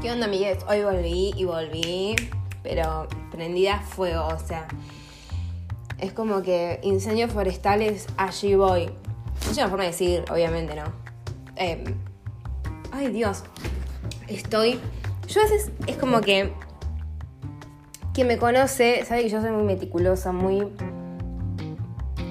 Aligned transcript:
¿Qué 0.00 0.12
onda, 0.12 0.26
amigues? 0.26 0.58
Hoy 0.68 0.84
volví 0.84 1.32
y 1.36 1.44
volví, 1.44 2.14
pero 2.62 3.08
prendida 3.32 3.74
a 3.74 3.80
fuego, 3.80 4.28
o 4.28 4.38
sea. 4.38 4.68
Es 5.98 6.12
como 6.12 6.40
que 6.42 6.78
incendios 6.84 7.32
forestales, 7.32 8.06
allí 8.16 8.54
voy. 8.54 8.90
Es 9.50 9.58
una 9.58 9.68
forma 9.68 9.82
de 9.82 9.90
decir, 9.90 10.24
obviamente, 10.30 10.76
¿no? 10.76 10.84
Eh, 11.56 11.82
ay, 12.92 13.08
Dios. 13.08 13.42
Estoy. 14.28 14.78
Yo 15.26 15.40
a 15.40 15.44
veces 15.44 15.72
es 15.88 15.96
como 15.96 16.20
que. 16.20 16.52
Quien 18.14 18.28
me 18.28 18.38
conoce 18.38 19.04
sabe 19.04 19.22
que 19.22 19.30
yo 19.30 19.40
soy 19.40 19.50
muy 19.50 19.64
meticulosa, 19.64 20.30
muy 20.30 20.68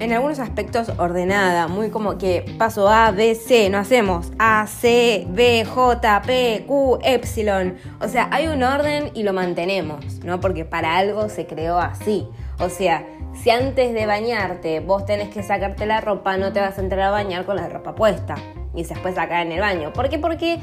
en 0.00 0.12
algunos 0.12 0.38
aspectos 0.38 0.92
ordenada, 0.98 1.68
muy 1.68 1.90
como 1.90 2.18
que 2.18 2.44
paso 2.58 2.88
A, 2.88 3.10
B, 3.10 3.34
C, 3.34 3.68
no 3.70 3.78
hacemos 3.78 4.30
A, 4.38 4.66
C, 4.66 5.26
B, 5.30 5.64
J, 5.64 6.22
P, 6.22 6.64
Q, 6.66 6.98
Epsilon. 7.02 7.76
O 8.00 8.08
sea, 8.08 8.28
hay 8.30 8.46
un 8.48 8.62
orden 8.62 9.10
y 9.14 9.22
lo 9.22 9.32
mantenemos, 9.32 10.24
¿no? 10.24 10.40
Porque 10.40 10.64
para 10.64 10.96
algo 10.96 11.28
se 11.28 11.46
creó 11.46 11.78
así. 11.78 12.26
O 12.60 12.68
sea, 12.68 13.06
si 13.42 13.50
antes 13.50 13.92
de 13.92 14.06
bañarte 14.06 14.80
vos 14.80 15.04
tenés 15.04 15.28
que 15.28 15.42
sacarte 15.42 15.86
la 15.86 16.00
ropa, 16.00 16.36
no 16.36 16.52
te 16.52 16.60
vas 16.60 16.78
a 16.78 16.80
entrar 16.80 17.00
a 17.00 17.10
bañar 17.10 17.44
con 17.44 17.56
la 17.56 17.68
ropa 17.68 17.94
puesta 17.94 18.36
y 18.74 18.84
después 18.84 19.14
sacar 19.14 19.46
en 19.46 19.52
el 19.52 19.60
baño. 19.60 19.92
¿Por 19.92 20.08
qué? 20.08 20.18
Porque 20.18 20.58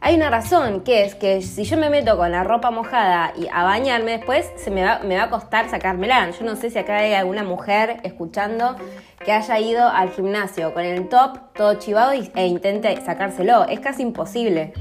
hay 0.00 0.14
una 0.14 0.30
razón, 0.30 0.82
que 0.82 1.04
es 1.04 1.16
que 1.16 1.42
si 1.42 1.64
yo 1.64 1.76
me 1.76 1.90
meto 1.90 2.16
con 2.16 2.30
la 2.30 2.44
ropa 2.44 2.70
mojada 2.70 3.32
y 3.36 3.48
a 3.52 3.64
bañarme 3.64 4.12
después, 4.12 4.48
se 4.56 4.70
me 4.70 4.84
va, 4.84 5.00
me 5.00 5.16
va 5.16 5.24
a 5.24 5.30
costar 5.30 5.68
sacármela. 5.68 6.30
Yo 6.30 6.44
no 6.44 6.54
sé 6.54 6.70
si 6.70 6.78
acá 6.78 6.98
hay 6.98 7.14
alguna 7.14 7.42
mujer 7.42 7.98
escuchando 8.04 8.76
que 9.24 9.32
haya 9.32 9.58
ido 9.58 9.88
al 9.88 10.10
gimnasio 10.10 10.72
con 10.72 10.84
el 10.84 11.08
top 11.08 11.38
todo 11.52 11.74
chivado 11.74 12.12
e 12.12 12.46
intente 12.46 12.96
sacárselo. 13.04 13.66
Es 13.66 13.80
casi 13.80 14.02
imposible. 14.02 14.72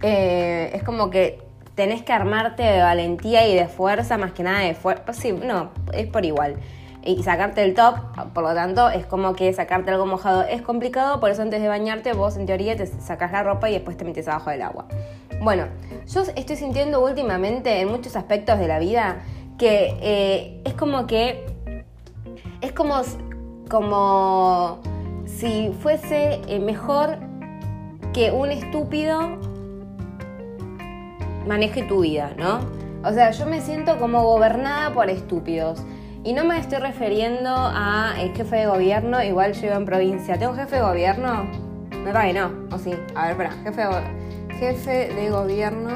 Eh, 0.00 0.70
es 0.72 0.82
como 0.82 1.10
que 1.10 1.42
tenés 1.74 2.02
que 2.02 2.12
armarte 2.14 2.62
de 2.62 2.82
valentía 2.82 3.46
y 3.46 3.54
de 3.54 3.68
fuerza, 3.68 4.16
más 4.16 4.32
que 4.32 4.44
nada 4.44 4.60
de 4.60 4.74
fuerza. 4.74 5.12
Sí, 5.12 5.32
no, 5.32 5.72
es 5.92 6.06
por 6.06 6.24
igual 6.24 6.56
y 7.04 7.22
sacarte 7.22 7.62
el 7.62 7.74
top, 7.74 7.96
por 8.32 8.42
lo 8.42 8.54
tanto 8.54 8.88
es 8.88 9.04
como 9.06 9.34
que 9.34 9.52
sacarte 9.52 9.90
algo 9.90 10.06
mojado 10.06 10.42
es 10.42 10.62
complicado, 10.62 11.20
por 11.20 11.30
eso 11.30 11.42
antes 11.42 11.60
de 11.60 11.68
bañarte 11.68 12.12
vos 12.14 12.36
en 12.36 12.46
teoría 12.46 12.76
te 12.76 12.86
sacas 12.86 13.30
la 13.32 13.42
ropa 13.42 13.68
y 13.68 13.74
después 13.74 13.96
te 13.96 14.04
metes 14.04 14.26
abajo 14.28 14.50
del 14.50 14.62
agua. 14.62 14.86
Bueno, 15.42 15.66
yo 16.06 16.22
estoy 16.22 16.56
sintiendo 16.56 17.04
últimamente 17.04 17.80
en 17.80 17.88
muchos 17.88 18.16
aspectos 18.16 18.58
de 18.58 18.68
la 18.68 18.78
vida 18.78 19.18
que 19.58 19.96
eh, 20.00 20.62
es 20.64 20.74
como 20.74 21.06
que 21.06 21.44
es 22.60 22.72
como, 22.72 23.02
como 23.68 24.80
si 25.26 25.72
fuese 25.80 26.40
eh, 26.48 26.58
mejor 26.58 27.18
que 28.14 28.30
un 28.30 28.50
estúpido 28.50 29.38
maneje 31.46 31.82
tu 31.82 32.00
vida, 32.00 32.32
¿no? 32.38 32.60
O 33.06 33.12
sea, 33.12 33.32
yo 33.32 33.44
me 33.44 33.60
siento 33.60 33.98
como 33.98 34.22
gobernada 34.22 34.94
por 34.94 35.10
estúpidos. 35.10 35.84
Y 36.24 36.32
no 36.32 36.46
me 36.46 36.58
estoy 36.58 36.78
refiriendo 36.78 37.50
a 37.54 38.14
el 38.18 38.34
jefe 38.34 38.56
de 38.56 38.66
gobierno, 38.66 39.22
igual 39.22 39.52
yo 39.52 39.60
vivo 39.60 39.74
en 39.74 39.84
provincia. 39.84 40.38
¿Tengo 40.38 40.54
jefe 40.54 40.76
de 40.76 40.82
gobierno? 40.82 41.44
Me 42.02 42.12
parece 42.14 42.32
que 42.32 42.40
no, 42.40 42.74
o 42.74 42.78
sí. 42.78 42.94
A 43.14 43.24
ver, 43.24 43.32
espera, 43.32 43.50
jefe 43.62 43.82
de, 43.82 44.58
jefe 44.58 45.14
de 45.14 45.30
gobierno 45.30 45.90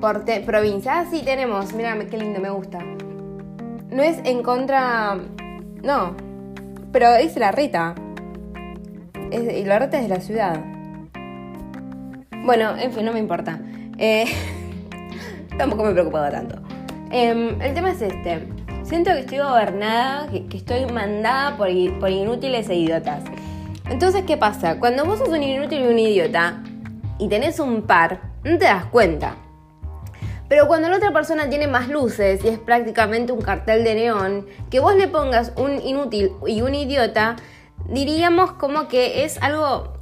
por 0.00 0.24
provincia. 0.46 1.00
Ah, 1.00 1.06
sí, 1.10 1.22
tenemos. 1.24 1.72
Mira, 1.74 1.98
qué 2.06 2.16
lindo, 2.16 2.38
me 2.38 2.50
gusta. 2.50 2.78
No 3.90 4.04
es 4.04 4.20
en 4.22 4.44
contra. 4.44 5.18
No, 5.82 6.14
pero 6.92 7.08
es 7.16 7.36
la 7.36 7.50
reta. 7.50 7.96
y 9.32 9.64
la 9.64 9.80
reta 9.80 9.96
es 9.96 10.04
de 10.04 10.08
la 10.08 10.20
ciudad. 10.20 10.60
Bueno, 12.44 12.76
en 12.78 12.92
fin, 12.92 13.04
no 13.04 13.12
me 13.12 13.18
importa. 13.18 13.58
Eh, 13.98 14.26
tampoco 15.58 15.82
me 15.82 15.90
he 15.90 15.92
preocupado 15.92 16.30
tanto. 16.30 16.67
Em, 17.10 17.60
el 17.62 17.72
tema 17.72 17.90
es 17.90 18.02
este. 18.02 18.46
Siento 18.82 19.12
que 19.12 19.20
estoy 19.20 19.38
gobernada, 19.38 20.28
que, 20.28 20.56
estoy 20.56 20.84
mandada 20.86 21.56
por, 21.56 21.68
por, 21.98 22.10
inútiles 22.10 22.68
e 22.68 22.74
idiotas. 22.74 23.24
Entonces, 23.88 24.24
¿qué 24.26 24.36
pasa? 24.36 24.78
Cuando 24.78 25.06
vos 25.06 25.18
sos 25.18 25.28
un 25.28 25.42
inútil 25.42 25.80
y 25.80 25.86
un 25.86 25.98
idiota 25.98 26.62
y 27.18 27.28
tenés 27.28 27.60
un 27.60 27.82
par, 27.82 28.20
no 28.44 28.58
te 28.58 28.66
das 28.66 28.84
cuenta. 28.86 29.36
Pero 30.48 30.66
cuando 30.66 30.88
la 30.88 30.96
otra 30.96 31.12
persona 31.12 31.48
tiene 31.48 31.66
más 31.66 31.88
luces 31.88 32.44
y 32.44 32.48
es 32.48 32.58
prácticamente 32.58 33.32
un 33.32 33.40
cartel 33.40 33.84
de 33.84 33.94
neón, 33.94 34.46
que 34.70 34.80
vos 34.80 34.94
le 34.94 35.08
pongas 35.08 35.52
un 35.56 35.80
inútil 35.80 36.32
y 36.46 36.60
un 36.60 36.74
idiota, 36.74 37.36
diríamos 37.88 38.52
como 38.52 38.88
que 38.88 39.24
es 39.24 39.40
algo 39.42 39.97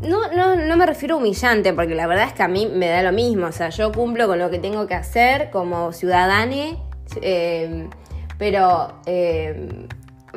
no, 0.00 0.32
no, 0.32 0.56
no 0.56 0.76
me 0.76 0.86
refiero 0.86 1.16
a 1.16 1.18
humillante, 1.18 1.72
porque 1.72 1.94
la 1.94 2.06
verdad 2.06 2.26
es 2.26 2.32
que 2.32 2.42
a 2.42 2.48
mí 2.48 2.66
me 2.66 2.88
da 2.88 3.02
lo 3.02 3.12
mismo. 3.12 3.46
O 3.46 3.52
sea, 3.52 3.68
yo 3.70 3.92
cumplo 3.92 4.26
con 4.26 4.38
lo 4.38 4.50
que 4.50 4.58
tengo 4.58 4.86
que 4.86 4.94
hacer 4.94 5.50
como 5.50 5.92
ciudadane, 5.92 6.78
eh, 7.20 7.88
pero 8.38 9.00
eh, 9.06 9.86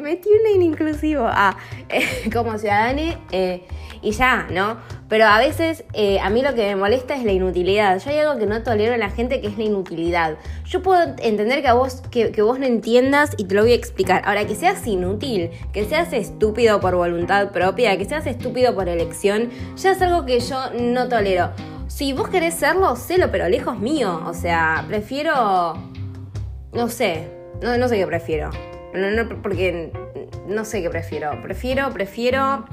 metí 0.01 0.29
un 0.29 0.61
inclusivo. 0.61 1.25
Ah, 1.27 1.57
como 2.33 2.57
ciudadane 2.57 3.17
eh, 3.31 3.63
y 4.01 4.11
ya, 4.11 4.47
¿no? 4.51 4.77
Pero 5.07 5.25
a 5.25 5.37
veces 5.39 5.85
eh, 5.93 6.19
a 6.19 6.29
mí 6.29 6.41
lo 6.41 6.53
que 6.55 6.67
me 6.67 6.75
molesta 6.75 7.15
es 7.15 7.23
la 7.23 7.31
inutilidad. 7.31 7.99
Yo 7.99 8.09
hay 8.09 8.19
algo 8.19 8.37
que 8.37 8.45
no 8.45 8.61
tolero 8.63 8.93
en 8.93 8.99
la 8.99 9.09
gente 9.09 9.41
que 9.41 9.47
es 9.47 9.57
la 9.57 9.63
inutilidad. 9.63 10.37
Yo 10.65 10.81
puedo 10.81 11.15
entender 11.19 11.61
que, 11.61 11.67
a 11.67 11.73
vos, 11.73 12.01
que, 12.11 12.41
vos 12.41 12.59
no 12.59 12.65
entiendas 12.65 13.31
y 13.37 13.45
te 13.45 13.55
lo 13.55 13.61
voy 13.61 13.71
a 13.71 13.75
explicar. 13.75 14.23
Ahora, 14.25 14.45
que 14.45 14.55
seas 14.55 14.85
inútil, 14.87 15.51
que 15.71 15.85
seas 15.85 16.11
estúpido 16.13 16.79
por 16.79 16.95
voluntad 16.95 17.51
propia, 17.51 17.97
que 17.97 18.05
seas 18.05 18.25
estúpido 18.25 18.75
por 18.75 18.89
elección, 18.89 19.49
ya 19.77 19.91
es 19.91 20.01
algo 20.01 20.25
que 20.25 20.39
yo 20.39 20.57
no 20.79 21.07
tolero. 21.07 21.51
Si 21.87 22.11
vos 22.11 22.27
querés 22.27 22.55
serlo, 22.55 22.95
sélo, 22.95 23.29
pero 23.31 23.47
lejos 23.47 23.77
mío. 23.77 24.21
O 24.25 24.33
sea, 24.33 24.83
prefiero... 24.87 25.73
No 26.73 26.89
sé, 26.89 27.27
no, 27.61 27.77
no 27.77 27.87
sé 27.87 27.97
qué 27.97 28.07
prefiero. 28.07 28.49
No, 28.93 29.11
no, 29.11 29.41
porque 29.41 29.91
no 30.47 30.65
sé 30.65 30.81
qué 30.81 30.89
prefiero. 30.89 31.41
Prefiero, 31.41 31.91
prefiero 31.91 32.65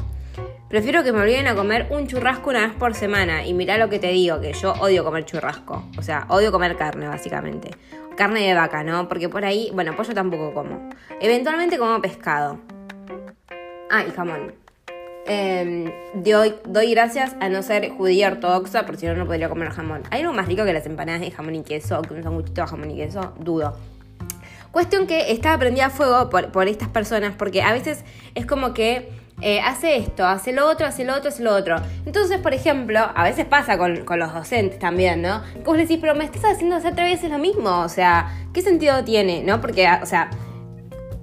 Prefiero 0.71 1.03
que 1.03 1.13
me 1.13 1.19
olviden 1.19 1.49
a 1.49 1.57
comer 1.57 1.89
un 1.91 2.07
churrasco 2.07 2.51
una 2.51 2.69
vez 2.69 2.77
por 2.77 2.95
semana. 2.95 3.45
Y 3.45 3.55
mirá 3.55 3.77
lo 3.77 3.89
que 3.89 3.99
te 3.99 4.07
digo, 4.13 4.41
que 4.41 4.53
yo 4.53 4.73
odio 4.75 5.03
comer 5.03 5.25
churrasco. 5.25 5.83
O 5.99 6.03
sea, 6.03 6.27
odio 6.29 6.53
comer 6.53 6.77
carne, 6.77 7.09
básicamente. 7.09 7.71
Carne 8.17 8.47
de 8.47 8.55
vaca, 8.55 8.85
¿no? 8.85 9.09
Porque 9.09 9.29
por 9.29 9.45
ahí, 9.45 9.73
bueno, 9.75 9.97
pollo 9.97 10.15
tampoco 10.15 10.55
como. 10.55 10.89
Eventualmente 11.21 11.77
como 11.77 12.01
pescado. 12.01 12.61
Ah, 13.91 14.05
y 14.07 14.13
jamón. 14.13 14.55
Eh, 15.27 15.93
doy, 16.15 16.55
doy, 16.65 16.93
gracias 16.93 17.35
a 17.41 17.49
no 17.49 17.65
ser 17.65 17.91
judía 17.91 18.29
ortodoxa, 18.29 18.87
porque 18.87 19.01
si 19.01 19.07
no, 19.07 19.17
no 19.17 19.27
podría 19.27 19.49
comer 19.49 19.71
jamón. 19.71 20.05
¿Hay 20.11 20.21
algo 20.21 20.33
más 20.33 20.47
rico 20.47 20.65
que 20.65 20.73
las 20.73 20.87
empanadas 20.87 21.21
de 21.21 21.33
jamón 21.33 21.57
y 21.57 21.65
queso? 21.65 22.01
Que 22.03 22.15
un 22.15 22.23
sanguchito 22.23 22.61
de 22.61 22.69
jamón 22.69 22.93
y 22.93 22.97
queso? 22.97 23.35
Dudo. 23.41 23.77
Cuestión 24.73 25.07
que 25.07 25.33
estaba 25.33 25.59
prendida 25.59 25.87
a 25.87 25.91
fuego 25.91 26.31
por, 26.31 26.53
por 26.53 26.69
estas 26.69 26.89
personas, 26.89 27.35
porque 27.37 27.63
a 27.63 27.73
veces 27.73 28.05
es 28.35 28.47
como 28.47 28.73
que 28.73 29.09
eh, 29.43 29.61
hace 29.61 29.97
esto, 29.97 30.27
hace 30.27 30.53
lo 30.53 30.69
otro, 30.69 30.87
hace 30.87 31.05
lo 31.05 31.17
otro, 31.17 31.31
hace 31.31 31.43
lo 31.43 31.55
otro. 31.55 31.77
Entonces, 32.05 32.39
por 32.39 32.53
ejemplo, 32.53 33.01
a 33.15 33.25
veces 33.25 33.47
pasa 33.47 33.79
con, 33.79 34.05
los 34.05 34.35
docentes 34.35 34.79
también, 34.79 35.23
¿no? 35.23 35.43
Como 35.65 35.79
decís, 35.79 35.99
pero 36.01 36.15
me 36.15 36.25
estás 36.25 36.45
haciendo 36.45 36.77
hacer 36.77 36.93
otra 36.93 37.05
vez 37.05 37.23
lo 37.23 37.39
mismo, 37.39 37.81
o 37.81 37.89
sea, 37.89 38.31
¿qué 38.53 38.61
sentido 38.61 39.03
tiene, 39.05 39.43
no? 39.43 39.61
Porque, 39.61 39.89
o 40.03 40.07
sea, 40.07 40.31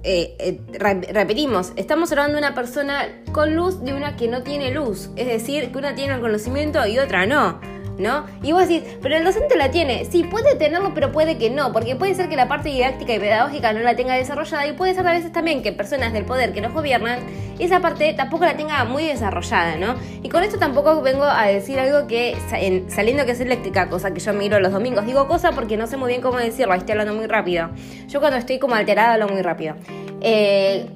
eh, 0.02 0.36
eh, 0.38 0.60
repetimos, 0.78 1.72
estamos 1.76 2.10
hablando 2.10 2.34
de 2.34 2.38
una 2.38 2.54
persona 2.54 3.06
con 3.32 3.54
luz 3.54 3.84
de 3.84 3.94
una 3.94 4.16
que 4.16 4.26
no 4.26 4.42
tiene 4.42 4.72
luz, 4.72 5.10
es 5.16 5.26
decir, 5.26 5.70
que 5.70 5.78
una 5.78 5.94
tiene 5.94 6.14
el 6.14 6.20
conocimiento 6.20 6.86
y 6.86 6.98
otra 6.98 7.26
no. 7.26 7.60
¿No? 7.98 8.24
Y 8.42 8.52
vos 8.52 8.68
decís, 8.68 8.84
pero 9.02 9.16
el 9.16 9.24
docente 9.24 9.56
la 9.56 9.70
tiene. 9.70 10.04
Sí, 10.04 10.24
puede 10.24 10.54
tenerlo, 10.54 10.92
pero 10.94 11.12
puede 11.12 11.36
que 11.36 11.50
no, 11.50 11.72
porque 11.72 11.96
puede 11.96 12.14
ser 12.14 12.28
que 12.28 12.36
la 12.36 12.48
parte 12.48 12.68
didáctica 12.68 13.14
y 13.14 13.18
pedagógica 13.18 13.72
no 13.72 13.80
la 13.80 13.96
tenga 13.96 14.14
desarrollada 14.14 14.66
y 14.66 14.72
puede 14.72 14.94
ser 14.94 15.06
a 15.06 15.12
veces 15.12 15.32
también 15.32 15.62
que 15.62 15.72
personas 15.72 16.12
del 16.12 16.24
poder 16.24 16.52
que 16.52 16.60
nos 16.60 16.72
gobiernan, 16.72 17.18
esa 17.58 17.80
parte 17.80 18.14
tampoco 18.14 18.44
la 18.44 18.56
tenga 18.56 18.84
muy 18.84 19.04
desarrollada, 19.04 19.76
¿no? 19.76 19.96
Y 20.22 20.28
con 20.28 20.42
esto 20.42 20.58
tampoco 20.58 21.02
vengo 21.02 21.24
a 21.24 21.46
decir 21.46 21.78
algo 21.78 22.06
que, 22.06 22.36
saliendo 22.88 23.26
que 23.26 23.32
es 23.32 23.40
eléctrica, 23.40 23.88
cosa 23.88 24.12
que 24.12 24.20
yo 24.20 24.32
miro 24.32 24.60
los 24.60 24.72
domingos, 24.72 25.04
digo 25.06 25.26
cosa 25.26 25.52
porque 25.52 25.76
no 25.76 25.86
sé 25.86 25.96
muy 25.96 26.08
bien 26.08 26.20
cómo 26.20 26.38
decirlo, 26.38 26.74
estoy 26.74 26.92
hablando 26.92 27.14
muy 27.14 27.26
rápido. 27.26 27.70
Yo 28.08 28.20
cuando 28.20 28.38
estoy 28.38 28.58
como 28.58 28.74
alterada 28.74 29.14
hablo 29.14 29.28
muy 29.28 29.42
rápido. 29.42 29.74
Eh, 30.20 30.86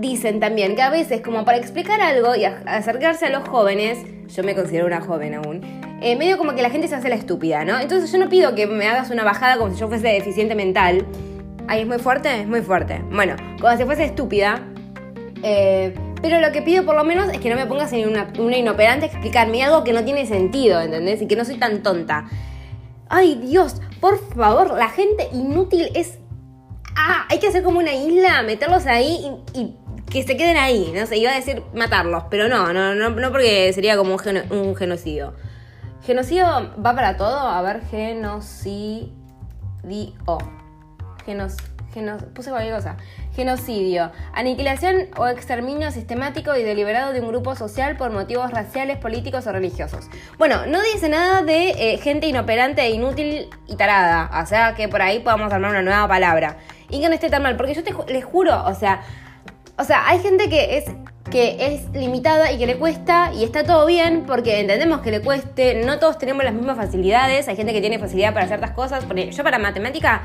dicen 0.00 0.40
también 0.40 0.76
que 0.76 0.82
a 0.82 0.90
veces 0.90 1.20
como 1.20 1.44
para 1.44 1.58
explicar 1.58 2.00
algo 2.00 2.34
y 2.34 2.44
acercarse 2.44 3.26
a 3.26 3.30
los 3.30 3.48
jóvenes, 3.48 3.98
yo 4.28 4.42
me 4.42 4.54
considero 4.54 4.86
una 4.86 5.00
joven 5.00 5.34
aún, 5.34 5.60
eh, 6.00 6.16
medio 6.16 6.38
como 6.38 6.54
que 6.54 6.62
la 6.62 6.70
gente 6.70 6.86
se 6.86 6.94
hace 6.94 7.08
la 7.08 7.16
estúpida, 7.16 7.64
¿no? 7.64 7.78
Entonces 7.80 8.12
yo 8.12 8.18
no 8.18 8.28
pido 8.28 8.54
que 8.54 8.66
me 8.66 8.86
hagas 8.86 9.10
una 9.10 9.24
bajada 9.24 9.58
como 9.58 9.72
si 9.72 9.80
yo 9.80 9.88
fuese 9.88 10.08
deficiente 10.08 10.54
mental. 10.54 11.04
Ahí 11.66 11.82
es 11.82 11.86
muy 11.86 11.98
fuerte, 11.98 12.40
es 12.40 12.46
muy 12.46 12.62
fuerte. 12.62 13.02
Bueno, 13.10 13.34
como 13.60 13.76
si 13.76 13.84
fuese 13.84 14.04
estúpida. 14.04 14.62
Eh, 15.42 15.94
pero 16.22 16.40
lo 16.40 16.50
que 16.52 16.62
pido 16.62 16.84
por 16.84 16.96
lo 16.96 17.04
menos 17.04 17.28
es 17.32 17.38
que 17.38 17.50
no 17.50 17.56
me 17.56 17.66
pongas 17.66 17.92
en 17.92 18.08
una, 18.08 18.28
inoperante 18.56 19.06
a 19.06 19.08
explicarme 19.08 19.62
algo 19.62 19.84
que 19.84 19.92
no 19.92 20.04
tiene 20.04 20.26
sentido, 20.26 20.80
¿entendés? 20.80 21.20
Y 21.22 21.26
que 21.26 21.36
no 21.36 21.44
soy 21.44 21.56
tan 21.56 21.82
tonta. 21.82 22.28
Ay 23.08 23.36
Dios, 23.36 23.80
por 24.00 24.18
favor, 24.34 24.76
la 24.76 24.88
gente 24.88 25.28
inútil 25.32 25.90
es... 25.94 26.18
Ah, 26.96 27.26
hay 27.28 27.38
que 27.38 27.48
hacer 27.48 27.62
como 27.62 27.78
una 27.78 27.94
isla, 27.94 28.42
meterlos 28.42 28.86
ahí 28.86 29.30
y 29.54 29.74
que 30.10 30.22
se 30.22 30.36
queden 30.36 30.56
ahí, 30.56 30.92
no 30.94 31.06
sé, 31.06 31.18
iba 31.18 31.30
a 31.30 31.34
decir 31.34 31.62
matarlos, 31.74 32.24
pero 32.30 32.48
no, 32.48 32.72
no, 32.72 32.94
no, 32.94 33.10
no 33.10 33.30
porque 33.30 33.72
sería 33.72 33.96
como 33.96 34.16
un, 34.50 34.76
genocidio. 34.76 35.34
Genocidio 36.04 36.46
va 36.84 36.94
para 36.94 37.16
todo, 37.16 37.38
a 37.38 37.60
ver, 37.62 37.82
genocidio. 37.90 39.12
Genos, 41.24 41.56
genos, 41.92 42.22
puse 42.34 42.50
cualquier 42.50 42.74
cosa. 42.74 42.96
Genocidio. 43.34 44.10
Aniquilación 44.32 45.08
o 45.16 45.28
exterminio 45.28 45.90
sistemático 45.90 46.56
y 46.56 46.62
deliberado 46.62 47.12
de 47.12 47.20
un 47.20 47.28
grupo 47.28 47.54
social 47.54 47.96
por 47.96 48.10
motivos 48.10 48.50
raciales, 48.50 48.96
políticos 48.96 49.46
o 49.46 49.52
religiosos. 49.52 50.08
Bueno, 50.38 50.66
no 50.66 50.82
dice 50.82 51.08
nada 51.10 51.42
de 51.42 51.70
eh, 51.70 51.98
gente 51.98 52.26
inoperante 52.26 52.80
e 52.82 52.90
inútil 52.90 53.50
y 53.66 53.76
tarada. 53.76 54.42
O 54.42 54.46
sea 54.46 54.74
que 54.74 54.88
por 54.88 55.02
ahí 55.02 55.20
podamos 55.20 55.52
armar 55.52 55.70
una 55.70 55.82
nueva 55.82 56.08
palabra. 56.08 56.56
Y 56.88 57.02
que 57.02 57.08
no 57.08 57.14
esté 57.14 57.28
tan 57.28 57.42
mal, 57.42 57.56
porque 57.56 57.74
yo 57.74 57.84
te, 57.84 57.94
les 58.10 58.24
juro, 58.24 58.64
o 58.64 58.74
sea, 58.74 59.02
o 59.78 59.84
sea, 59.84 60.08
hay 60.08 60.18
gente 60.18 60.48
que 60.48 60.78
es 60.78 60.84
que 61.30 61.74
es 61.74 61.90
limitada 61.92 62.52
y 62.52 62.58
que 62.58 62.66
le 62.66 62.76
cuesta 62.76 63.32
y 63.34 63.44
está 63.44 63.64
todo 63.64 63.86
bien 63.86 64.24
porque 64.26 64.60
entendemos 64.60 65.00
que 65.00 65.10
le 65.10 65.20
cueste, 65.20 65.82
no 65.84 65.98
todos 65.98 66.18
tenemos 66.18 66.42
las 66.42 66.54
mismas 66.54 66.76
facilidades, 66.76 67.48
hay 67.48 67.56
gente 67.56 67.72
que 67.72 67.80
tiene 67.80 67.98
facilidad 67.98 68.32
para 68.32 68.46
ciertas 68.46 68.70
cosas, 68.70 69.04
yo 69.30 69.44
para 69.44 69.58
matemática, 69.58 70.22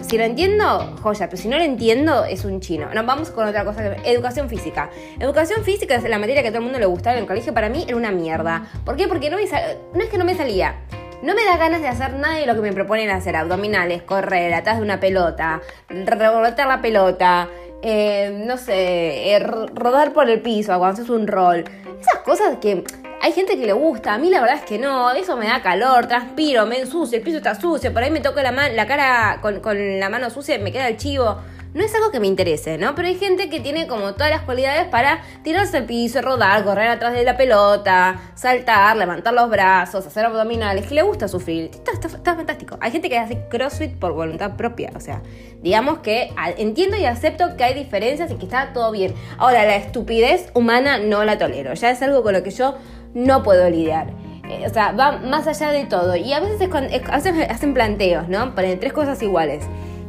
si 0.00 0.16
lo 0.16 0.24
entiendo, 0.24 0.96
joya, 1.02 1.26
pero 1.28 1.40
si 1.40 1.48
no 1.48 1.58
lo 1.58 1.64
entiendo, 1.64 2.24
es 2.24 2.44
un 2.44 2.60
chino. 2.60 2.88
No, 2.94 3.04
vamos 3.04 3.30
con 3.30 3.46
otra 3.46 3.64
cosa, 3.64 3.96
educación 4.04 4.48
física. 4.48 4.90
Educación 5.18 5.64
física 5.64 5.96
es 5.96 6.04
la 6.04 6.18
materia 6.18 6.42
que 6.42 6.48
a 6.48 6.50
todo 6.50 6.58
el 6.58 6.64
mundo 6.64 6.78
le 6.78 6.86
gustaba 6.86 7.16
en 7.16 7.22
el 7.22 7.28
colegio, 7.28 7.52
para 7.52 7.68
mí 7.68 7.84
era 7.86 7.96
una 7.96 8.10
mierda. 8.10 8.66
¿Por 8.84 8.96
qué? 8.96 9.06
Porque 9.08 9.28
no, 9.28 9.36
me 9.36 9.44
no 9.44 10.02
es 10.02 10.08
que 10.08 10.18
no 10.18 10.24
me 10.24 10.34
salía. 10.34 10.76
No 11.20 11.34
me 11.34 11.44
da 11.44 11.56
ganas 11.56 11.82
de 11.82 11.88
hacer 11.88 12.12
nada 12.14 12.36
de 12.36 12.46
lo 12.46 12.54
que 12.54 12.60
me 12.60 12.72
proponen 12.72 13.10
hacer. 13.10 13.34
Abdominales, 13.34 14.02
correr, 14.02 14.54
atrás 14.54 14.76
de 14.76 14.84
una 14.84 15.00
pelota, 15.00 15.60
rebotar 15.88 16.68
la 16.68 16.80
pelota, 16.80 17.48
eh, 17.82 18.42
no 18.46 18.56
sé, 18.56 19.32
eh, 19.32 19.38
rodar 19.38 20.12
por 20.12 20.28
el 20.28 20.40
piso 20.40 20.76
cuando 20.78 20.86
haces 20.86 21.08
un 21.08 21.26
rol. 21.26 21.64
Esas 22.00 22.22
cosas 22.24 22.58
que 22.60 22.84
hay 23.20 23.32
gente 23.32 23.58
que 23.58 23.66
le 23.66 23.72
gusta, 23.72 24.14
a 24.14 24.18
mí 24.18 24.30
la 24.30 24.40
verdad 24.40 24.56
es 24.56 24.64
que 24.64 24.78
no, 24.78 25.10
eso 25.10 25.36
me 25.36 25.46
da 25.46 25.62
calor, 25.62 26.06
transpiro, 26.06 26.66
me 26.66 26.78
ensucio, 26.78 27.18
el 27.18 27.24
piso 27.24 27.38
está 27.38 27.54
sucio, 27.54 27.92
por 27.92 28.02
ahí 28.02 28.10
me 28.10 28.20
toco 28.20 28.40
la, 28.40 28.52
la 28.68 28.86
cara 28.86 29.38
con, 29.42 29.60
con 29.60 29.98
la 29.98 30.08
mano 30.08 30.30
sucia 30.30 30.56
y 30.56 30.58
me 30.60 30.72
queda 30.72 30.88
el 30.88 30.96
chivo 30.96 31.38
no 31.74 31.84
es 31.84 31.94
algo 31.94 32.10
que 32.10 32.20
me 32.20 32.26
interese, 32.26 32.78
¿no? 32.78 32.94
Pero 32.94 33.08
hay 33.08 33.16
gente 33.16 33.48
que 33.48 33.60
tiene 33.60 33.86
como 33.86 34.14
todas 34.14 34.30
las 34.30 34.42
cualidades 34.42 34.86
para 34.86 35.20
tirarse 35.42 35.76
al 35.76 35.84
piso, 35.84 36.22
rodar, 36.22 36.64
correr 36.64 36.88
atrás 36.88 37.12
de 37.12 37.24
la 37.24 37.36
pelota, 37.36 38.20
saltar, 38.34 38.96
levantar 38.96 39.34
los 39.34 39.50
brazos, 39.50 40.06
hacer 40.06 40.24
abdominales, 40.24 40.86
que 40.86 40.94
le 40.94 41.02
gusta 41.02 41.28
sufrir. 41.28 41.70
Está, 41.72 42.34
fantástico. 42.34 42.78
Hay 42.80 42.90
gente 42.90 43.08
que 43.08 43.18
hace 43.18 43.46
CrossFit 43.48 43.96
por 43.98 44.12
voluntad 44.12 44.56
propia, 44.56 44.90
o 44.94 45.00
sea, 45.00 45.22
digamos 45.62 45.98
que 45.98 46.32
entiendo 46.56 46.96
y 46.96 47.04
acepto 47.04 47.56
que 47.56 47.64
hay 47.64 47.74
diferencias 47.74 48.30
y 48.30 48.36
que 48.36 48.44
está 48.44 48.72
todo 48.72 48.90
bien. 48.90 49.14
Ahora, 49.36 49.64
la 49.64 49.76
estupidez 49.76 50.50
humana 50.54 50.98
no 50.98 51.24
la 51.24 51.38
tolero, 51.38 51.74
ya 51.74 51.90
es 51.90 52.02
algo 52.02 52.22
con 52.22 52.32
lo 52.32 52.42
que 52.42 52.50
yo 52.50 52.76
no 53.14 53.42
puedo 53.42 53.68
lidiar. 53.68 54.08
Eh, 54.48 54.64
o 54.66 54.72
sea, 54.72 54.92
va 54.92 55.18
más 55.18 55.46
allá 55.46 55.70
de 55.70 55.84
todo. 55.84 56.16
Y 56.16 56.32
a 56.32 56.40
veces 56.40 56.68
hacen, 57.10 57.42
hacen 57.42 57.74
planteos, 57.74 58.28
¿no? 58.28 58.54
Ponen 58.54 58.80
tres 58.80 58.94
cosas 58.94 59.22
iguales. 59.22 59.64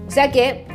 O 0.08 0.12
sea 0.12 0.32
que 0.32 0.66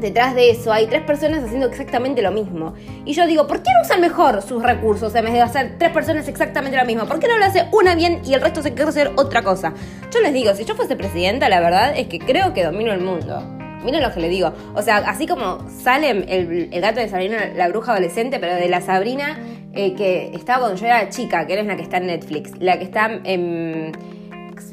detrás 0.00 0.34
de 0.34 0.50
eso 0.50 0.72
hay 0.72 0.86
tres 0.86 1.02
personas 1.02 1.44
haciendo 1.44 1.66
exactamente 1.66 2.22
lo 2.22 2.30
mismo. 2.30 2.74
Y 3.04 3.12
yo 3.12 3.26
digo, 3.26 3.46
¿por 3.46 3.62
qué 3.62 3.70
no 3.74 3.82
usan 3.82 4.00
mejor 4.00 4.42
sus 4.42 4.62
recursos 4.62 5.14
en 5.14 5.24
vez 5.24 5.34
de 5.34 5.40
hacer 5.40 5.76
tres 5.78 5.90
personas 5.92 6.28
exactamente 6.28 6.76
lo 6.76 6.84
mismo? 6.84 7.06
¿Por 7.06 7.18
qué 7.18 7.28
no 7.28 7.38
lo 7.38 7.44
hace 7.44 7.66
una 7.72 7.94
bien 7.94 8.22
y 8.24 8.34
el 8.34 8.40
resto 8.40 8.62
se 8.62 8.74
quiere 8.74 8.88
hacer 8.90 9.12
otra 9.16 9.42
cosa? 9.42 9.72
Yo 10.12 10.20
les 10.20 10.32
digo, 10.32 10.54
si 10.54 10.64
yo 10.64 10.74
fuese 10.74 10.96
presidenta, 10.96 11.48
la 11.48 11.60
verdad 11.60 11.92
es 11.96 12.08
que 12.08 12.18
creo 12.18 12.52
que 12.54 12.64
domino 12.64 12.92
el 12.92 13.00
mundo. 13.00 13.42
Miren 13.84 14.02
lo 14.02 14.12
que 14.12 14.20
le 14.20 14.28
digo. 14.28 14.52
O 14.74 14.82
sea, 14.82 14.98
así 14.98 15.26
como 15.26 15.58
Salem, 15.70 16.24
el, 16.28 16.68
gato 16.80 17.00
de 17.00 17.08
Sabrina, 17.08 17.50
la 17.54 17.68
bruja 17.68 17.92
adolescente, 17.92 18.38
pero 18.38 18.54
de 18.54 18.68
la 18.68 18.80
Sabrina 18.80 19.38
eh, 19.72 19.94
que 19.94 20.34
estaba 20.34 20.60
cuando 20.60 20.76
yo 20.76 20.86
era 20.86 21.08
chica, 21.08 21.46
que 21.46 21.52
eres 21.52 21.66
la 21.66 21.76
que 21.76 21.82
está 21.82 21.98
en 21.98 22.06
Netflix. 22.06 22.52
La 22.58 22.78
que 22.78 22.84
está 22.84 23.10
en... 23.24 23.92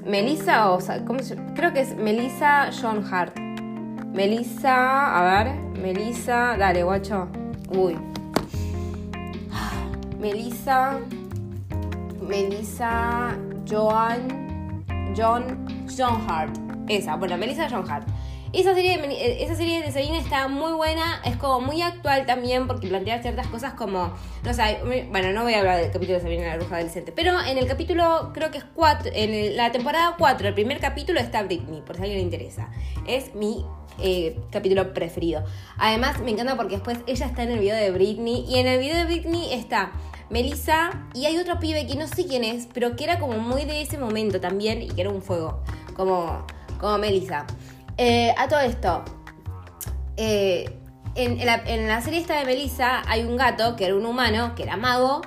Melissa 0.05 0.71
o... 0.71 0.79
¿cómo 1.05 1.19
se, 1.19 1.35
creo 1.55 1.73
que 1.73 1.81
es 1.81 1.95
Melissa 1.95 2.69
John 2.79 3.03
Hart. 3.11 3.35
Melissa, 4.15 5.17
a 5.17 5.43
ver, 5.43 5.53
Melissa, 5.77 6.55
dale, 6.57 6.83
guacho. 6.83 7.27
Uy. 7.67 7.97
Melissa, 10.17 10.99
Melissa, 12.21 13.37
Joan, 13.69 14.85
John, 15.17 15.65
John 15.85 16.25
Hart. 16.29 16.55
Esa, 16.87 17.17
bueno, 17.17 17.35
Melissa 17.35 17.67
John 17.69 17.83
Hart. 17.91 18.07
Esa 18.53 18.73
serie, 18.73 18.93
eh, 18.93 19.43
esa 19.43 19.53
serie 19.53 19.81
de 19.81 19.91
Sabina 19.91 20.17
está 20.17 20.47
muy 20.47 20.71
buena, 20.71 21.19
es 21.25 21.35
como 21.35 21.59
muy 21.59 21.81
actual 21.81 22.25
también 22.25 22.67
porque 22.67 22.87
plantea 22.87 23.21
ciertas 23.21 23.47
cosas 23.47 23.73
como, 23.73 24.13
no 24.45 24.53
sé, 24.53 24.79
bueno, 25.09 25.33
no 25.33 25.43
voy 25.43 25.55
a 25.55 25.59
hablar 25.59 25.81
del 25.81 25.91
capítulo 25.91 26.19
de 26.19 26.23
Sabina 26.23 26.47
la 26.47 26.55
bruja 26.55 26.77
adolescente, 26.77 27.11
pero 27.11 27.37
en 27.41 27.57
el 27.57 27.67
capítulo, 27.67 28.31
creo 28.33 28.49
que 28.49 28.59
es 28.59 28.63
4, 28.63 29.11
en 29.13 29.57
la 29.57 29.73
temporada 29.73 30.15
4, 30.17 30.47
el 30.47 30.53
primer 30.53 30.79
capítulo 30.79 31.19
está 31.19 31.43
Britney, 31.43 31.81
por 31.81 31.97
si 31.97 32.03
alguien 32.03 32.19
le 32.19 32.23
interesa. 32.23 32.69
Es 33.05 33.35
mi 33.35 33.65
eh, 33.99 34.39
capítulo 34.51 34.93
preferido. 34.93 35.43
Además, 35.77 36.19
me 36.21 36.31
encanta 36.31 36.55
porque 36.55 36.75
después 36.75 36.99
ella 37.07 37.25
está 37.25 37.43
en 37.43 37.51
el 37.51 37.59
video 37.59 37.75
de 37.75 37.91
Britney 37.91 38.45
y 38.47 38.59
en 38.59 38.67
el 38.67 38.79
video 38.79 38.97
de 38.97 39.05
Britney 39.05 39.53
está 39.53 39.91
Melissa 40.29 41.07
y 41.13 41.25
hay 41.25 41.37
otro 41.37 41.59
pibe 41.59 41.85
que 41.85 41.95
no 41.95 42.07
sé 42.07 42.25
quién 42.25 42.43
es, 42.43 42.67
pero 42.73 42.95
que 42.95 43.03
era 43.03 43.19
como 43.19 43.37
muy 43.37 43.65
de 43.65 43.81
ese 43.81 43.97
momento 43.97 44.39
también 44.39 44.81
y 44.81 44.87
que 44.87 45.01
era 45.01 45.09
un 45.09 45.21
fuego, 45.21 45.61
como, 45.95 46.45
como 46.79 46.97
Melissa. 46.97 47.45
Eh, 47.97 48.33
a 48.37 48.47
todo 48.47 48.59
esto, 48.59 49.03
eh, 50.17 50.69
en, 51.15 51.45
la, 51.45 52.01
serie 52.01 52.19
esta 52.19 52.39
de 52.39 52.45
Melissa 52.45 53.03
hay 53.07 53.23
un 53.23 53.37
gato 53.37 53.75
que 53.75 53.85
era 53.85 53.95
un 53.95 54.05
humano, 54.05 54.53
que 54.55 54.63
era 54.63 54.75
mago, 54.75 55.21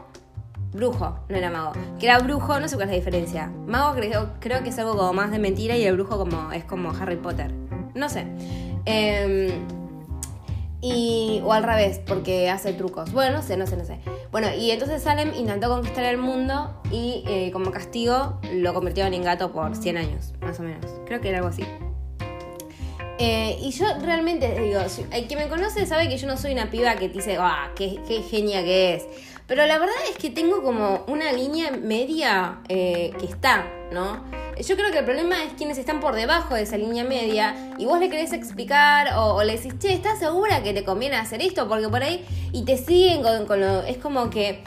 brujo, 0.72 1.20
no 1.28 1.36
era 1.36 1.50
mago, 1.50 1.72
que 1.98 2.06
era 2.06 2.18
brujo, 2.18 2.60
no 2.60 2.68
sé 2.68 2.76
cuál 2.76 2.88
es 2.88 2.92
la 2.92 2.98
diferencia. 2.98 3.52
Mago 3.66 3.94
creo, 3.94 4.30
creo 4.40 4.62
que 4.62 4.70
es 4.70 4.78
algo 4.78 4.96
como 4.96 5.12
más 5.12 5.30
de 5.30 5.38
mentira 5.38 5.76
y 5.76 5.84
el 5.84 5.94
brujo 5.94 6.18
como 6.18 6.52
es 6.52 6.64
como 6.64 6.90
Harry 6.90 7.16
Potter. 7.16 7.67
No 7.94 8.08
sé. 8.08 8.26
Em, 8.84 9.66
y, 10.80 11.40
o 11.44 11.52
al 11.52 11.64
revés, 11.64 12.00
porque 12.06 12.50
hace 12.50 12.72
trucos. 12.72 13.12
Bueno, 13.12 13.38
no 13.38 13.42
sé, 13.42 13.56
no 13.56 13.66
sé, 13.66 13.76
no 13.76 13.84
sé. 13.84 13.98
Bueno, 14.30 14.48
y 14.54 14.70
entonces 14.70 15.02
Salem 15.02 15.32
intentó 15.34 15.68
conquistar 15.68 16.04
el 16.04 16.18
mundo 16.18 16.80
y 16.90 17.24
eh, 17.26 17.50
como 17.52 17.70
castigo 17.70 18.40
lo 18.52 18.74
convirtió 18.74 19.04
en 19.06 19.22
gato 19.22 19.52
por 19.52 19.74
100 19.74 19.96
años, 19.96 20.34
más 20.40 20.60
o 20.60 20.62
menos. 20.62 20.90
Creo 21.06 21.20
que 21.20 21.30
era 21.30 21.38
algo 21.38 21.50
así. 21.50 21.64
Eh, 23.20 23.58
y 23.60 23.72
yo 23.72 23.86
realmente 24.00 24.60
digo, 24.60 24.80
el 25.10 25.26
que 25.26 25.34
me 25.34 25.48
conoce 25.48 25.84
sabe 25.86 26.08
que 26.08 26.18
yo 26.18 26.28
no 26.28 26.36
soy 26.36 26.52
una 26.52 26.70
piba 26.70 26.94
que 26.94 27.08
dice, 27.08 27.36
ah, 27.40 27.72
qué, 27.74 28.00
qué, 28.06 28.22
genia 28.22 28.62
que 28.62 28.94
es. 28.94 29.06
Pero 29.48 29.66
la 29.66 29.78
verdad 29.78 29.96
es 30.08 30.16
que 30.18 30.30
tengo 30.30 30.62
como 30.62 31.04
una 31.08 31.32
línea 31.32 31.72
media 31.72 32.60
eh, 32.68 33.12
que 33.18 33.26
está, 33.26 33.66
¿no? 33.92 34.22
Yo 34.66 34.76
creo 34.76 34.90
que 34.90 34.98
el 34.98 35.04
problema 35.04 35.42
es 35.44 35.52
quienes 35.52 35.78
están 35.78 36.00
por 36.00 36.14
debajo 36.14 36.54
de 36.54 36.62
esa 36.62 36.76
línea 36.76 37.04
media 37.04 37.54
y 37.78 37.84
vos 37.84 38.00
le 38.00 38.08
querés 38.10 38.32
explicar 38.32 39.14
o, 39.16 39.42
le 39.44 39.56
decís, 39.56 39.74
che, 39.78 39.92
¿estás 39.92 40.18
segura 40.18 40.62
que 40.62 40.74
te 40.74 40.84
conviene 40.84 41.16
hacer 41.16 41.40
esto? 41.42 41.68
Porque 41.68 41.88
por 41.88 42.02
ahí 42.02 42.24
y 42.52 42.64
te 42.64 42.76
siguen 42.76 43.22
con, 43.22 43.46
con 43.46 43.60
lo... 43.60 43.82
Es 43.82 43.98
como 43.98 44.30
que 44.30 44.64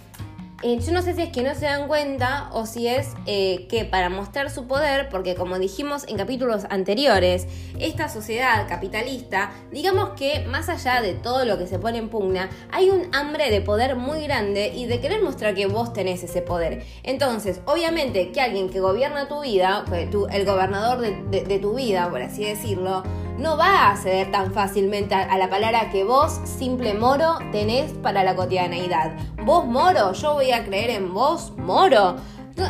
eh, 0.63 0.79
yo 0.79 0.91
no 0.91 1.01
sé 1.01 1.13
si 1.15 1.21
es 1.21 1.29
que 1.29 1.43
no 1.43 1.53
se 1.55 1.65
dan 1.65 1.87
cuenta 1.87 2.49
o 2.53 2.65
si 2.65 2.87
es 2.87 3.09
eh, 3.25 3.67
que 3.69 3.85
para 3.85 4.09
mostrar 4.09 4.49
su 4.49 4.67
poder, 4.67 5.09
porque 5.09 5.35
como 5.35 5.59
dijimos 5.59 6.05
en 6.07 6.17
capítulos 6.17 6.65
anteriores, 6.69 7.47
esta 7.79 8.09
sociedad 8.09 8.67
capitalista, 8.67 9.51
digamos 9.71 10.11
que 10.11 10.45
más 10.47 10.69
allá 10.69 11.01
de 11.01 11.13
todo 11.13 11.45
lo 11.45 11.57
que 11.57 11.67
se 11.67 11.79
pone 11.79 11.97
en 11.97 12.09
pugna, 12.09 12.49
hay 12.71 12.89
un 12.89 13.13
hambre 13.13 13.49
de 13.49 13.61
poder 13.61 13.95
muy 13.95 14.23
grande 14.23 14.71
y 14.75 14.85
de 14.85 14.99
querer 14.99 15.21
mostrar 15.21 15.55
que 15.55 15.65
vos 15.65 15.93
tenés 15.93 16.23
ese 16.23 16.41
poder. 16.41 16.83
Entonces, 17.03 17.61
obviamente 17.65 18.31
que 18.31 18.41
alguien 18.41 18.69
que 18.69 18.79
gobierna 18.79 19.27
tu 19.27 19.41
vida, 19.41 19.85
el 20.31 20.45
gobernador 20.45 20.99
de 20.99 21.59
tu 21.59 21.75
vida, 21.75 22.09
por 22.09 22.21
así 22.21 22.45
decirlo, 22.45 23.03
no 23.41 23.57
va 23.57 23.89
a 23.89 23.97
ceder 23.97 24.31
tan 24.31 24.53
fácilmente 24.53 25.15
a, 25.15 25.37
la 25.37 25.49
palabra 25.49 25.89
que 25.89 26.03
vos, 26.03 26.39
simple 26.45 26.93
moro, 26.93 27.39
tenés 27.51 27.91
para 27.91 28.23
la 28.23 28.35
cotidianeidad. 28.35 29.13
Vos 29.43 29.65
moro, 29.65 30.13
yo 30.13 30.33
voy 30.33 30.51
a 30.51 30.63
creer 30.63 30.91
en 30.91 31.11
vos 31.13 31.51
moro. 31.57 32.17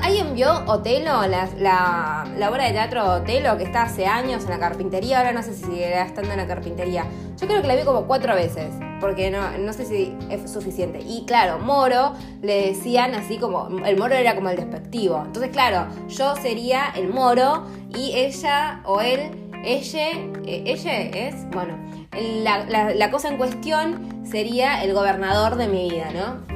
¿Alguien 0.01 0.33
vio 0.35 0.63
Otelo, 0.67 1.27
la, 1.27 2.25
la, 2.37 2.49
obra 2.49 2.65
de 2.65 2.71
teatro 2.71 3.03
Otelo 3.15 3.57
que 3.57 3.63
está 3.63 3.83
hace 3.83 4.05
años 4.05 4.43
en 4.45 4.51
la 4.51 4.59
carpintería? 4.59 5.17
Ahora 5.17 5.33
no 5.33 5.43
sé 5.43 5.53
si 5.53 5.65
seguirá 5.65 6.03
estando 6.03 6.31
en 6.31 6.37
la 6.37 6.47
carpintería. 6.47 7.05
Yo 7.37 7.47
creo 7.47 7.61
que 7.61 7.67
la 7.67 7.75
vi 7.75 7.83
como 7.83 8.05
cuatro 8.05 8.33
veces, 8.35 8.73
porque 9.01 9.29
no, 9.29 9.57
no 9.57 9.73
sé 9.73 9.85
si 9.85 10.15
es 10.29 10.49
suficiente. 10.49 11.01
Y 11.01 11.25
claro, 11.25 11.59
Moro 11.59 12.13
le 12.41 12.67
decían 12.67 13.13
así 13.15 13.37
como, 13.37 13.67
el 13.85 13.97
Moro 13.97 14.15
era 14.15 14.35
como 14.35 14.49
el 14.49 14.55
despectivo. 14.55 15.23
Entonces, 15.25 15.51
claro, 15.51 15.87
yo 16.07 16.35
sería 16.37 16.93
el 16.95 17.09
Moro 17.09 17.65
y 17.93 18.13
ella 18.13 18.81
o 18.85 19.01
él 19.01 19.50
ella, 19.63 20.09
eh, 20.45 20.63
ella 20.65 21.01
es, 21.01 21.49
bueno, 21.51 21.77
la, 22.11 23.11
cosa 23.11 23.29
en 23.29 23.37
cuestión 23.37 24.25
sería 24.29 24.83
el 24.83 24.93
gobernador 24.93 25.55
de 25.55 25.67
mi 25.67 25.89
vida, 25.89 26.09
¿no? 26.13 26.51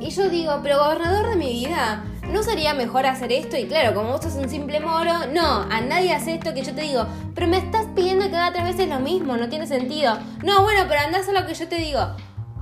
Y 0.00 0.10
yo 0.10 0.28
digo, 0.28 0.60
pero 0.62 0.78
gobernador 0.78 1.30
de 1.30 1.36
mi 1.36 1.52
vida, 1.52 2.04
¿no 2.30 2.42
sería 2.42 2.74
mejor 2.74 3.06
hacer 3.06 3.32
esto? 3.32 3.56
Y 3.56 3.66
claro, 3.66 3.94
como 3.94 4.12
vos 4.12 4.22
sos 4.22 4.34
un 4.34 4.48
simple 4.48 4.80
moro, 4.80 5.26
no, 5.32 5.62
a 5.62 5.80
nadie 5.80 6.14
hace 6.14 6.34
esto 6.34 6.54
que 6.54 6.62
yo 6.62 6.74
te 6.74 6.82
digo, 6.82 7.06
pero 7.34 7.46
me 7.46 7.58
estás 7.58 7.86
pidiendo 7.94 8.28
que 8.28 8.36
haga 8.36 8.52
tres 8.52 8.64
veces 8.64 8.88
lo 8.88 9.00
mismo, 9.00 9.36
no 9.36 9.48
tiene 9.48 9.66
sentido. 9.66 10.18
No, 10.44 10.62
bueno, 10.62 10.84
pero 10.88 11.00
andás 11.00 11.28
a 11.28 11.32
lo 11.32 11.46
que 11.46 11.54
yo 11.54 11.68
te 11.68 11.76
digo. 11.76 12.00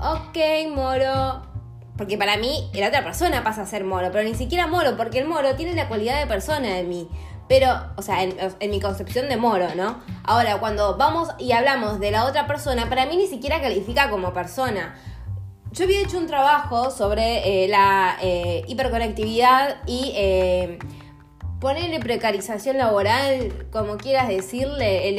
ok, 0.01 0.39
moro. 0.75 1.43
Porque 1.97 2.19
para 2.19 2.37
mí 2.37 2.71
la 2.75 2.89
otra 2.89 3.03
persona 3.03 3.43
pasa 3.43 3.63
a 3.63 3.67
ser 3.67 3.85
moro, 3.85 4.11
pero 4.13 4.23
ni 4.23 4.35
siquiera 4.35 4.67
moro, 4.67 4.99
porque 4.99 5.19
el 5.19 5.27
moro 5.27 5.57
tiene 5.57 5.75
la 5.75 5.89
cualidad 5.89 6.21
de 6.21 6.27
persona 6.27 6.69
de 6.69 6.85
mí. 6.85 7.09
Pero, 7.49 7.69
o 7.97 8.03
sea, 8.03 8.23
en, 8.23 8.71
mi 8.71 8.81
concepción 8.81 9.29
de 9.29 9.37
moro, 9.37 9.75
¿no? 9.77 10.01
Ahora, 10.25 10.59
cuando 10.59 10.97
vamos 10.97 11.29
y 11.39 11.53
hablamos 11.53 12.01
de 12.01 12.11
la 12.11 12.25
otra 12.25 12.47
persona, 12.47 12.89
para 12.89 13.07
mí 13.07 13.17
ni 13.17 13.29
siquiera 13.29 13.61
califica 13.61 14.11
como 14.11 14.33
persona. 14.33 14.97
Yo 15.71 15.85
había 15.85 16.01
hecho 16.01 16.19
un 16.19 16.27
trabajo 16.27 16.91
sobre 16.91 17.65
eh, 17.65 17.69
la 17.69 18.17
eh, 18.23 18.65
hiperconectividad 18.67 19.77
y 19.87 20.13
eh, 20.17 20.79
ponerle 21.61 22.01
precarización 22.01 22.79
laboral, 22.79 23.67
como 23.71 23.97
quieras 23.97 24.29
decirle, 24.29 25.13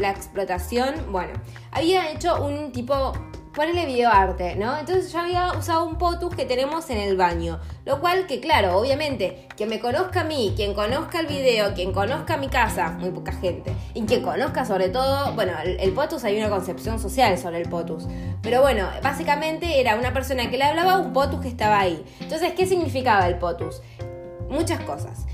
la 0.00 0.10
explotación. 0.10 0.94
Bueno, 1.10 1.32
había 1.70 2.10
hecho 2.12 2.42
un 2.42 2.72
tipo 2.72 3.12
ponerle 3.54 3.86
videoarte, 3.86 4.56
¿no? 4.56 4.76
Entonces 4.78 5.12
yo 5.12 5.20
había 5.20 5.52
usado 5.52 5.84
un 5.84 5.96
POTUS 5.96 6.34
que 6.34 6.44
tenemos 6.44 6.90
en 6.90 6.98
el 6.98 7.16
baño. 7.16 7.60
Lo 7.84 8.00
cual 8.00 8.26
que, 8.26 8.40
claro, 8.40 8.76
obviamente, 8.78 9.46
quien 9.56 9.68
me 9.68 9.78
conozca 9.78 10.22
a 10.22 10.24
mí, 10.24 10.52
quien 10.56 10.74
conozca 10.74 11.20
el 11.20 11.26
video, 11.26 11.72
quien 11.74 11.92
conozca 11.92 12.36
mi 12.36 12.48
casa, 12.48 12.90
muy 12.98 13.10
poca 13.10 13.32
gente, 13.32 13.72
y 13.94 14.02
quien 14.02 14.22
conozca 14.22 14.64
sobre 14.64 14.88
todo, 14.88 15.32
bueno, 15.34 15.52
el, 15.64 15.92
POTUS 15.92 16.24
hay 16.24 16.38
una 16.38 16.50
concepción 16.50 16.98
social 16.98 17.38
sobre 17.38 17.60
el 17.60 17.68
POTUS. 17.68 18.08
Pero 18.42 18.60
bueno, 18.60 18.88
básicamente 19.02 19.80
era 19.80 19.96
una 19.96 20.12
persona 20.12 20.50
que 20.50 20.58
le 20.58 20.64
hablaba 20.64 20.98
un 20.98 21.12
POTUS 21.12 21.40
que 21.40 21.48
estaba 21.48 21.78
ahí. 21.78 22.04
Entonces, 22.20 22.52
¿qué 22.54 22.66
significaba 22.66 23.26
el 23.28 23.38
POTUS? 23.38 23.82
Muchas 24.48 24.80
cosas. 24.80 25.26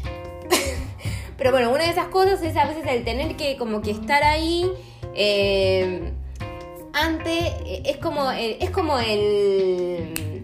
Pero 1.39 1.53
bueno, 1.53 1.71
una 1.71 1.85
de 1.85 1.91
esas 1.91 2.09
cosas 2.09 2.43
es 2.43 2.57
a 2.57 2.67
veces 2.67 2.85
el 2.87 3.03
tener 3.05 3.37
que 3.37 3.57
como 3.57 3.81
que 3.81 3.93
estar 3.93 4.23
ahí. 4.23 4.71
Eh, 5.15 6.13
ante, 6.93 7.47
eh, 7.65 7.83
es 7.85 7.97
como, 7.99 8.31
el, 8.31 8.57
es 8.61 8.71
como 8.71 8.99
el, 8.99 10.43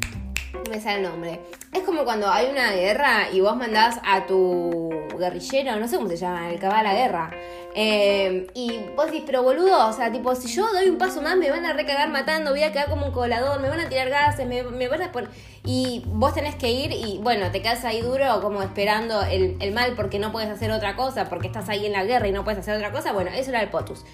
no 0.52 0.70
me 0.70 0.80
sale 0.80 0.96
el 0.96 1.02
nombre, 1.02 1.40
es 1.72 1.82
como 1.82 2.04
cuando 2.04 2.28
hay 2.28 2.46
una 2.46 2.72
guerra 2.72 3.30
y 3.32 3.40
vos 3.40 3.56
mandás 3.56 4.00
a 4.04 4.26
tu 4.26 4.90
guerrillero, 5.18 5.76
no 5.76 5.88
sé 5.88 5.96
cómo 5.96 6.08
se 6.08 6.16
llama, 6.16 6.50
el 6.50 6.58
que 6.58 6.68
va 6.68 6.80
a 6.80 6.82
la 6.82 6.94
guerra, 6.94 7.30
eh, 7.78 8.46
y 8.54 8.78
vos 8.96 9.06
decís, 9.06 9.24
pero 9.26 9.42
boludo, 9.42 9.88
o 9.88 9.92
sea, 9.92 10.10
tipo, 10.10 10.34
si 10.34 10.48
yo 10.48 10.66
doy 10.72 10.88
un 10.88 10.96
paso 10.96 11.20
más 11.20 11.36
me 11.36 11.50
van 11.50 11.66
a 11.66 11.74
recagar 11.74 12.08
matando, 12.08 12.52
voy 12.52 12.62
a 12.62 12.72
quedar 12.72 12.88
como 12.88 13.04
un 13.04 13.12
colador, 13.12 13.60
me 13.60 13.68
van 13.68 13.80
a 13.80 13.88
tirar 13.90 14.08
gases, 14.08 14.46
me, 14.46 14.62
van 14.62 15.02
a 15.02 15.12
poner... 15.12 15.28
Y 15.62 16.02
vos 16.06 16.32
tenés 16.32 16.54
que 16.54 16.70
ir 16.70 16.92
y, 16.92 17.18
bueno, 17.22 17.50
te 17.50 17.60
quedas 17.60 17.84
ahí 17.84 18.00
duro 18.00 18.40
como 18.40 18.62
esperando 18.62 19.22
el, 19.24 19.56
el 19.60 19.74
mal 19.74 19.92
porque 19.94 20.18
no 20.18 20.32
puedes 20.32 20.48
hacer 20.48 20.70
otra 20.70 20.96
cosa, 20.96 21.28
porque 21.28 21.48
estás 21.48 21.68
ahí 21.68 21.84
en 21.84 21.92
la 21.92 22.04
guerra 22.04 22.28
y 22.28 22.32
no 22.32 22.44
puedes 22.44 22.60
hacer 22.60 22.76
otra 22.76 22.92
cosa, 22.92 23.12
bueno, 23.12 23.30
eso 23.34 23.50
era 23.50 23.60
el 23.60 23.68
POTUS. 23.68 24.04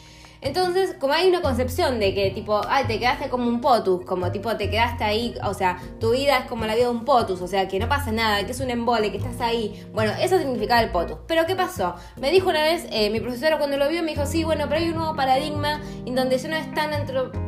Entonces, 0.43 0.97
como 0.99 1.13
hay 1.13 1.29
una 1.29 1.41
concepción 1.41 2.01
de 2.01 2.15
que 2.15 2.31
tipo, 2.31 2.61
ay, 2.69 2.85
te 2.87 2.99
quedaste 2.99 3.29
como 3.29 3.49
un 3.49 3.61
potus, 3.61 4.05
como 4.05 4.33
tipo 4.33 4.57
te 4.57 4.69
quedaste 4.69 5.05
ahí, 5.05 5.35
o 5.45 5.55
sea, 5.55 5.79
tu 6.01 6.11
vida 6.11 6.39
es 6.39 6.47
como 6.47 6.67
la 6.67 6.75
vida 6.75 6.87
de 6.87 6.91
un 6.91 7.05
potus, 7.05 7.41
o 7.41 7.47
sea, 7.47 7.69
que 7.69 7.79
no 7.79 7.89
pasa 7.89 8.11
nada, 8.11 8.45
que 8.45 8.51
es 8.51 8.61
un 8.61 8.69
embole, 8.69 9.13
que 9.13 9.19
estás 9.19 9.41
ahí. 9.41 9.87
Bueno, 9.93 10.13
eso 10.21 10.39
significaba 10.39 10.83
el 10.83 10.91
potus. 10.91 11.19
Pero 11.29 11.47
¿qué 11.47 11.55
pasó? 11.55 11.95
Me 12.17 12.33
dijo 12.33 12.51
una 12.51 12.63
vez, 12.63 12.87
eh, 12.91 13.09
mi 13.11 13.21
profesora 13.21 13.59
cuando 13.59 13.77
lo 13.77 13.89
vio 13.89 14.03
me 14.03 14.11
dijo, 14.11 14.27
sí, 14.27 14.43
bueno, 14.43 14.65
pero 14.69 14.81
hay 14.81 14.89
un 14.89 14.97
nuevo 14.97 15.15
paradigma 15.15 15.81
en 16.05 16.15
donde 16.17 16.39
ya 16.39 16.49
no 16.49 16.57
es 16.57 16.75
tan 16.75 16.91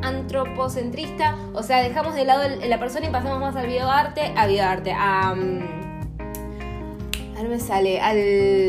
antropocentrista, 0.03 1.37
o 1.53 1.65
sea, 1.65 1.83
dejamos 1.83 2.15
de 2.15 2.25
lado 2.25 2.45
la 2.65 2.79
persona 2.79 3.07
y 3.07 3.11
pasamos 3.11 3.41
más 3.41 3.57
al 3.57 3.67
videoarte, 3.67 4.33
a 4.37 4.47
videoarte, 4.47 4.93
a... 4.93 5.35
Mm, 5.35 5.84
no 7.43 7.49
me 7.49 7.61
sale. 7.61 8.01
Al 8.01 8.17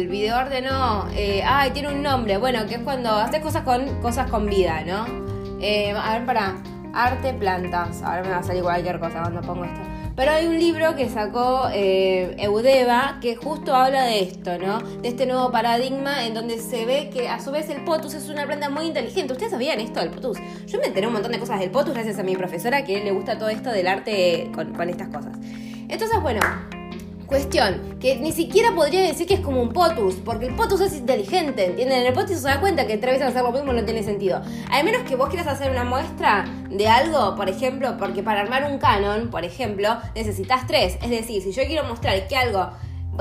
videoarte 0.07 0.62
no. 0.62 1.07
Eh, 1.13 1.43
ay, 1.45 1.72
tiene 1.72 1.89
un 1.89 2.01
nombre. 2.01 2.38
Bueno, 2.38 2.65
que 2.67 2.75
es 2.75 2.81
cuando 2.81 3.10
haces 3.12 3.41
cosas 3.41 3.63
con 3.63 4.01
cosas 4.01 4.29
con 4.29 4.45
vida, 4.48 4.84
¿no? 4.86 5.05
Eh, 5.62 5.91
a 5.91 6.17
ver, 6.17 6.25
para. 6.25 6.55
Arte, 6.93 7.34
plantas. 7.34 8.01
A 8.03 8.15
ver, 8.15 8.24
me 8.24 8.31
va 8.31 8.38
a 8.38 8.43
salir 8.43 8.63
cualquier 8.63 9.00
cosa 9.00 9.22
cuando 9.22 9.41
pongo 9.41 9.65
esto. 9.65 9.81
Pero 10.15 10.31
hay 10.31 10.48
un 10.48 10.57
libro 10.57 10.95
que 10.95 11.10
sacó 11.10 11.67
eh, 11.74 12.38
Eudeva 12.39 13.17
que 13.22 13.36
justo 13.36 13.75
habla 13.75 14.03
de 14.03 14.22
esto, 14.22 14.57
¿no? 14.57 14.79
De 14.79 15.10
este 15.10 15.25
nuevo 15.25 15.51
paradigma 15.51 16.25
en 16.25 16.34
donde 16.34 16.57
se 16.60 16.86
ve 16.86 17.10
que 17.12 17.27
a 17.27 17.41
su 17.41 17.51
vez 17.51 17.69
el 17.69 17.84
potus 17.84 18.13
es 18.13 18.29
una 18.29 18.45
planta 18.45 18.69
muy 18.69 18.86
inteligente. 18.86 19.34
¿Ustedes 19.34 19.51
sabían 19.51 19.81
esto 19.81 20.00
del 20.00 20.12
potus? 20.12 20.38
Yo 20.67 20.79
me 20.79 20.86
enteré 20.86 21.07
un 21.07 21.13
montón 21.13 21.34
de 21.34 21.39
cosas 21.39 21.60
del 21.60 21.69
potus 21.69 21.93
gracias 21.93 22.17
a 22.17 22.24
mi 22.24 22.38
profesora 22.38 22.86
que 22.86 23.03
le 23.03 23.12
gusta 23.12 23.38
todo 23.38 23.50
esto 23.50 23.72
del 23.72 23.88
arte 23.88 24.50
con 24.55 24.89
estas 24.89 25.10
cosas. 25.10 25.38
Entonces, 25.89 26.22
bueno, 26.22 26.39
Cuestión, 27.27 27.98
que 28.00 28.17
ni 28.17 28.32
siquiera 28.32 28.75
podría 28.75 29.01
decir 29.01 29.25
que 29.25 29.34
es 29.34 29.39
como 29.39 29.60
un 29.60 29.74
potus, 29.74 30.15
porque 30.15 30.46
el 30.46 30.55
potus 30.55 30.82
es 30.82 30.96
inteligente, 30.96 31.65
¿entienden? 31.65 32.01
En 32.01 32.05
el 32.05 32.13
potus 32.13 32.38
se 32.38 32.48
da 32.48 32.60
cuenta 32.60 32.86
que 32.86 32.98
tres 32.98 33.15
veces 33.15 33.29
hacer 33.29 33.41
lo 33.41 33.51
mismo 33.51 33.74
no 33.74 33.84
tiene 33.84 34.03
sentido. 34.03 34.44
Al 34.72 34.84
menos 34.84 35.01
que 35.03 35.15
vos 35.15 35.29
quieras 35.29 35.48
hacer 35.48 35.72
una 35.72 35.84
muestra 35.84 36.46
de 36.70 36.88
algo, 36.88 37.36
por 37.36 37.50
ejemplo, 37.50 37.98
porque 37.98 38.22
para 38.22 38.41
armar 38.41 38.72
un 38.72 38.77
canon, 38.77 39.32
por 39.32 39.44
ejemplo, 39.44 39.98
necesitas 40.13 40.67
tres. 40.67 41.00
Es 41.01 41.10
decir, 41.10 41.41
si 41.41 41.51
yo 41.51 41.63
quiero 41.65 41.84
mostrar 41.86 42.27
que 42.27 42.38
algo, 42.38 42.70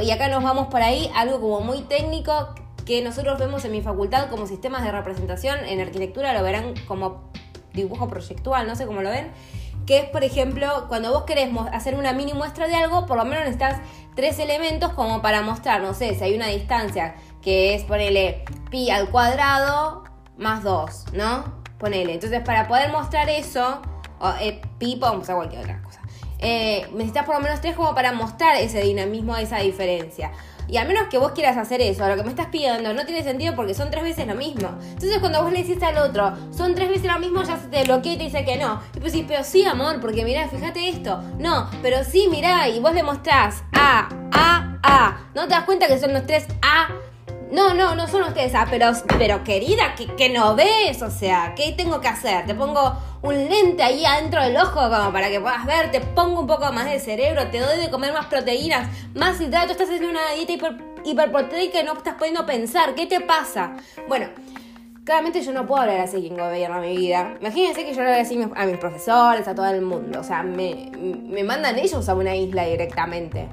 y 0.03 0.11
acá 0.11 0.29
nos 0.29 0.45
vamos 0.45 0.67
por 0.67 0.83
ahí, 0.83 1.11
algo 1.15 1.41
como 1.41 1.61
muy 1.61 1.81
técnico, 1.83 2.55
que 2.85 3.03
nosotros 3.03 3.39
vemos 3.39 3.65
en 3.65 3.73
mi 3.73 3.81
facultad 3.81 4.29
como 4.29 4.47
sistemas 4.47 4.85
de 4.85 4.93
representación, 4.93 5.61
en 5.67 5.81
arquitectura 5.81 6.35
lo 6.35 6.43
verán 6.43 6.75
como 6.87 7.31
dibujo 7.73 8.07
proyectual, 8.07 8.67
no 8.67 8.77
sé 8.77 8.85
cómo 8.85 9.01
lo 9.01 9.09
ven 9.09 9.33
que 9.87 9.99
es, 9.99 10.05
por 10.09 10.25
ejemplo, 10.25 10.87
cuando 10.89 11.13
vos 11.13 11.25
querés 11.25 11.51
hacer 11.73 11.95
una 11.95 12.13
mini 12.13 12.33
muestra 12.33 12.67
de 12.67 12.75
algo, 12.75 13.07
por 13.07 13.17
lo 13.17 13.25
menos 13.25 13.41
necesitas 13.41 13.81
tres 14.15 14.39
elementos 14.39 14.93
como 14.93 15.23
para 15.23 15.43
mostrar, 15.43 15.83
no 15.83 15.95
sé, 15.95 16.15
si 16.15 16.25
hay 16.25 16.35
una 16.35 16.47
distancia 16.47 17.15
que 17.43 17.75
es, 17.75 17.85
ponele, 17.85 18.45
pi 18.71 18.91
al 18.91 19.11
cuadrado 19.11 20.05
más 20.39 20.63
2, 20.63 21.13
¿no? 21.13 21.63
Ponele. 21.79 22.15
Entonces, 22.15 22.41
para 22.43 22.67
poder 22.67 22.91
mostrar 22.91 23.29
eso, 23.29 23.83
o, 24.19 24.33
eh, 24.41 24.63
pi, 24.79 24.97
podemos 24.97 25.25
hacer 25.25 25.37
cualquier 25.37 25.63
otra 25.63 25.83
cosa. 25.83 26.01
Eh, 26.39 26.87
necesitas 26.93 27.25
por 27.25 27.37
lo 27.37 27.41
menos 27.41 27.61
tres 27.61 27.77
como 27.77 27.95
para 27.95 28.13
mostrar 28.13 28.57
ese 28.57 28.81
dinamismo, 28.81 29.37
esa 29.37 29.59
diferencia. 29.59 30.33
Y 30.69 30.77
al 30.77 30.89
menos 30.89 31.09
que 31.09 31.19
vos 31.19 31.33
quieras 31.33 31.57
hacer 31.57 31.81
eso, 31.81 32.07
lo 32.09 32.17
que 32.17 32.23
me 32.23 32.31
estás 32.31 32.47
pidiendo 32.47 32.93
no 32.95 33.05
tiene 33.05 33.23
sentido 33.23 33.55
porque 33.55 33.75
son 33.75 33.91
tres 33.91 34.03
veces 34.03 34.27
lo 34.27 34.35
mismo. 34.35 34.69
Entonces 34.83 35.19
cuando 35.19 35.43
vos 35.43 35.53
le 35.53 35.63
decís 35.63 35.83
al 35.83 35.99
otro, 35.99 36.33
son 36.57 36.75
tres 36.75 36.89
veces 36.89 37.07
lo 37.07 37.19
mismo, 37.19 37.43
ya 37.43 37.59
se 37.59 37.69
te 37.69 37.85
bloquea 37.85 38.15
y 38.15 38.17
te 38.17 38.25
dice 38.25 38.45
que 38.45 38.57
no. 38.57 38.81
Y 38.95 39.01
pues 39.01 39.13
sí, 39.13 39.25
pero 39.27 39.45
sí, 39.45 39.65
amor, 39.65 40.01
porque 40.01 40.25
mirá, 40.25 40.49
fíjate 40.49 40.89
esto. 40.89 41.23
No, 41.39 41.69
pero 41.83 42.05
sí, 42.05 42.29
mirá, 42.31 42.69
y 42.69 42.81
vos 42.81 42.95
le 42.95 43.03
mostrás 43.03 43.63
A, 43.73 44.09
A, 44.33 44.79
A. 44.83 45.19
¿No 45.35 45.43
te 45.43 45.51
das 45.51 45.65
cuenta 45.65 45.87
que 45.87 45.99
son 45.99 46.13
los 46.13 46.27
tres 46.27 46.47
A? 46.63 46.89
No, 47.51 47.75
no, 47.75 47.95
no 47.95 48.09
son 48.09 48.23
ustedes, 48.23 48.55
ah, 48.55 48.67
pero, 48.69 48.93
pero 49.19 49.45
querida, 49.45 49.95
que, 49.95 50.29
no 50.29 50.57
ves, 50.57 51.03
o 51.03 51.11
sea, 51.11 51.55
¿qué 51.55 51.73
tengo 51.73 52.01
que 52.01 52.09
hacer? 52.09 52.47
Te 52.47 52.55
pongo 52.55 52.97
un 53.23 53.35
lente 53.35 53.83
ahí 53.83 54.05
adentro 54.05 54.43
del 54.43 54.57
ojo 54.57 54.81
como 54.81 55.13
para 55.13 55.29
que 55.29 55.41
puedas 55.41 55.65
ver, 55.67 55.91
te 55.91 56.01
pongo 56.01 56.41
un 56.41 56.47
poco 56.47 56.73
más 56.73 56.87
de 56.87 56.99
cerebro, 56.99 57.47
te 57.49 57.61
doy 57.61 57.79
de 57.79 57.91
comer 57.91 58.13
más 58.13 58.27
proteínas, 58.27 58.89
más 59.15 59.41
hidratos, 59.41 59.73
estás 59.73 59.89
haciendo 59.89 60.11
una 60.11 60.33
dieta 60.35 60.53
hiper, 60.53 60.77
hiperproteica 61.05 61.81
y 61.81 61.85
no 61.85 61.93
estás 61.93 62.15
pudiendo 62.15 62.45
pensar, 62.47 62.95
¿qué 62.95 63.07
te 63.07 63.21
pasa? 63.21 63.77
Bueno, 64.09 64.27
claramente 65.05 65.43
yo 65.43 65.53
no 65.53 65.67
puedo 65.67 65.83
hablar 65.83 66.01
así 66.01 66.21
quien 66.21 66.37
gobierna 66.37 66.81
mi 66.81 66.97
vida. 66.97 67.35
Imagínense 67.41 67.85
que 67.85 67.95
yo 67.95 68.03
voy 68.03 68.13
así 68.13 68.41
a 68.55 68.67
mis 68.67 68.79
profesores, 68.79 69.47
a 69.47 69.55
todo 69.55 69.67
el 69.67 69.83
mundo, 69.83 70.21
o 70.21 70.25
sea, 70.25 70.43
me, 70.43 70.91
me 70.97 71.45
mandan 71.45 71.79
ellos 71.79 72.09
a 72.09 72.15
una 72.15 72.35
isla 72.35 72.65
directamente. 72.65 73.49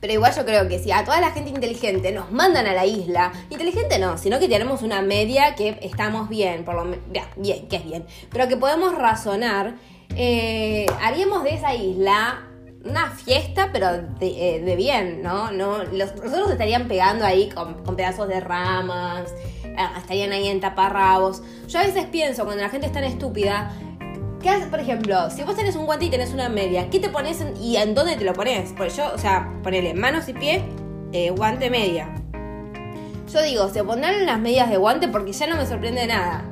Pero 0.00 0.12
igual 0.12 0.34
yo 0.34 0.44
creo 0.44 0.66
que 0.68 0.78
si 0.78 0.92
a 0.92 1.04
toda 1.04 1.20
la 1.20 1.30
gente 1.30 1.50
inteligente 1.50 2.12
nos 2.12 2.32
mandan 2.32 2.66
a 2.66 2.72
la 2.72 2.86
isla, 2.86 3.32
inteligente 3.50 3.98
no, 3.98 4.16
sino 4.16 4.38
que 4.38 4.48
tenemos 4.48 4.82
una 4.82 5.02
media 5.02 5.54
que 5.54 5.78
estamos 5.82 6.28
bien, 6.28 6.64
por 6.64 6.74
lo 6.74 6.84
menos, 6.84 7.04
bien, 7.36 7.68
que 7.68 7.76
es 7.76 7.84
bien, 7.84 8.06
pero 8.30 8.48
que 8.48 8.56
podemos 8.56 8.94
razonar, 8.96 9.74
eh, 10.16 10.86
haríamos 11.02 11.44
de 11.44 11.54
esa 11.54 11.74
isla 11.74 12.46
una 12.84 13.10
fiesta, 13.10 13.68
pero 13.72 14.02
de, 14.18 14.56
eh, 14.56 14.76
bien, 14.76 15.22
¿no? 15.22 15.50
¿no? 15.50 15.84
Los 15.84 16.10
profesores 16.12 16.50
estarían 16.50 16.88
pegando 16.88 17.26
ahí 17.26 17.50
con, 17.50 17.84
con 17.84 17.94
pedazos 17.94 18.26
de 18.28 18.40
ramas, 18.40 19.34
eh, 19.64 19.76
estarían 19.98 20.32
ahí 20.32 20.48
en 20.48 20.60
taparrabos. 20.60 21.42
Yo 21.68 21.78
a 21.78 21.82
veces 21.82 22.06
pienso, 22.06 22.44
cuando 22.44 22.62
la 22.62 22.70
gente 22.70 22.86
es 22.86 22.92
tan 22.92 23.04
estúpida, 23.04 23.70
¿Qué 24.42 24.48
haces, 24.48 24.68
por 24.68 24.80
ejemplo, 24.80 25.28
si 25.28 25.42
vos 25.42 25.54
tenés 25.54 25.76
un 25.76 25.84
guante 25.84 26.06
y 26.06 26.10
tenés 26.10 26.32
una 26.32 26.48
media, 26.48 26.88
¿qué 26.88 26.98
te 26.98 27.10
pones 27.10 27.44
y 27.60 27.76
en 27.76 27.94
dónde 27.94 28.16
te 28.16 28.24
lo 28.24 28.32
pones? 28.32 28.72
Porque 28.74 28.94
yo, 28.94 29.12
o 29.14 29.18
sea, 29.18 29.52
ponele 29.62 29.92
manos 29.92 30.30
y 30.30 30.32
pies, 30.32 30.62
eh, 31.12 31.30
guante 31.30 31.68
media. 31.68 32.08
Yo 33.30 33.42
digo, 33.42 33.68
se 33.68 33.84
pondrán 33.84 34.24
las 34.24 34.38
medias 34.38 34.70
de 34.70 34.78
guante 34.78 35.08
porque 35.08 35.32
ya 35.32 35.46
no 35.46 35.56
me 35.56 35.66
sorprende 35.66 36.06
nada. 36.06 36.44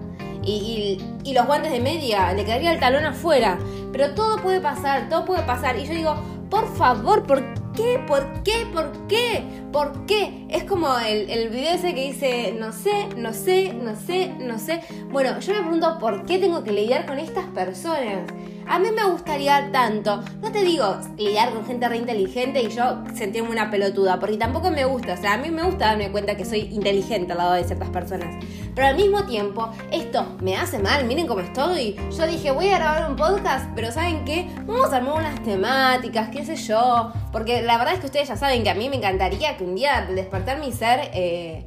Y, 0.44 1.02
y, 1.24 1.32
los 1.32 1.46
guantes 1.46 1.72
de 1.72 1.80
media, 1.80 2.32
le 2.32 2.44
quedaría 2.44 2.72
el 2.72 2.78
talón 2.78 3.04
afuera. 3.04 3.58
Pero 3.90 4.14
todo 4.14 4.40
puede 4.42 4.60
pasar, 4.60 5.08
todo 5.08 5.24
puede 5.24 5.42
pasar. 5.42 5.78
Y 5.78 5.86
yo 5.86 5.94
digo, 5.94 6.14
por 6.50 6.74
favor, 6.76 7.26
¿por 7.26 7.42
qué? 7.78 7.98
¿Por 8.06 8.42
qué? 8.42 8.66
¿Por 8.72 9.06
qué? 9.06 9.42
¿Por 9.72 10.06
qué? 10.06 10.46
Es 10.48 10.64
como 10.64 10.98
el, 10.98 11.30
el 11.30 11.48
video 11.48 11.74
ese 11.74 11.94
que 11.94 12.12
dice, 12.12 12.56
no 12.58 12.72
sé, 12.72 13.08
no 13.16 13.32
sé, 13.32 13.72
no 13.72 13.94
sé, 13.94 14.34
no 14.40 14.58
sé. 14.58 14.80
Bueno, 15.10 15.38
yo 15.38 15.54
me 15.54 15.60
pregunto, 15.60 15.98
¿por 16.00 16.26
qué 16.26 16.38
tengo 16.38 16.64
que 16.64 16.72
lidiar 16.72 17.06
con 17.06 17.18
estas 17.18 17.46
personas? 17.46 18.30
A 18.68 18.78
mí 18.78 18.90
me 18.90 19.02
gustaría 19.04 19.72
tanto, 19.72 20.22
no 20.42 20.52
te 20.52 20.62
digo 20.62 20.98
lidiar 21.16 21.52
con 21.54 21.64
gente 21.64 21.88
re 21.88 21.96
inteligente 21.96 22.62
y 22.62 22.68
yo 22.68 23.02
sentirme 23.14 23.48
una 23.48 23.70
pelotuda, 23.70 24.20
porque 24.20 24.36
tampoco 24.36 24.70
me 24.70 24.84
gusta, 24.84 25.14
o 25.14 25.16
sea, 25.16 25.32
a 25.32 25.36
mí 25.38 25.50
me 25.50 25.62
gusta 25.62 25.86
darme 25.86 26.12
cuenta 26.12 26.36
que 26.36 26.44
soy 26.44 26.60
inteligente 26.72 27.32
al 27.32 27.38
lado 27.38 27.54
de 27.54 27.64
ciertas 27.64 27.88
personas. 27.88 28.44
Pero 28.74 28.86
al 28.86 28.96
mismo 28.96 29.24
tiempo, 29.24 29.70
esto 29.90 30.36
me 30.42 30.54
hace 30.54 30.78
mal, 30.78 31.06
miren 31.06 31.26
cómo 31.26 31.40
estoy. 31.40 31.96
Yo 32.16 32.26
dije, 32.26 32.50
voy 32.50 32.68
a 32.68 32.78
grabar 32.78 33.10
un 33.10 33.16
podcast, 33.16 33.70
pero 33.74 33.90
¿saben 33.90 34.24
qué? 34.26 34.48
Vamos 34.66 34.92
a 34.92 34.98
armar 34.98 35.14
unas 35.14 35.42
temáticas, 35.42 36.28
qué 36.28 36.44
sé 36.44 36.54
yo. 36.54 37.10
Porque 37.32 37.62
la 37.62 37.78
verdad 37.78 37.94
es 37.94 38.00
que 38.00 38.06
ustedes 38.06 38.28
ya 38.28 38.36
saben 38.36 38.62
que 38.62 38.70
a 38.70 38.74
mí 38.74 38.90
me 38.90 38.96
encantaría 38.96 39.56
que 39.56 39.64
un 39.64 39.74
día 39.76 40.06
despertar 40.14 40.60
mi 40.60 40.72
ser... 40.72 41.10
Eh, 41.14 41.66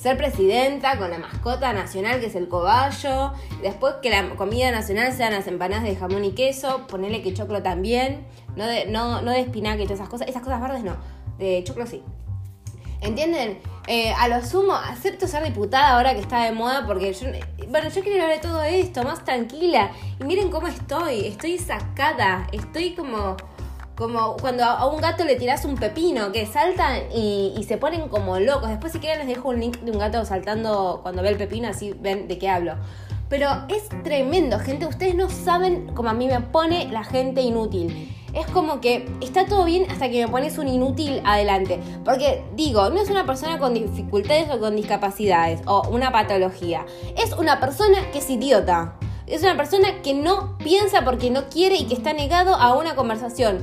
ser 0.00 0.16
presidenta 0.16 0.96
con 0.96 1.10
la 1.10 1.18
mascota 1.18 1.72
nacional 1.74 2.20
que 2.20 2.26
es 2.26 2.34
el 2.34 2.48
cobayo, 2.48 3.32
después 3.62 3.96
que 4.00 4.08
la 4.08 4.30
comida 4.30 4.70
nacional 4.70 5.12
sean 5.12 5.34
las 5.34 5.46
empanadas 5.46 5.84
de 5.84 5.94
jamón 5.94 6.24
y 6.24 6.32
queso, 6.32 6.86
ponerle 6.86 7.20
que 7.20 7.34
choclo 7.34 7.62
también, 7.62 8.26
no 8.56 8.66
de, 8.66 8.86
no, 8.86 9.20
no 9.20 9.30
de 9.30 9.40
espinaca 9.40 9.82
y 9.82 9.84
todas 9.84 9.98
esas 9.98 10.08
cosas, 10.08 10.28
esas 10.28 10.42
cosas 10.42 10.60
verdes 10.62 10.84
no, 10.84 10.96
de 11.38 11.62
choclo 11.64 11.86
sí. 11.86 12.02
¿Entienden? 13.02 13.58
Eh, 13.86 14.12
a 14.12 14.28
lo 14.28 14.44
sumo, 14.44 14.74
acepto 14.74 15.26
ser 15.26 15.42
diputada 15.42 15.96
ahora 15.96 16.14
que 16.14 16.20
está 16.20 16.44
de 16.44 16.52
moda 16.52 16.86
porque 16.86 17.12
yo, 17.12 17.28
bueno, 17.68 17.88
yo 17.88 18.02
quiero 18.02 18.22
hablar 18.22 18.40
de 18.40 18.46
todo 18.46 18.62
esto, 18.62 19.02
más 19.04 19.24
tranquila. 19.24 19.90
Y 20.20 20.24
miren 20.24 20.50
cómo 20.50 20.68
estoy, 20.68 21.26
estoy 21.26 21.58
sacada, 21.58 22.46
estoy 22.52 22.94
como 22.94 23.36
como 24.00 24.38
cuando 24.38 24.64
a 24.64 24.86
un 24.86 24.98
gato 24.98 25.24
le 25.24 25.36
tiras 25.36 25.66
un 25.66 25.76
pepino, 25.76 26.32
que 26.32 26.46
saltan 26.46 27.02
y, 27.14 27.64
se 27.68 27.76
ponen 27.76 28.08
como 28.08 28.40
locos. 28.40 28.70
Después 28.70 28.94
si 28.94 28.98
quieren 28.98 29.18
les 29.18 29.36
dejo 29.36 29.50
un 29.50 29.60
link 29.60 29.78
de 29.80 29.90
un 29.92 29.98
gato 29.98 30.24
saltando 30.24 31.00
cuando 31.02 31.22
ve 31.22 31.28
el 31.28 31.36
pepino, 31.36 31.68
así 31.68 31.92
ven 32.00 32.26
de 32.26 32.38
qué 32.38 32.48
hablo. 32.48 32.76
Pero 33.28 33.48
es 33.68 33.90
tremendo, 34.02 34.58
gente. 34.58 34.86
Ustedes 34.86 35.14
no 35.14 35.28
saben 35.28 35.92
cómo 35.94 36.08
a 36.08 36.14
mí 36.14 36.26
me 36.26 36.40
pone 36.40 36.90
la 36.90 37.04
gente 37.04 37.42
inútil. 37.42 38.10
Es 38.32 38.46
como 38.46 38.80
que 38.80 39.06
está 39.20 39.44
todo 39.44 39.64
bien 39.64 39.84
hasta 39.90 40.08
que 40.08 40.24
me 40.24 40.32
pones 40.32 40.56
un 40.56 40.66
inútil 40.66 41.20
adelante. 41.26 41.78
Porque 42.02 42.42
digo, 42.56 42.88
no 42.88 43.02
es 43.02 43.10
una 43.10 43.26
persona 43.26 43.58
con 43.58 43.74
dificultades 43.74 44.48
o 44.50 44.58
con 44.58 44.76
discapacidades 44.76 45.60
o 45.66 45.86
una 45.90 46.10
patología. 46.10 46.86
Es 47.22 47.34
una 47.34 47.60
persona 47.60 48.10
que 48.12 48.18
es 48.18 48.30
idiota. 48.30 48.94
Es 49.30 49.42
una 49.42 49.56
persona 49.56 50.02
que 50.02 50.12
no 50.12 50.58
piensa 50.58 51.04
porque 51.04 51.30
no 51.30 51.48
quiere 51.48 51.76
y 51.76 51.86
que 51.86 51.94
está 51.94 52.12
negado 52.12 52.56
a 52.56 52.76
una 52.76 52.96
conversación 52.96 53.62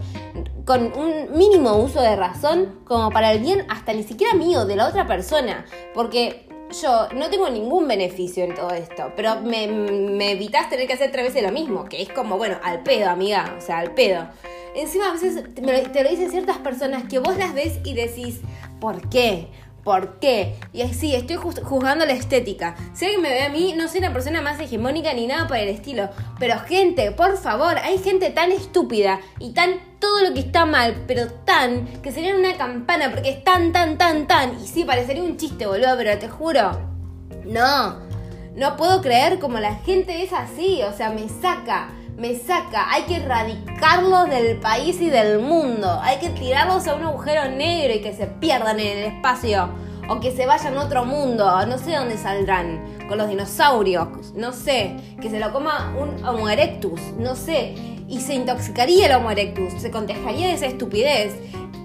con 0.64 0.94
un 0.98 1.38
mínimo 1.38 1.76
uso 1.76 2.02
de 2.02 2.16
razón 2.16 2.80
como 2.86 3.10
para 3.10 3.34
el 3.34 3.40
bien 3.40 3.66
hasta 3.68 3.94
ni 3.94 4.04
siquiera 4.04 4.34
mío, 4.34 4.66
de 4.66 4.78
la 4.78 4.88
otra 4.88 5.06
persona. 5.08 5.66
Porque 5.94 6.48
yo 6.82 7.10
no 7.16 7.30
tengo 7.30 7.50
ningún 7.50 7.86
beneficio 7.86 8.46
en 8.46 8.56
todo 8.56 8.72
esto, 8.72 9.12
pero 9.18 9.42
me, 9.42 9.68
me 9.68 10.32
evitas 10.32 10.70
tener 10.70 10.88
que 10.88 10.94
hacer 10.94 11.12
tres 11.12 11.26
veces 11.26 11.44
lo 11.44 11.52
mismo, 11.52 11.84
que 11.84 12.02
es 12.02 12.10
como, 12.10 12.38
bueno, 12.38 12.58
al 12.64 12.84
pedo, 12.84 13.10
amiga, 13.10 13.54
o 13.58 13.62
sea, 13.62 13.80
al 13.80 13.94
pedo. 13.94 14.26
Encima 14.74 15.10
a 15.10 15.14
veces 15.14 15.44
te 15.54 16.04
lo 16.04 16.10
dicen 16.10 16.32
ciertas 16.32 16.60
personas 16.60 17.04
que 17.10 17.20
vos 17.20 17.36
las 17.38 17.54
ves 17.54 17.80
y 17.84 17.94
decís, 17.94 18.40
¿por 18.80 19.10
qué? 19.10 19.48
¿Por 19.88 20.20
qué? 20.20 20.58
Y 20.74 20.82
así, 20.82 21.16
estoy 21.16 21.38
juzgando 21.38 22.06
la 22.06 22.12
estética. 22.12 22.76
Si 22.94 23.06
alguien 23.06 23.22
me 23.22 23.30
ve 23.30 23.44
a 23.44 23.50
mí, 23.50 23.74
no 23.74 23.88
soy 23.88 24.00
una 24.00 24.12
persona 24.12 24.42
más 24.42 24.60
hegemónica 24.60 25.14
ni 25.14 25.28
nada 25.28 25.48
por 25.48 25.56
el 25.56 25.70
estilo. 25.70 26.10
Pero 26.40 26.60
gente, 26.60 27.14
por 27.14 27.38
favor, 27.38 27.78
hay 27.78 27.98
gente 27.98 28.30
tan 28.32 28.52
estúpida 28.52 29.22
y 29.40 29.54
tan 29.54 29.80
todo 30.00 30.26
lo 30.26 30.34
que 30.34 30.42
está 30.42 30.66
mal, 30.66 31.06
pero 31.08 31.28
tan 31.32 31.86
que 32.02 32.12
sería 32.12 32.36
una 32.36 32.58
campana 32.58 33.12
porque 33.12 33.30
es 33.30 33.46
tan, 33.46 33.72
tan, 33.72 33.98
tan, 33.98 34.28
tan. 34.28 34.62
Y 34.62 34.68
sí, 34.68 34.84
parecería 34.84 35.24
un 35.24 35.38
chiste, 35.38 35.66
boludo, 35.66 35.96
pero 35.96 36.20
te 36.20 36.28
juro. 36.28 36.70
No, 37.46 38.02
no 38.58 38.76
puedo 38.76 39.02
creer 39.02 39.40
como 39.40 39.58
la 39.62 39.76
gente 39.76 40.22
es 40.22 40.34
así. 40.34 40.82
O 40.84 40.92
sea, 40.92 41.12
me 41.12 41.30
saca 41.30 41.92
me 42.18 42.36
saca. 42.36 42.92
Hay 42.92 43.04
que 43.04 43.18
erradicarlos 43.18 44.30
del 44.30 44.58
país 44.58 45.00
y 45.00 45.10
del 45.10 45.40
mundo. 45.40 46.00
Hay 46.02 46.18
que 46.18 46.30
tirarlos 46.30 46.88
a 46.88 46.96
un 46.96 47.04
agujero 47.04 47.50
negro 47.52 47.94
y 47.94 48.02
que 48.02 48.14
se 48.14 48.26
pierdan 48.26 48.80
en 48.80 48.98
el 48.98 49.04
espacio. 49.14 49.70
O 50.10 50.20
que 50.20 50.32
se 50.32 50.46
vayan 50.46 50.78
a 50.78 50.84
otro 50.84 51.06
mundo. 51.06 51.46
No 51.68 51.78
sé 51.78 51.96
dónde 51.96 52.18
saldrán. 52.18 52.98
Con 53.08 53.20
los 53.20 53.30
dinosaurios. 53.30 54.34
No 54.34 54.52
sé. 54.52 54.98
Que 55.22 55.30
se 55.30 55.40
lo 55.40 55.54
coma 55.54 55.94
un 55.98 56.26
Homo 56.26 56.50
erectus. 56.50 57.00
No 57.20 57.36
sé. 57.36 57.76
Y 58.08 58.22
se 58.22 58.34
intoxicaría 58.34 59.06
el 59.06 59.14
Homo 59.14 59.30
erectus. 59.30 59.74
Se 59.80 59.92
contagiaría 59.92 60.48
de 60.48 60.54
esa 60.54 60.66
estupidez. 60.66 61.36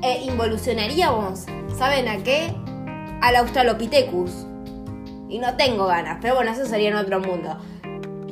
E 0.03 0.23
involucionaríamos. 0.25 1.45
¿Saben 1.77 2.09
a 2.09 2.23
qué? 2.23 2.55
Al 3.21 3.37
Australopithecus. 3.37 4.47
Y 5.29 5.39
no 5.39 5.57
tengo 5.57 5.87
ganas. 5.87 6.19
Pero 6.23 6.37
bueno, 6.37 6.53
eso 6.53 6.65
sería 6.65 6.89
en 6.89 6.97
otro 6.97 7.21
mundo. 7.21 7.59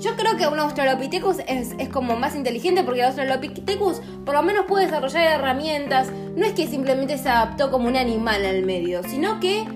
Yo 0.00 0.16
creo 0.16 0.34
que 0.38 0.46
un 0.46 0.58
Australopithecus 0.58 1.40
es, 1.46 1.74
como 1.90 2.16
más 2.16 2.34
inteligente 2.34 2.82
porque 2.84 3.00
el 3.00 3.06
Australopithecus 3.06 4.00
por 4.24 4.34
lo 4.34 4.42
menos 4.42 4.64
puede 4.66 4.86
desarrollar 4.86 5.38
herramientas. 5.38 6.10
No 6.36 6.46
es 6.46 6.54
que 6.54 6.66
simplemente 6.66 7.18
se 7.18 7.28
adaptó 7.28 7.70
como 7.70 7.86
un 7.86 7.96
animal 7.96 8.46
al 8.46 8.64
medio, 8.64 9.02
sino 9.02 9.38
que 9.40 9.66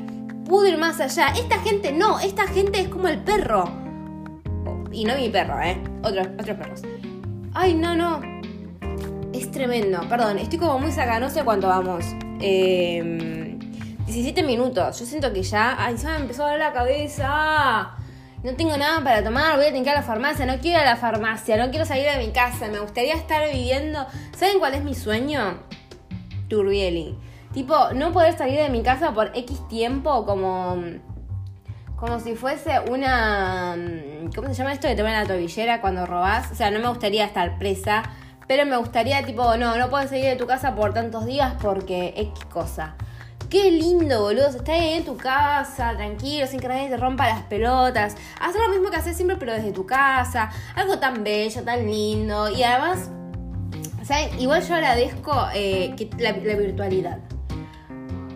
pudo 0.47 0.67
ir 0.67 0.79
más 0.79 0.99
allá. 1.01 1.29
Esta 1.37 1.59
gente 1.59 1.93
no, 1.93 2.21
esta 2.21 2.47
gente 2.47 2.81
es 2.81 2.89
como 2.89 3.09
el 3.09 3.19
perro. 3.19 3.65
Y 4.91 5.05
no 5.05 5.15
mi 5.17 5.29
perro, 5.29 5.61
¿eh? 5.61 5.79
Otros, 6.03 6.27
otros 6.41 6.57
perros. 6.57 6.83
Ay, 7.53 7.75
no, 7.75 7.95
no. 7.95 8.21
Es 9.35 9.51
tremendo. 9.51 10.01
Perdón, 10.09 10.39
estoy 10.39 10.59
como 10.59 10.79
muy 10.79 10.91
saca, 10.91 11.21
no 11.21 11.29
sé 11.29 11.45
cuánto 11.45 11.69
vamos. 11.69 12.07
Eh, 12.41 13.59
17 14.07 14.43
minutos. 14.43 14.99
Yo 15.01 15.05
siento 15.05 15.31
que 15.35 15.43
ya. 15.43 15.77
Ay, 15.79 15.99
se 15.99 16.07
me 16.07 16.17
empezó 16.17 16.47
a 16.47 16.51
dar 16.51 16.59
la 16.59 16.73
cabeza 16.73 17.99
no 18.45 18.55
tengo 18.57 18.77
nada 18.77 19.03
para 19.03 19.25
tomar, 19.25 19.57
voy 19.57 19.65
a 19.65 19.69
tener 19.69 19.83
que 19.83 19.89
ir 19.89 19.97
a 19.97 20.01
la 20.01 20.03
farmacia, 20.03 20.45
no 20.45 20.59
quiero 20.59 20.79
ir 20.79 20.87
a 20.87 20.91
la 20.91 20.97
farmacia, 20.97 21.57
no 21.57 21.71
quiero 21.71 21.87
salir 21.87 22.05
de 22.05 22.19
mi 22.19 22.31
casa, 22.31 22.69
me 22.69 22.79
gustaría 22.79 23.15
estar 23.15 23.51
viviendo. 23.51 24.07
¿Saben 24.37 24.59
cuál 24.59 24.75
es 24.75 24.85
mi 24.85 24.95
sueño? 24.95 25.61
Turbieli. 26.49 27.17
Tipo, 27.55 27.75
no 27.95 28.13
poder 28.13 28.37
salir 28.37 28.61
de 28.61 28.69
mi 28.69 28.83
casa 28.83 29.15
por 29.15 29.31
X 29.35 29.67
tiempo 29.69 30.27
como. 30.27 30.77
Como 31.97 32.21
si 32.21 32.35
fuese 32.35 32.81
una. 32.91 33.77
¿Cómo 34.37 34.49
se 34.49 34.55
llama 34.55 34.75
esto 34.75 34.89
de 34.89 34.97
tomar 34.97 35.13
la 35.13 35.27
tobillera 35.27 35.81
cuando 35.81 36.05
robás? 36.05 36.53
O 36.53 36.55
sea, 36.55 36.71
no 36.71 36.81
me 36.81 36.89
gustaría 36.89 37.25
estar 37.25 37.59
presa. 37.59 38.03
Pero 38.47 38.67
me 38.67 38.77
gustaría, 38.77 39.25
tipo, 39.25 39.57
no, 39.57 39.79
no 39.79 39.89
puedes 39.89 40.11
salir 40.11 40.27
de 40.27 40.37
tu 40.37 40.47
casa 40.47 40.75
por 40.75 40.93
tantos 40.93 41.25
días 41.25 41.55
porque 41.63 42.13
X 42.15 42.45
cosa. 42.53 42.95
Qué 43.55 43.71
lindo, 43.71 44.21
boludo. 44.21 44.49
Estás 44.49 44.69
ahí 44.69 44.95
en 44.95 45.05
tu 45.05 45.17
casa, 45.17 45.95
tranquilo, 45.95 46.45
sin 46.49 46.59
que 46.59 46.67
nadie 46.67 46.89
te 46.89 46.97
rompa 46.97 47.29
las 47.29 47.43
pelotas. 47.43 48.17
Hacer 48.41 48.61
lo 48.61 48.69
mismo 48.69 48.91
que 48.91 48.97
haces 48.97 49.15
siempre, 49.15 49.37
pero 49.37 49.53
desde 49.53 49.71
tu 49.71 49.87
casa. 49.87 50.51
Algo 50.75 50.99
tan 50.99 51.23
bello, 51.23 51.63
tan 51.63 51.87
lindo. 51.87 52.49
Y 52.51 52.65
además, 52.65 53.11
¿saben? 54.03 54.41
Igual 54.41 54.67
yo 54.67 54.75
agradezco 54.75 55.33
eh, 55.55 55.95
la, 56.19 56.33
virtualidad. 56.33 57.21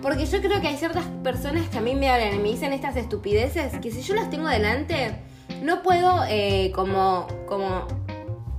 Porque 0.03 0.25
yo 0.25 0.41
creo 0.41 0.61
que 0.61 0.69
hay 0.69 0.77
ciertas 0.77 1.07
personas 1.25 1.69
que 1.69 1.79
a 1.79 1.81
mí 1.81 1.97
me 1.97 2.09
hablan 2.09 2.37
y 2.37 2.39
me 2.39 2.51
dicen 2.51 2.73
estas 2.73 2.95
estupideces 2.95 3.77
que 3.81 3.91
si 3.91 4.03
yo 4.03 4.15
las 4.15 4.31
tengo 4.31 4.47
delante, 4.47 5.17
no 5.65 5.83
puedo 5.83 6.23
eh, 6.29 6.71
como, 6.77 7.27
como 7.49 7.89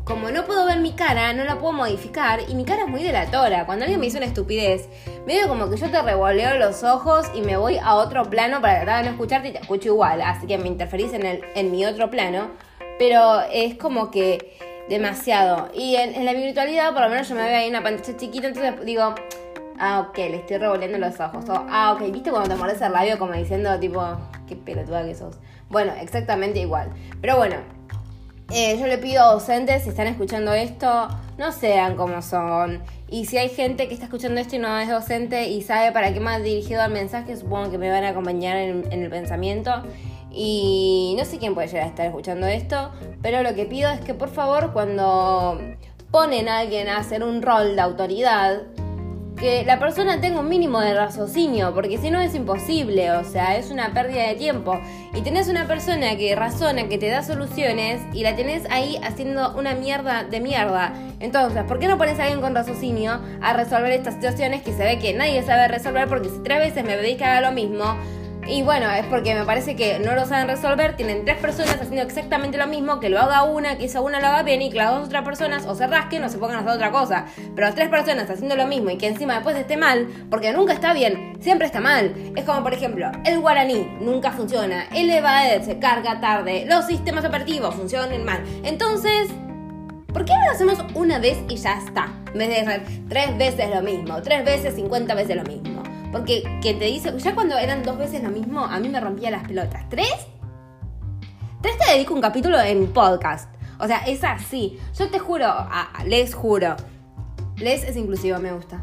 como 0.09 0.31
no 0.31 0.43
puedo 0.43 0.65
ver 0.65 0.79
mi 0.79 0.93
cara, 0.93 1.33
no 1.33 1.43
la 1.43 1.59
puedo 1.59 1.71
modificar 1.71 2.39
y 2.49 2.55
mi 2.55 2.65
cara 2.65 2.81
es 2.81 2.87
muy 2.87 3.03
delatora. 3.03 3.67
Cuando 3.67 3.85
alguien 3.85 3.99
me 3.99 4.07
dice 4.07 4.17
una 4.17 4.25
estupidez, 4.25 4.89
medio 5.27 5.47
como 5.47 5.69
que 5.69 5.77
yo 5.77 5.87
te 5.91 6.01
revoleo 6.01 6.57
los 6.57 6.83
ojos 6.83 7.27
y 7.35 7.41
me 7.41 7.57
voy 7.57 7.77
a 7.77 7.93
otro 7.93 8.23
plano 8.23 8.59
para 8.59 8.81
tratar 8.81 9.03
de 9.03 9.11
no 9.11 9.11
escucharte 9.11 9.49
y 9.49 9.51
te 9.51 9.59
escucho 9.59 9.89
igual. 9.89 10.23
Así 10.23 10.47
que 10.47 10.57
me 10.57 10.67
interferís 10.67 11.13
en, 11.13 11.27
el, 11.27 11.41
en 11.53 11.69
mi 11.69 11.85
otro 11.85 12.09
plano. 12.09 12.47
Pero 12.97 13.41
es 13.51 13.75
como 13.75 14.09
que 14.09 14.57
demasiado. 14.89 15.69
Y 15.75 15.95
en, 15.95 16.25
la 16.25 16.33
virtualidad, 16.33 16.91
por 16.91 17.03
lo 17.03 17.09
menos 17.09 17.29
yo 17.29 17.35
me 17.35 17.43
veo 17.43 17.57
ahí 17.57 17.65
en 17.65 17.69
una 17.69 17.83
pantalla 17.83 18.17
chiquita, 18.17 18.47
entonces 18.47 18.83
digo, 18.83 19.13
ah, 19.77 20.07
ok, 20.09 20.17
le 20.17 20.37
estoy 20.37 20.57
revolviendo 20.57 20.97
los 20.97 21.19
ojos. 21.19 21.45
ah, 21.49 21.93
ok, 21.95 22.11
¿viste 22.11 22.31
cuando 22.31 22.49
te 22.49 22.55
mordes 22.55 22.81
el 22.81 22.91
labio 22.91 23.19
como 23.19 23.33
diciendo, 23.33 23.79
tipo, 23.79 24.03
qué 24.47 24.55
pelotuda 24.55 25.05
que 25.05 25.13
sos? 25.13 25.37
Bueno, 25.69 25.93
exactamente 26.01 26.59
igual. 26.59 26.89
Pero 27.21 27.37
bueno, 27.37 27.57
eh, 28.51 28.77
yo 28.79 28.87
le 28.87 28.97
pido 28.97 29.23
a 29.23 29.33
docentes, 29.33 29.83
si 29.83 29.89
están 29.89 30.07
escuchando 30.07 30.53
esto, 30.53 31.07
no 31.37 31.51
sean 31.51 31.95
como 31.95 32.21
son. 32.21 32.81
Y 33.09 33.25
si 33.25 33.37
hay 33.37 33.49
gente 33.49 33.87
que 33.87 33.93
está 33.93 34.05
escuchando 34.05 34.39
esto 34.39 34.55
y 34.55 34.59
no 34.59 34.77
es 34.77 34.89
docente 34.89 35.49
y 35.49 35.61
sabe 35.61 35.91
para 35.91 36.13
qué 36.13 36.19
me 36.19 36.31
ha 36.31 36.39
dirigido 36.39 36.83
el 36.83 36.91
mensaje, 36.91 37.35
supongo 37.37 37.71
que 37.71 37.77
me 37.77 37.89
van 37.89 38.03
a 38.03 38.09
acompañar 38.09 38.57
en, 38.57 38.91
en 38.91 39.03
el 39.03 39.09
pensamiento. 39.09 39.71
Y 40.31 41.15
no 41.17 41.25
sé 41.25 41.39
quién 41.39 41.55
puede 41.55 41.67
llegar 41.67 41.85
a 41.85 41.89
estar 41.89 42.05
escuchando 42.05 42.47
esto, 42.47 42.91
pero 43.21 43.41
lo 43.41 43.55
que 43.55 43.65
pido 43.65 43.89
es 43.89 43.99
que 43.99 44.13
por 44.13 44.29
favor 44.29 44.73
cuando 44.73 45.59
ponen 46.11 46.49
a 46.49 46.59
alguien 46.59 46.87
a 46.87 46.97
hacer 46.97 47.23
un 47.23 47.41
rol 47.41 47.75
de 47.75 47.81
autoridad, 47.81 48.61
que 49.39 49.63
la 49.63 49.79
persona 49.79 50.19
tenga 50.19 50.41
un 50.41 50.49
mínimo 50.49 50.81
de 50.81 50.93
raciocinio, 50.93 51.73
porque 51.73 51.97
si 51.97 52.11
no 52.11 52.19
es 52.19 52.35
imposible, 52.35 53.11
o 53.11 53.23
sea, 53.23 53.57
es 53.57 53.71
una 53.71 53.93
pérdida 53.93 54.27
de 54.27 54.35
tiempo. 54.35 54.79
Y 55.13 55.21
tenés 55.21 55.47
una 55.47 55.65
persona 55.65 56.15
que 56.17 56.35
razona, 56.35 56.87
que 56.89 56.97
te 56.97 57.07
da 57.07 57.23
soluciones, 57.23 58.01
y 58.13 58.23
la 58.23 58.35
tenés 58.35 58.69
ahí 58.69 58.97
haciendo 59.01 59.55
una 59.57 59.73
mierda 59.73 60.25
de 60.25 60.41
mierda. 60.41 60.93
Entonces, 61.19 61.63
¿por 61.63 61.79
qué 61.79 61.87
no 61.87 61.97
pones 61.97 62.19
a 62.19 62.23
alguien 62.23 62.41
con 62.41 62.53
raciocinio 62.53 63.19
a 63.41 63.53
resolver 63.53 63.91
estas 63.91 64.15
situaciones 64.15 64.61
que 64.61 64.73
se 64.73 64.83
ve 64.83 64.99
que 64.99 65.13
nadie 65.13 65.41
sabe 65.43 65.67
resolver? 65.67 66.07
Porque 66.07 66.29
si 66.29 66.39
tres 66.43 66.59
veces 66.59 66.83
me 66.83 66.95
pedís 66.97 67.17
que 67.17 67.25
haga 67.25 67.49
lo 67.49 67.53
mismo, 67.53 67.97
Y 68.49 68.63
bueno, 68.63 68.89
es 68.89 69.05
porque 69.05 69.35
me 69.35 69.45
parece 69.45 69.75
que 69.75 69.99
no 69.99 70.15
lo 70.15 70.25
saben 70.25 70.47
resolver. 70.47 70.95
Tienen 70.95 71.23
tres 71.23 71.37
personas 71.37 71.75
haciendo 71.75 72.01
exactamente 72.01 72.57
lo 72.57 72.65
mismo, 72.65 72.99
que 72.99 73.09
lo 73.09 73.19
haga 73.19 73.43
una, 73.43 73.77
que 73.77 73.85
esa 73.85 74.01
una 74.01 74.19
lo 74.19 74.25
haga 74.25 74.41
bien 74.41 74.63
y 74.63 74.71
que 74.71 74.77
las 74.77 74.89
dos 74.89 75.05
otras 75.05 75.23
personas 75.23 75.67
o 75.67 75.75
se 75.75 75.85
rasquen 75.85 76.23
o 76.23 76.29
se 76.29 76.39
pongan 76.39 76.57
a 76.57 76.59
hacer 76.61 76.71
otra 76.71 76.91
cosa. 76.91 77.25
Pero 77.55 77.71
tres 77.75 77.89
personas 77.89 78.27
haciendo 78.27 78.55
lo 78.55 78.65
mismo 78.65 78.89
y 78.89 78.97
que 78.97 79.07
encima 79.07 79.35
después 79.35 79.55
esté 79.55 79.77
mal, 79.77 80.07
porque 80.31 80.51
nunca 80.51 80.73
está 80.73 80.93
bien, 80.93 81.37
siempre 81.39 81.67
está 81.67 81.79
mal. 81.79 82.13
Es 82.35 82.43
como, 82.43 82.63
por 82.63 82.73
ejemplo, 82.73 83.11
el 83.23 83.39
guaraní 83.39 83.87
nunca 84.01 84.31
funciona, 84.31 84.87
el 84.95 85.11
EVAED 85.11 85.61
se 85.61 85.77
carga 85.77 86.19
tarde, 86.19 86.65
los 86.67 86.87
sistemas 86.87 87.23
operativos 87.25 87.75
funcionan 87.75 88.25
mal. 88.25 88.43
Entonces, 88.63 89.29
¿Por 90.11 90.25
qué 90.25 90.33
no 90.33 90.45
lo 90.45 90.51
hacemos 90.51 90.79
una 90.95 91.19
vez 91.19 91.37
y 91.47 91.55
ya 91.55 91.77
está? 91.77 92.07
En 92.33 92.39
vez 92.39 92.49
de 92.49 92.57
hacer 92.57 92.81
tres 93.07 93.37
veces 93.37 93.69
lo 93.69 93.83
mismo, 93.83 94.19
tres 94.23 94.43
veces, 94.43 94.73
cincuenta 94.73 95.13
veces 95.13 95.35
lo 95.35 95.43
mismo. 95.43 95.83
Porque 96.11 96.43
que 96.61 96.73
te 96.73 96.85
dice, 96.85 97.17
ya 97.19 97.35
cuando 97.35 97.57
eran 97.57 97.83
dos 97.83 97.97
veces 97.97 98.23
lo 98.23 98.29
mismo, 98.29 98.61
a 98.61 98.79
mí 98.79 98.89
me 98.89 98.99
rompía 98.99 99.29
las 99.29 99.47
pelotas. 99.47 99.87
¿Tres? 99.89 100.11
Tres 101.61 101.77
te 101.77 101.93
dedico 101.93 102.13
un 102.13 102.21
capítulo 102.21 102.59
en 102.59 102.91
podcast. 102.91 103.53
O 103.79 103.85
sea, 103.85 103.99
es 103.99 104.23
así. 104.23 104.79
Yo 104.97 105.09
te 105.09 105.19
juro, 105.19 105.53
les 106.05 106.33
juro. 106.33 106.75
Les 107.57 107.83
es 107.83 107.95
inclusivo, 107.95 108.39
me 108.39 108.51
gusta. 108.51 108.81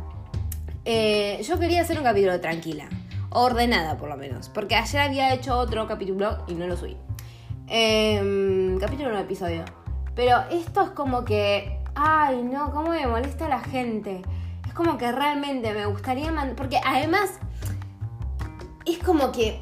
Eh, 0.85 1.43
yo 1.43 1.59
quería 1.59 1.83
hacer 1.83 1.99
un 1.99 2.05
capítulo 2.05 2.41
tranquila. 2.41 2.89
Ordenada, 3.31 3.97
por 3.97 4.09
lo 4.09 4.17
menos. 4.17 4.49
Porque 4.49 4.77
ayer 4.77 5.01
había 5.01 5.35
hecho 5.35 5.59
otro 5.59 5.87
capítulo 5.89 6.45
y 6.47 6.55
no 6.55 6.67
lo 6.67 6.77
subí. 6.77 6.97
Eh, 7.67 8.77
capítulo 8.81 9.11
no 9.11 9.19
episodio. 9.19 9.65
Pero 10.15 10.45
esto 10.51 10.83
es 10.83 10.91
como 10.91 11.25
que. 11.25 11.81
Ay, 11.95 12.43
no, 12.43 12.71
cómo 12.73 12.91
me 12.91 13.07
molesta 13.07 13.49
la 13.49 13.61
gente 13.61 14.23
como 14.77 14.99
que 14.99 15.11
realmente 15.11 15.73
me 15.73 15.87
gustaría 15.87 16.33
Porque 16.57 16.79
además 16.85 17.39
es 18.85 18.99
como 18.99 19.33
que... 19.33 19.61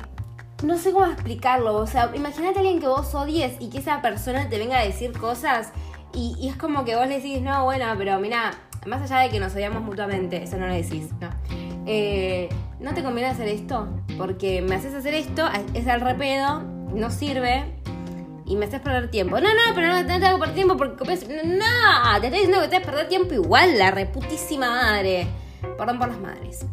No 0.63 0.79
sé 0.79 0.93
cómo 0.93 1.07
explicarlo. 1.07 1.77
O 1.77 1.87
sea, 1.87 2.11
imagínate 2.15 2.59
a 2.59 2.61
alguien 2.61 2.81
que 2.81 2.87
vos 2.87 3.15
odies 3.15 3.55
y 3.61 3.69
que 3.69 3.79
esa 3.79 4.01
persona 4.03 4.49
te 4.49 4.59
venga 4.59 4.79
a 4.79 4.85
decir 4.85 5.13
cosas 5.13 5.73
y, 6.15 6.49
es 6.49 6.57
como 6.57 6.85
que 6.85 6.97
vos 6.97 7.09
le 7.09 7.17
decís, 7.17 7.41
no, 7.43 7.65
bueno, 7.65 7.87
pero 7.99 8.19
mira, 8.21 8.53
más 8.87 9.03
allá 9.03 9.23
de 9.23 9.31
que 9.31 9.41
nos 9.41 9.55
odiamos 9.55 9.83
mutuamente, 9.83 10.43
eso 10.43 10.57
no 10.57 10.67
lo 10.67 10.75
decís, 10.75 11.09
¿no? 11.21 11.29
Eh, 11.87 12.49
no 12.81 12.95
te 12.95 13.03
conviene 13.03 13.31
hacer 13.31 13.49
esto, 13.49 13.89
porque 14.17 14.63
me 14.63 14.77
haces 14.77 14.95
hacer 14.95 15.15
esto, 15.15 15.49
es 15.75 15.89
al 15.89 16.01
repedo, 16.01 16.63
no 16.63 17.11
sirve, 17.11 17.65
y 18.47 18.57
me 18.57 18.67
haces 18.67 18.81
perder 18.81 19.11
tiempo. 19.11 19.41
No, 19.41 19.49
no, 19.49 19.75
pero 19.75 19.89
no, 19.89 20.03
no 20.03 20.07
te 20.07 20.27
hago 20.27 20.39
perder 20.39 20.55
tiempo 20.55 20.77
porque 20.77 21.05
No, 21.05 22.21
te 22.21 22.27
estoy 22.27 22.41
diciendo 22.41 22.61
que 22.61 22.69
te 22.69 22.77
haces 22.77 22.87
perder 22.87 23.09
tiempo 23.09 23.35
igual, 23.35 23.79
la 23.79 23.91
reputísima 23.91 24.71
madre. 24.71 25.27
Perdón 25.77 25.99
por 25.99 26.09
las 26.09 26.21
madres. 26.21 26.67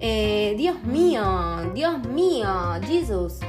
Eh, 0.00 0.54
Dios 0.56 0.82
mío, 0.84 1.72
Dios 1.74 1.98
mío, 2.08 2.48
Jesus. 2.86 3.40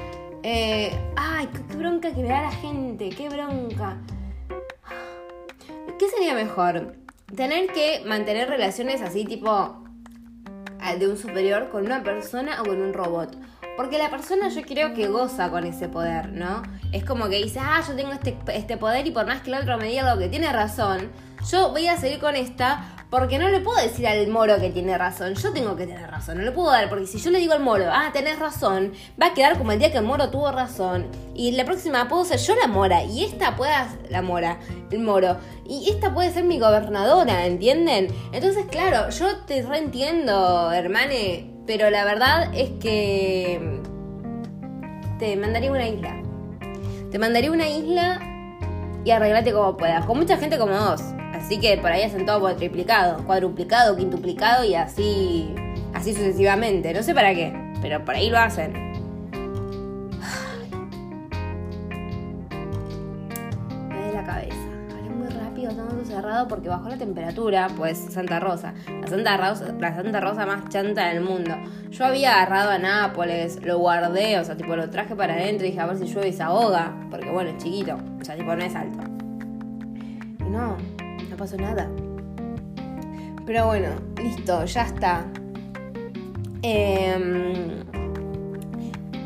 Eh, 0.44 0.92
ay, 1.16 1.48
qué, 1.48 1.76
bronca 1.76 2.14
que 2.14 2.22
me 2.22 2.30
da 2.30 2.42
la 2.42 2.52
gente, 2.52 3.10
qué 3.10 3.30
bronca. 3.30 3.98
¿Qué 5.98 6.08
sería 6.08 6.34
mejor? 6.34 6.96
Tener 7.36 7.72
que 7.72 8.04
mantener 8.06 8.50
relaciones 8.50 9.02
así 9.02 9.26
tipo 9.26 9.84
de 10.98 11.08
un 11.08 11.18
superior 11.18 11.70
con 11.70 11.86
una 11.86 12.04
persona 12.04 12.62
o 12.62 12.66
con 12.66 12.82
un 12.82 12.94
robot. 12.94 13.38
Porque 13.80 13.98
la 13.98 14.10
persona 14.10 14.50
yo 14.50 14.62
creo 14.64 14.94
que 14.94 15.08
goza 15.08 15.50
con 15.50 15.64
ese 15.64 15.88
poder, 15.88 16.34
¿no? 16.34 16.64
Es 16.92 17.06
como 17.06 17.30
que 17.30 17.38
dice, 17.38 17.60
ah, 17.62 17.82
yo 17.88 17.96
tengo 17.96 18.12
este, 18.12 18.38
este 18.54 18.76
poder 18.76 19.08
y 19.08 19.12
por 19.12 19.26
más 19.26 19.40
que 19.42 19.52
el 19.52 19.58
otro 19.58 19.78
me 19.78 19.86
diga 19.86 20.14
lo 20.14 20.20
que 20.20 20.28
tiene 20.28 20.52
razón, 20.52 21.10
yo 21.50 21.70
voy 21.70 21.88
a 21.88 21.96
seguir 21.96 22.20
con 22.20 22.36
esta 22.36 22.84
porque 23.10 23.40
no 23.40 23.48
le 23.48 23.62
puedo 23.62 23.82
decir 23.82 24.06
al 24.06 24.28
moro 24.28 24.58
que 24.60 24.70
tiene 24.70 24.98
razón. 24.98 25.34
Yo 25.36 25.54
tengo 25.54 25.78
que 25.78 25.88
tener 25.88 26.12
razón. 26.12 26.40
No 26.40 26.44
le 26.44 26.52
puedo 26.52 26.70
dar. 26.72 26.90
Porque 26.90 27.08
si 27.08 27.20
yo 27.20 27.32
le 27.32 27.40
digo 27.40 27.54
al 27.54 27.62
moro, 27.62 27.86
ah, 27.90 28.10
tenés 28.12 28.38
razón, 28.38 28.92
va 29.20 29.28
a 29.28 29.34
quedar 29.34 29.58
como 29.58 29.72
el 29.72 29.80
día 29.80 29.94
que 29.94 29.98
el 30.00 30.04
moro 30.04 30.30
tuvo 30.30 30.52
razón. 30.52 31.08
Y 31.34 31.54
la 31.54 31.64
próxima 31.64 32.10
puedo 32.10 32.26
ser 32.26 32.40
yo 32.40 32.56
la 32.56 32.68
mora. 32.68 33.06
Y 33.06 33.24
esta 33.24 33.56
pueda. 33.56 33.96
La 34.10 34.22
mora. 34.22 34.60
El 34.92 35.00
moro. 35.00 35.38
Y 35.66 35.90
esta 35.90 36.14
puede 36.14 36.34
ser 36.34 36.44
mi 36.44 36.60
gobernadora, 36.60 37.46
¿entienden? 37.46 38.14
Entonces, 38.34 38.66
claro, 38.70 39.10
yo 39.10 39.38
te 39.46 39.62
reentiendo, 39.62 40.74
hermane. 40.74 41.59
Pero 41.70 41.92
la 41.92 42.04
verdad 42.04 42.50
es 42.56 42.72
que. 42.82 43.62
Te 45.20 45.36
mandaría 45.36 45.70
una 45.70 45.88
isla. 45.88 46.20
Te 47.12 47.20
mandaría 47.20 47.52
una 47.52 47.70
isla 47.70 48.20
y 49.06 49.12
arreglate 49.12 49.54
como 49.54 49.78
puedas. 49.78 50.04
Con 50.08 50.18
mucha 50.18 50.38
gente 50.38 50.58
como 50.58 50.74
vos. 50.74 51.04
Así 51.36 51.60
que 51.60 51.78
por 51.78 51.92
ahí 51.92 52.02
hacen 52.02 52.26
todo 52.26 52.56
triplicado, 52.56 53.24
cuadruplicado, 53.24 53.96
quintuplicado 53.96 54.66
y 54.66 54.74
así, 54.74 55.54
así 55.94 56.14
sucesivamente. 56.14 56.92
No 56.92 57.04
sé 57.04 57.14
para 57.14 57.36
qué, 57.36 57.54
pero 57.84 58.04
por 58.04 58.16
ahí 58.16 58.32
lo 58.32 58.40
hacen. 58.40 58.89
Cerrado 66.06 66.48
porque 66.48 66.70
bajó 66.70 66.90
la 66.90 66.98
temperatura, 66.98 67.68
pues 67.76 67.98
Santa 67.98 68.40
Rosa. 68.40 68.74
La 69.02 69.08
Santa 69.08 69.38
Rosa, 69.38 69.74
la 69.80 69.96
Santa 69.96 70.20
Rosa 70.20 70.46
más 70.46 70.70
chanta 70.70 71.08
del 71.08 71.22
mundo. 71.22 71.56
Yo 71.90 72.06
había 72.06 72.36
agarrado 72.36 72.72
a 72.72 72.78
Nápoles, 72.78 73.64
lo 73.64 73.78
guardé, 73.80 74.40
o 74.40 74.44
sea, 74.44 74.56
tipo 74.56 74.76
lo 74.76 74.90
traje 74.90 75.16
para 75.16 75.34
adentro 75.34 75.66
y 75.66 75.72
dije 75.72 75.82
a 75.82 75.86
ver 75.86 75.98
si 75.98 76.06
llueve 76.06 76.30
y 76.30 76.34
se 76.34 76.44
ahoga. 76.44 76.94
Porque 77.10 77.30
bueno, 77.30 77.52
es 77.52 77.58
chiquito, 77.64 77.98
o 78.20 78.24
sea, 78.24 78.36
tipo 78.36 78.56
no 78.56 78.64
es 78.64 78.76
alto. 78.76 79.00
Y 80.40 80.50
no, 80.50 80.78
pasó 81.38 81.58
nada. 81.58 81.90
Pero 83.46 83.66
bueno, 83.66 83.90
listo, 84.18 84.66
ya 84.66 84.84
está. 84.84 85.26
Em, 86.62 87.84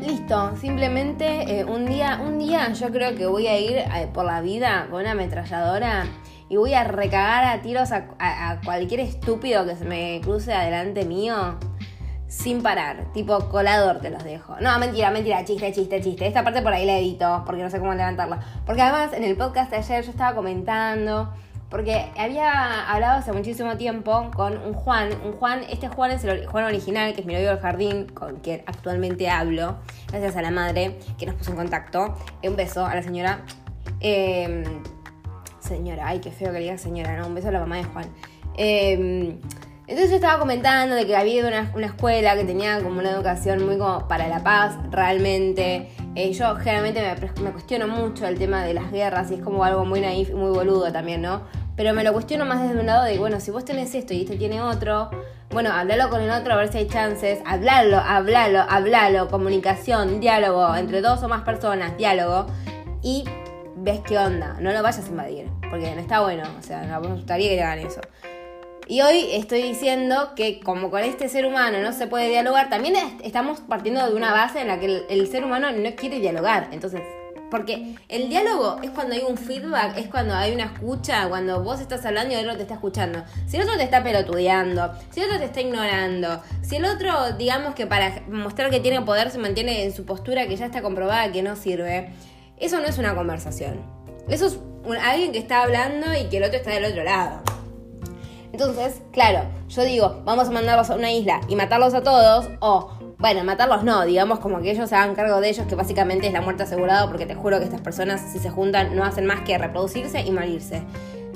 listo, 0.00 0.56
simplemente 0.56 1.58
eh, 1.60 1.64
un 1.64 1.84
día, 1.84 2.20
un 2.24 2.38
día 2.38 2.72
yo 2.72 2.90
creo 2.90 3.14
que 3.16 3.26
voy 3.26 3.48
a 3.48 3.58
ir 3.58 3.76
eh, 3.76 4.08
por 4.12 4.24
la 4.24 4.40
vida 4.40 4.86
con 4.90 5.00
una 5.00 5.12
ametralladora 5.12 6.06
y 6.48 6.56
voy 6.56 6.74
a 6.74 6.84
recagar 6.84 7.44
a 7.44 7.62
tiros 7.62 7.90
a, 7.92 8.60
cualquier 8.64 9.00
estúpido 9.00 9.64
que 9.66 9.76
se 9.76 9.84
me 9.84 10.20
cruce 10.22 10.52
adelante 10.52 11.04
mío 11.04 11.58
sin 12.28 12.62
parar. 12.62 13.12
Tipo 13.12 13.48
colador 13.48 14.00
te 14.00 14.10
los 14.10 14.24
dejo. 14.24 14.56
No, 14.60 14.78
mentira, 14.78 15.10
mentira, 15.10 15.44
chiste, 15.44 15.72
chiste, 15.72 16.00
chiste. 16.00 16.26
Esta 16.26 16.42
parte 16.42 16.62
por 16.62 16.72
ahí 16.72 16.84
la 16.84 16.98
edito 16.98 17.42
porque 17.46 17.62
no 17.62 17.70
sé 17.70 17.78
cómo 17.78 17.94
levantarla. 17.94 18.40
Porque 18.66 18.82
además 18.82 19.12
en 19.12 19.24
el 19.24 19.36
podcast 19.36 19.70
de 19.70 19.76
ayer 19.78 20.04
yo 20.04 20.10
estaba 20.10 20.34
comentando 20.34 21.32
porque 21.74 22.12
había 22.16 22.88
hablado 22.88 23.18
hace 23.18 23.32
muchísimo 23.32 23.76
tiempo 23.76 24.30
con 24.34 24.56
un 24.58 24.74
Juan. 24.74 25.10
Un 25.24 25.32
Juan, 25.32 25.62
este 25.68 25.88
Juan 25.88 26.12
es 26.12 26.22
el 26.22 26.46
Juan 26.46 26.64
original, 26.66 27.14
que 27.14 27.22
es 27.22 27.26
mi 27.26 27.34
novio 27.34 27.48
del 27.48 27.58
jardín, 27.58 28.06
con 28.06 28.36
quien 28.36 28.62
actualmente 28.66 29.28
hablo, 29.28 29.78
gracias 30.08 30.36
a 30.36 30.42
la 30.42 30.52
madre 30.52 31.00
que 31.18 31.26
nos 31.26 31.34
puso 31.34 31.50
en 31.50 31.56
contacto. 31.56 32.14
Un 32.44 32.54
beso 32.54 32.86
a 32.86 32.94
la 32.94 33.02
señora. 33.02 33.40
Em, 33.98 34.62
señora, 35.64 36.06
ay, 36.06 36.20
qué 36.20 36.30
feo 36.30 36.48
que 36.48 36.58
le 36.58 36.64
diga 36.64 36.78
señora, 36.78 37.16
¿no? 37.16 37.26
Un 37.26 37.34
beso 37.34 37.48
a 37.48 37.52
la 37.52 37.60
mamá 37.60 37.76
de 37.76 37.84
Juan. 37.84 38.06
Em, 38.56 39.38
entonces 39.86 40.10
yo 40.10 40.16
estaba 40.16 40.38
comentando 40.38 40.94
de 40.94 41.06
que 41.06 41.16
había 41.16 41.46
una, 41.46 41.70
una, 41.74 41.86
escuela 41.86 42.36
que 42.36 42.44
tenía 42.44 42.80
como 42.82 43.00
una 43.00 43.10
educación 43.10 43.66
muy 43.66 43.76
como 43.76 44.06
para 44.08 44.28
la 44.28 44.42
paz, 44.42 44.76
realmente. 44.90 45.90
Eh, 46.14 46.32
yo 46.32 46.54
generalmente 46.56 47.02
me, 47.02 47.42
me, 47.42 47.50
cuestiono 47.50 47.88
mucho 47.88 48.26
el 48.26 48.38
tema 48.38 48.64
de 48.64 48.72
las 48.72 48.90
guerras 48.92 49.30
y 49.30 49.34
es 49.34 49.40
como 49.40 49.64
algo 49.64 49.84
muy 49.84 50.00
naif 50.00 50.30
y 50.30 50.34
muy 50.34 50.50
boludo 50.50 50.90
también, 50.92 51.22
¿no? 51.22 51.42
Pero 51.76 51.92
me 51.92 52.04
lo 52.04 52.12
cuestiono 52.12 52.44
más 52.44 52.62
desde 52.62 52.78
un 52.78 52.86
lado 52.86 53.04
de, 53.04 53.18
bueno, 53.18 53.40
si 53.40 53.50
vos 53.50 53.64
tenés 53.64 53.94
esto 53.94 54.14
y 54.14 54.22
este 54.22 54.36
tiene 54.36 54.62
otro, 54.62 55.10
bueno, 55.50 55.70
hablalo 55.72 56.08
con 56.08 56.20
el 56.20 56.30
otro 56.30 56.54
a 56.54 56.56
ver 56.56 56.70
si 56.70 56.78
hay 56.78 56.88
chances, 56.88 57.40
hablarlo, 57.44 57.98
hablalo, 57.98 58.60
hablalo, 58.60 59.28
comunicación, 59.28 60.20
diálogo 60.20 60.74
entre 60.76 61.00
dos 61.00 61.22
o 61.24 61.28
más 61.28 61.42
personas, 61.42 61.96
diálogo, 61.98 62.46
y 63.02 63.24
ves 63.84 64.00
qué 64.00 64.18
onda, 64.18 64.56
no 64.60 64.72
lo 64.72 64.82
vayas 64.82 65.04
a 65.04 65.08
invadir, 65.08 65.48
porque 65.68 65.94
no 65.94 66.00
está 66.00 66.20
bueno, 66.20 66.42
o 66.58 66.62
sea, 66.62 66.82
no 66.82 67.00
me 67.00 67.14
gustaría 67.14 67.50
que 67.50 67.62
hagan 67.62 67.80
eso. 67.80 68.00
Y 68.86 69.02
hoy 69.02 69.28
estoy 69.32 69.62
diciendo 69.62 70.32
que 70.34 70.60
como 70.60 70.90
con 70.90 71.02
este 71.02 71.28
ser 71.28 71.46
humano 71.46 71.78
no 71.80 71.92
se 71.92 72.06
puede 72.06 72.28
dialogar, 72.28 72.70
también 72.70 72.94
estamos 73.22 73.60
partiendo 73.60 74.06
de 74.06 74.14
una 74.14 74.32
base 74.32 74.60
en 74.60 74.68
la 74.68 74.80
que 74.80 74.86
el, 74.86 75.02
el 75.08 75.28
ser 75.28 75.44
humano 75.44 75.70
no 75.70 75.94
quiere 75.96 76.18
dialogar, 76.18 76.68
entonces 76.72 77.02
porque 77.54 77.94
el 78.08 78.28
diálogo 78.30 78.78
es 78.82 78.90
cuando 78.90 79.14
hay 79.14 79.22
un 79.22 79.36
feedback, 79.36 79.96
es 79.96 80.08
cuando 80.08 80.34
hay 80.34 80.52
una 80.52 80.64
escucha, 80.64 81.28
cuando 81.28 81.62
vos 81.62 81.80
estás 81.80 82.04
hablando 82.04 82.34
y 82.34 82.36
el 82.36 82.46
otro 82.46 82.56
te 82.56 82.62
está 82.62 82.74
escuchando. 82.74 83.22
Si 83.46 83.56
el 83.56 83.62
otro 83.62 83.76
te 83.76 83.84
está 83.84 84.02
pelotudeando, 84.02 84.92
si 85.10 85.20
el 85.20 85.26
otro 85.26 85.38
te 85.38 85.44
está 85.44 85.60
ignorando, 85.60 86.42
si 86.62 86.76
el 86.76 86.84
otro, 86.84 87.32
digamos 87.38 87.76
que 87.76 87.86
para 87.86 88.22
mostrar 88.28 88.70
que 88.70 88.80
tiene 88.80 89.02
poder 89.02 89.30
se 89.30 89.38
mantiene 89.38 89.84
en 89.84 89.92
su 89.92 90.04
postura 90.04 90.48
que 90.48 90.56
ya 90.56 90.66
está 90.66 90.82
comprobada 90.82 91.30
que 91.30 91.44
no 91.44 91.54
sirve, 91.54 92.10
eso 92.58 92.80
no 92.80 92.86
es 92.86 92.98
una 92.98 93.14
conversación. 93.14 93.80
Eso 94.28 94.46
es 94.46 94.58
alguien 95.02 95.32
que 95.32 95.38
está 95.38 95.62
hablando 95.62 96.06
y 96.14 96.28
que 96.28 96.38
el 96.38 96.44
otro 96.44 96.56
está 96.56 96.70
del 96.70 96.84
otro 96.84 97.04
lado. 97.04 97.42
Entonces, 98.52 99.02
claro, 99.12 99.48
yo 99.68 99.82
digo, 99.82 100.22
vamos 100.24 100.48
a 100.48 100.50
mandarlos 100.52 100.88
a 100.88 100.94
una 100.94 101.10
isla 101.10 101.40
y 101.48 101.56
matarlos 101.56 101.92
a 101.92 102.02
todos, 102.02 102.48
o 102.60 102.92
bueno, 103.18 103.42
matarlos 103.42 103.82
no, 103.82 104.04
digamos 104.04 104.38
como 104.38 104.60
que 104.60 104.70
ellos 104.70 104.88
se 104.88 104.94
hagan 104.94 105.16
cargo 105.16 105.40
de 105.40 105.48
ellos, 105.48 105.66
que 105.66 105.74
básicamente 105.74 106.28
es 106.28 106.32
la 106.32 106.40
muerte 106.40 106.62
asegurada, 106.62 107.08
porque 107.08 107.26
te 107.26 107.34
juro 107.34 107.58
que 107.58 107.64
estas 107.64 107.80
personas, 107.80 108.20
si 108.32 108.38
se 108.38 108.50
juntan, 108.50 108.94
no 108.94 109.02
hacen 109.02 109.26
más 109.26 109.40
que 109.40 109.58
reproducirse 109.58 110.20
y 110.20 110.30
morirse. 110.30 110.82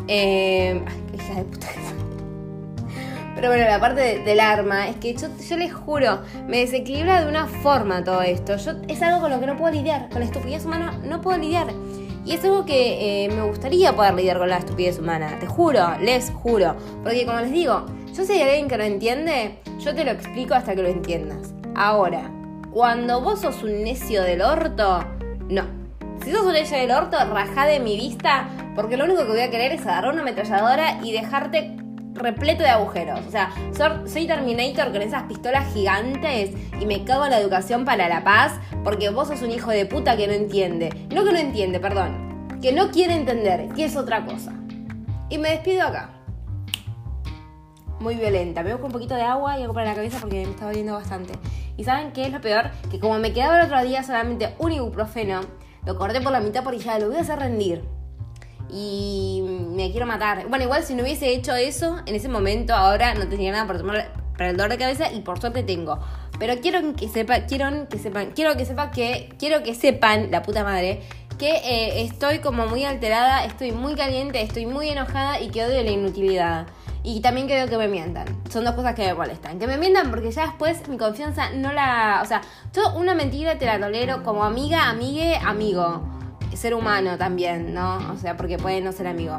Eh, 0.06 0.80
hija 1.12 1.34
de 1.34 1.44
puta 1.44 1.66
Pero 3.38 3.50
bueno, 3.50 3.66
la 3.66 3.78
parte 3.78 4.18
del 4.24 4.40
arma 4.40 4.88
es 4.88 4.96
que 4.96 5.14
yo, 5.14 5.56
les 5.56 5.72
juro, 5.72 6.22
me 6.48 6.58
desequilibra 6.58 7.20
de 7.22 7.28
una 7.28 7.46
forma 7.46 8.02
todo 8.02 8.20
esto. 8.22 8.54
Es 8.88 9.00
algo 9.00 9.20
con 9.20 9.30
lo 9.30 9.38
que 9.38 9.46
no 9.46 9.56
puedo 9.56 9.72
lidiar. 9.72 10.08
Con 10.08 10.18
la 10.18 10.24
estupidez 10.24 10.64
humana 10.64 10.98
no 11.04 11.20
puedo 11.20 11.38
lidiar. 11.38 11.68
Y 12.24 12.32
es 12.32 12.42
algo 12.44 12.66
que 12.66 13.26
eh, 13.26 13.28
me 13.28 13.42
gustaría 13.42 13.94
poder 13.94 14.14
lidiar 14.14 14.38
con 14.38 14.48
la 14.48 14.58
estupidez 14.58 14.98
humana. 14.98 15.38
Te 15.38 15.46
juro, 15.46 15.96
les 16.00 16.30
juro. 16.30 16.74
Porque 17.04 17.24
como 17.26 17.38
les 17.38 17.52
digo, 17.52 17.86
yo 18.12 18.24
si 18.24 18.32
hay 18.32 18.42
alguien 18.42 18.66
que 18.66 18.76
no 18.76 18.82
entiende, 18.82 19.60
yo 19.78 19.94
te 19.94 20.02
lo 20.02 20.10
explico 20.10 20.54
hasta 20.54 20.74
que 20.74 20.82
lo 20.82 20.88
entiendas. 20.88 21.54
Ahora, 21.76 22.32
cuando 22.72 23.20
vos 23.20 23.42
sos 23.42 23.62
un 23.62 23.84
necio 23.84 24.24
del 24.24 24.42
orto, 24.42 25.04
no. 25.48 25.62
Si 26.24 26.32
sos 26.32 26.42
un 26.42 26.54
necio 26.54 26.76
del 26.76 26.90
orto, 26.90 27.16
rajá 27.32 27.66
de 27.66 27.78
mi 27.78 27.96
vista, 27.96 28.48
porque 28.74 28.96
lo 28.96 29.04
único 29.04 29.20
que 29.20 29.30
voy 29.30 29.42
a 29.42 29.50
querer 29.50 29.70
es 29.70 29.82
agarrar 29.82 30.12
una 30.12 30.22
ametralladora 30.22 30.98
y 31.04 31.12
dejarte 31.12 31.76
repleto 32.18 32.62
de 32.62 32.70
agujeros. 32.70 33.20
O 33.26 33.30
sea, 33.30 33.50
soy 34.06 34.26
Terminator 34.26 34.92
con 34.92 35.02
esas 35.02 35.24
pistolas 35.24 35.72
gigantes 35.72 36.50
y 36.80 36.86
me 36.86 37.04
cago 37.04 37.24
en 37.24 37.30
la 37.30 37.40
educación 37.40 37.84
para 37.84 38.08
la 38.08 38.24
paz 38.24 38.54
porque 38.84 39.10
vos 39.10 39.28
sos 39.28 39.42
un 39.42 39.50
hijo 39.50 39.70
de 39.70 39.86
puta 39.86 40.16
que 40.16 40.26
no 40.26 40.32
entiende. 40.32 40.90
No 41.14 41.24
que 41.24 41.32
no 41.32 41.38
entiende, 41.38 41.80
perdón. 41.80 42.58
Que 42.60 42.72
no 42.72 42.90
quiere 42.90 43.14
entender, 43.14 43.68
que 43.74 43.84
es 43.84 43.96
otra 43.96 44.24
cosa. 44.24 44.52
Y 45.28 45.38
me 45.38 45.50
despido 45.50 45.86
acá. 45.86 46.10
Muy 48.00 48.14
violenta. 48.14 48.62
Me 48.62 48.72
busco 48.72 48.86
un 48.86 48.92
poquito 48.92 49.14
de 49.14 49.22
agua 49.22 49.58
y 49.58 49.62
hago 49.62 49.74
para 49.74 49.90
la 49.90 49.94
cabeza 49.94 50.18
porque 50.20 50.44
me 50.44 50.52
está 50.52 50.66
doliendo 50.66 50.94
bastante. 50.94 51.34
¿Y 51.76 51.84
saben 51.84 52.12
qué 52.12 52.26
es 52.26 52.32
lo 52.32 52.40
peor? 52.40 52.70
Que 52.90 52.98
como 52.98 53.18
me 53.18 53.32
quedaba 53.32 53.60
el 53.60 53.66
otro 53.66 53.82
día 53.82 54.02
solamente 54.02 54.54
un 54.58 54.72
ibuprofeno, 54.72 55.40
lo 55.84 55.96
corté 55.96 56.20
por 56.20 56.32
la 56.32 56.40
mitad 56.40 56.64
porque 56.64 56.78
ya 56.78 56.98
lo 56.98 57.08
voy 57.08 57.16
a 57.16 57.20
hacer 57.20 57.38
rendir 57.38 57.97
y 58.70 59.42
me 59.44 59.90
quiero 59.90 60.06
matar. 60.06 60.48
Bueno, 60.48 60.64
igual 60.64 60.84
si 60.84 60.94
no 60.94 61.02
hubiese 61.02 61.30
hecho 61.30 61.54
eso, 61.54 61.98
en 62.06 62.14
ese 62.14 62.28
momento 62.28 62.74
ahora 62.74 63.14
no 63.14 63.28
tenía 63.28 63.52
nada 63.52 63.66
para 63.66 63.78
tomar 63.78 64.28
para 64.38 64.50
el 64.50 64.56
dolor 64.56 64.70
de 64.70 64.78
cabeza 64.78 65.12
y 65.12 65.20
por 65.20 65.40
suerte 65.40 65.62
tengo. 65.64 65.98
Pero 66.38 66.54
quiero 66.60 66.94
que 66.94 67.08
sepa, 67.08 67.40
quiero 67.40 67.88
que 67.88 67.98
sepan, 67.98 68.30
quiero 68.30 68.56
que 68.56 68.64
sepa 68.64 68.90
que 68.92 69.34
quiero 69.38 69.62
que 69.64 69.74
sepan 69.74 70.30
la 70.30 70.42
puta 70.42 70.62
madre 70.62 71.02
que 71.38 71.50
eh, 71.50 72.02
estoy 72.02 72.38
como 72.38 72.66
muy 72.66 72.84
alterada, 72.84 73.44
estoy 73.44 73.72
muy 73.72 73.94
caliente, 73.94 74.40
estoy 74.40 74.66
muy 74.66 74.88
enojada 74.88 75.40
y 75.40 75.50
que 75.50 75.64
odio 75.64 75.82
la 75.82 75.90
inutilidad. 75.90 76.66
Y 77.04 77.20
también 77.20 77.46
quiero 77.46 77.70
que 77.70 77.78
me 77.78 77.86
mientan. 77.86 78.26
Son 78.50 78.64
dos 78.64 78.74
cosas 78.74 78.94
que 78.94 79.06
me 79.06 79.14
molestan. 79.14 79.58
Que 79.58 79.68
me 79.68 79.78
mientan 79.78 80.10
porque 80.10 80.32
ya 80.32 80.46
después 80.46 80.88
mi 80.88 80.98
confianza 80.98 81.50
no 81.50 81.72
la... 81.72 82.20
O 82.22 82.26
sea, 82.26 82.42
toda 82.72 82.94
una 82.94 83.14
mentira 83.14 83.56
te 83.56 83.66
la 83.66 83.78
tolero 83.78 84.24
como 84.24 84.42
amiga, 84.44 84.90
amigue, 84.90 85.36
amigo 85.36 86.17
ser 86.58 86.74
humano 86.74 87.16
también, 87.16 87.72
¿no? 87.72 88.12
O 88.12 88.16
sea, 88.16 88.36
porque 88.36 88.58
puede 88.58 88.80
no 88.80 88.92
ser 88.92 89.06
amigo. 89.06 89.36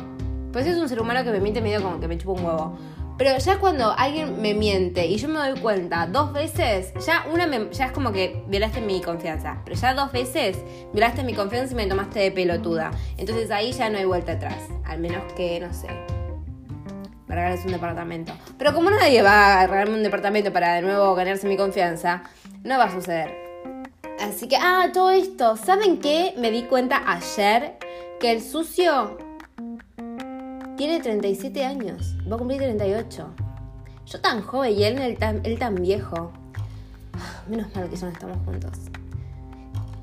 Pues 0.52 0.66
es 0.66 0.78
un 0.78 0.90
ser 0.90 1.00
humano 1.00 1.24
que 1.24 1.32
me 1.32 1.40
miente 1.40 1.62
medio 1.62 1.82
como 1.84 2.00
que 2.00 2.08
me 2.08 2.18
chupa 2.18 2.32
un 2.32 2.46
huevo. 2.46 2.78
Pero 3.18 3.38
ya 3.38 3.60
cuando 3.60 3.94
alguien 3.98 4.42
me 4.42 4.54
miente 4.54 5.06
y 5.06 5.18
yo 5.18 5.28
me 5.28 5.40
doy 5.40 5.60
cuenta 5.60 6.08
dos 6.08 6.32
veces, 6.32 6.94
ya 7.06 7.26
una 7.32 7.70
ya 7.72 7.88
es 7.88 7.92
como 7.92 8.14
que 8.14 8.44
violaste 8.48 8.80
mi 8.80 9.02
confianza. 9.02 9.58
Pero 9.66 9.76
ya 9.76 9.94
dos 9.94 10.14
veces 10.14 10.58
violaste 10.94 11.24
mi 11.24 11.34
confianza 11.34 11.74
y 11.74 11.76
me 11.76 11.86
tomaste 11.86 12.20
de 12.20 12.32
pelotuda. 12.32 12.92
Entonces 13.18 13.52
ahí 13.52 13.74
ya 13.74 13.90
no 13.90 13.98
hay 13.98 14.06
vuelta 14.06 14.32
atrás. 14.32 14.56
Al 14.86 15.00
menos 15.00 15.22
que, 15.34 15.60
no 15.60 15.74
sé, 15.74 15.88
me 17.28 17.36
regales 17.36 17.66
un 17.66 17.74
departamento. 17.74 18.32
Pero 18.58 18.74
como 18.74 18.90
nadie 18.90 19.22
va 19.22 19.60
a 19.60 19.68
regalarme 19.68 19.96
un 19.96 20.04
departamento 20.04 20.54
para 20.54 20.76
de 20.76 20.82
nuevo 20.82 21.14
ganarse 21.14 21.46
mi 21.46 21.58
confianza, 21.58 22.24
no 22.64 22.78
va 22.78 22.86
a 22.86 22.92
suceder. 22.92 23.49
Así 24.22 24.48
que, 24.48 24.58
ah, 24.58 24.90
todo 24.94 25.12
esto. 25.12 25.56
¿Saben 25.56 26.00
qué? 26.00 26.34
Me 26.38 26.52
di 26.52 26.64
cuenta 26.64 27.02
ayer 27.06 27.78
que 28.20 28.32
el 28.32 28.42
sucio 28.42 29.18
tiene 30.76 31.00
37 31.00 31.66
años. 31.66 32.16
Va 32.30 32.36
a 32.36 32.38
cumplir 32.38 32.60
38. 32.60 33.34
Yo 34.06 34.22
tan 34.22 34.42
joven 34.42 34.74
y 34.74 34.84
él, 34.84 35.18
tan, 35.18 35.76
viejo. 35.76 36.34
Menos 37.48 37.74
mal 37.76 37.90
que 37.90 37.96
ya 37.96 38.08
no 38.08 38.12
estamos 38.12 38.38
juntos. 38.46 38.72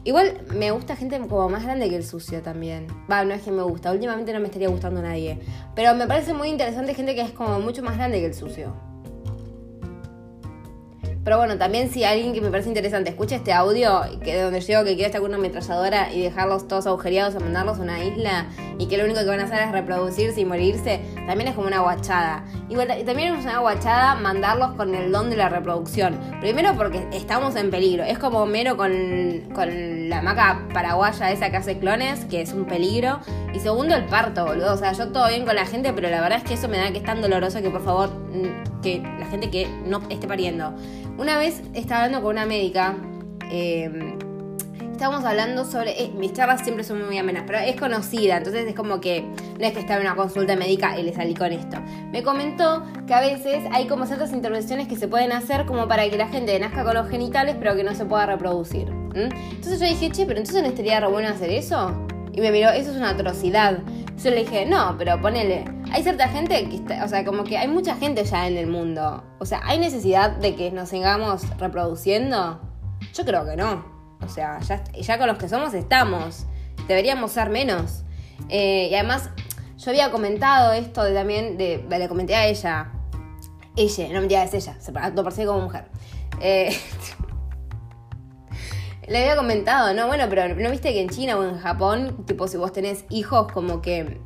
Igual 0.05 0.41
me 0.55 0.71
gusta 0.71 0.97
gente 0.97 1.19
como 1.19 1.49
más 1.49 1.65
grande 1.65 1.91
que 1.91 1.97
el 1.97 2.05
sucio 2.05 2.41
también. 2.41 2.87
Va, 3.11 3.25
no 3.25 3.35
es 3.35 3.43
que 3.43 3.51
me 3.51 3.63
gusta. 3.63 3.93
Últimamente 3.93 4.33
no 4.33 4.41
me 4.41 4.47
estaría 4.47 4.69
gustando 4.69 5.03
nadie. 5.03 5.41
Pero 5.75 5.95
me 5.95 6.07
parece 6.07 6.33
muy 6.33 6.49
interesante 6.49 6.95
gente 6.95 7.15
que 7.15 7.23
es 7.23 7.33
como 7.33 7.61
mucho 7.61 7.83
más 7.83 7.97
grande 7.97 8.21
que 8.21 8.27
el 8.27 8.35
sucio. 8.35 8.86
Pero 11.27 11.39
bueno, 11.39 11.59
también 11.59 11.91
si 11.91 12.05
alguien 12.05 12.33
que 12.33 12.41
me 12.41 12.51
parece 12.51 12.69
interesante 12.69 13.11
escucha 13.11 13.35
este 13.35 13.53
audio, 13.53 14.03
que 14.23 14.33
de 14.33 14.43
donde 14.43 14.61
llego 14.61 14.85
que 14.85 14.95
quiero 14.95 15.07
estar 15.07 15.21
con 15.21 15.31
una 15.31 15.39
ametralladora 15.39 16.13
y 16.13 16.23
dejarlos 16.23 16.69
todos 16.69 16.87
agujereados 16.87 17.35
o 17.35 17.41
mandarlos 17.41 17.81
a 17.81 17.83
una 17.83 18.05
isla 18.05 18.47
y 18.79 18.87
que 18.87 18.97
lo 18.99 19.05
único 19.05 19.21
que 19.21 19.27
van 19.27 19.41
a 19.41 19.45
hacer 19.45 19.61
es 19.61 19.73
reproducirse 19.73 20.41
y 20.41 20.45
morirse, 20.45 21.01
también 21.27 21.49
es 21.49 21.55
como 21.55 21.67
una 21.67 21.81
guachada. 21.81 22.45
Igual 22.69 22.89
también 23.05 23.35
es 23.35 23.45
una 23.45 23.59
guachada 23.59 24.15
mandarlos 24.17 24.73
con 24.73 24.95
el 24.95 25.13
don 25.13 25.31
de 25.31 25.37
la 25.37 25.49
reproducción. 25.49 26.19
Primero 26.41 26.75
porque 26.77 27.07
estamos 27.13 27.57
en 27.57 27.71
peligro. 27.71 28.05
Es 28.05 28.19
como 28.19 28.45
mero 28.47 28.77
con, 28.77 28.93
con 29.55 30.09
la 30.09 30.23
maca 30.23 30.67
paraguaya 30.73 31.31
esa 31.31 31.51
que 31.51 31.57
hace 31.57 31.79
clones, 31.79 32.25
que 32.27 32.41
es 32.43 32.53
un 32.53 32.65
peligro. 32.65 33.21
Y 33.55 33.61
segundo, 33.61 33.95
el 33.95 34.05
parto, 34.07 34.45
boludo. 34.45 34.75
O 34.75 34.77
sea, 34.77 34.93
yo 34.93 35.09
todo 35.09 35.29
bien 35.29 35.47
con 35.47 35.55
la 35.55 35.67
gente, 35.67 35.93
pero 35.93 36.11
la 36.11 36.21
verdad 36.21 36.39
es 36.39 36.45
que 36.45 36.55
eso 36.55 36.69
me 36.69 36.79
da 36.79 36.91
que 36.93 36.99
es 36.99 37.05
tan 37.05 37.23
doloroso 37.23 37.63
que 37.63 37.71
por 37.71 37.85
favor, 37.85 38.11
mm, 38.11 38.81
que 38.83 39.01
la 39.19 39.27
gente 39.27 39.51
que 39.51 39.69
no 39.87 40.03
esté 40.11 40.27
pariendo 40.27 40.75
una 41.19 41.39
vez 41.39 41.63
estaba 41.75 42.05
hablando 42.05 42.23
con 42.23 42.37
una 42.37 42.47
médica. 42.47 42.95
Eh, 43.51 44.17
estábamos 44.97 45.25
hablando 45.25 45.65
sobre. 45.65 46.03
Eh, 46.03 46.11
mis 46.17 46.33
charlas 46.33 46.63
siempre 46.63 46.83
son 46.83 47.05
muy 47.07 47.19
amenas, 47.19 47.45
pero 47.47 47.59
es 47.59 47.77
conocida, 47.77 48.39
entonces 48.39 48.67
es 48.67 48.75
como 48.75 49.01
que 49.01 49.23
no 49.23 49.67
es 49.67 49.73
que 49.73 49.81
estaba 49.81 50.01
en 50.01 50.07
una 50.07 50.17
consulta 50.17 50.57
médica 50.57 50.99
y 50.99 51.03
le 51.03 51.13
salí 51.15 51.35
con 51.35 51.53
esto. 51.53 51.77
Me 52.11 52.23
comentó 52.23 52.83
que 53.07 53.15
a 53.15 53.21
veces 53.21 53.65
hay 53.73 53.87
como 53.87 54.07
ciertas 54.07 54.33
intervenciones 54.33 54.89
que 54.89 54.97
se 54.97 55.07
pueden 55.07 55.33
hacer 55.33 55.67
como 55.67 55.87
para 55.87 56.09
que 56.09 56.17
la 56.17 56.29
gente 56.29 56.59
nazca 56.59 56.83
con 56.83 56.95
los 56.95 57.09
genitales, 57.09 57.57
pero 57.59 57.77
que 57.77 57.85
no 57.85 57.95
se 57.95 58.07
pueda 58.07 58.27
reproducir. 58.27 58.89
Entonces 59.15 59.79
yo 59.79 59.87
dije, 59.87 60.11
che, 60.11 60.27
pero 60.27 60.39
entonces 60.39 60.63
no 60.63 60.69
estaría 60.69 60.99
re 60.99 61.09
bueno 61.09 61.29
hacer 61.29 61.51
eso. 61.51 61.93
Y 62.33 62.41
me 62.41 62.51
miró, 62.51 62.71
eso 62.71 62.91
es 62.91 62.97
una 62.97 63.11
atrocidad. 63.11 63.79
Yo 64.23 64.31
le 64.31 64.45
dije, 64.45 64.67
no, 64.67 64.97
pero 64.99 65.21
ponele. 65.21 65.65
Hay 65.93 66.03
cierta 66.03 66.29
gente 66.29 66.69
que 66.69 66.77
está, 66.77 67.05
o 67.05 67.09
sea, 67.09 67.25
como 67.25 67.45
que 67.45 67.59
hay 67.59 67.69
mucha 67.69 67.97
gente 67.97 68.25
ya 68.25 68.47
en 68.47 68.57
el 68.57 68.67
mundo. 68.67 69.23
O 69.39 69.47
sea, 69.47 69.61
¿hay 69.65 69.79
necesidad 69.79 70.31
de 70.33 70.55
que 70.55 70.71
nos 70.71 70.89
sigamos 70.89 71.43
reproduciendo? 71.59 72.61
Yo 73.15 73.25
creo 73.25 73.45
que 73.45 73.57
no. 73.57 73.96
O 74.27 74.29
sea, 74.29 74.61
ya, 74.61 75.19
con 75.19 75.27
los 75.29 75.39
que 75.39 75.49
somos 75.49 75.75
estamos. 75.75 76.47
Deberíamos 76.89 77.33
ser 77.33 77.51
menos. 77.51 78.03
Eh, 78.49 78.89
y 78.91 78.95
además, 78.95 79.31
yo 79.79 79.91
había 79.91 80.11
comentado 80.11 80.73
esto 80.73 81.03
de, 81.03 81.15
también, 81.15 81.57
de, 81.57 81.85
le 81.89 82.09
comenté 82.09 82.35
a 82.35 82.47
ella. 82.47 82.93
Ella, 83.77 84.09
no 84.09 84.21
mentira, 84.21 84.45
es 84.45 84.55
ella, 84.55 84.77
se 84.81 84.93
parece 84.93 85.47
como 85.47 85.61
mujer. 85.61 85.87
Eh, 86.41 86.77
Le 89.09 89.19
había 89.19 89.37
comentado, 89.37 89.95
¿no? 89.95 90.09
Bueno, 90.09 90.25
pero 90.29 90.55
¿no 90.57 90.71
viste 90.71 90.93
que 90.93 91.01
en 91.01 91.09
China 91.09 91.39
o 91.39 91.45
en 91.45 91.59
Japón, 91.61 92.25
tipo, 92.27 92.49
si 92.49 92.57
vos 92.57 92.73
tenés 92.73 93.05
hijos, 93.09 93.53
como 93.53 93.81
que 93.81 94.21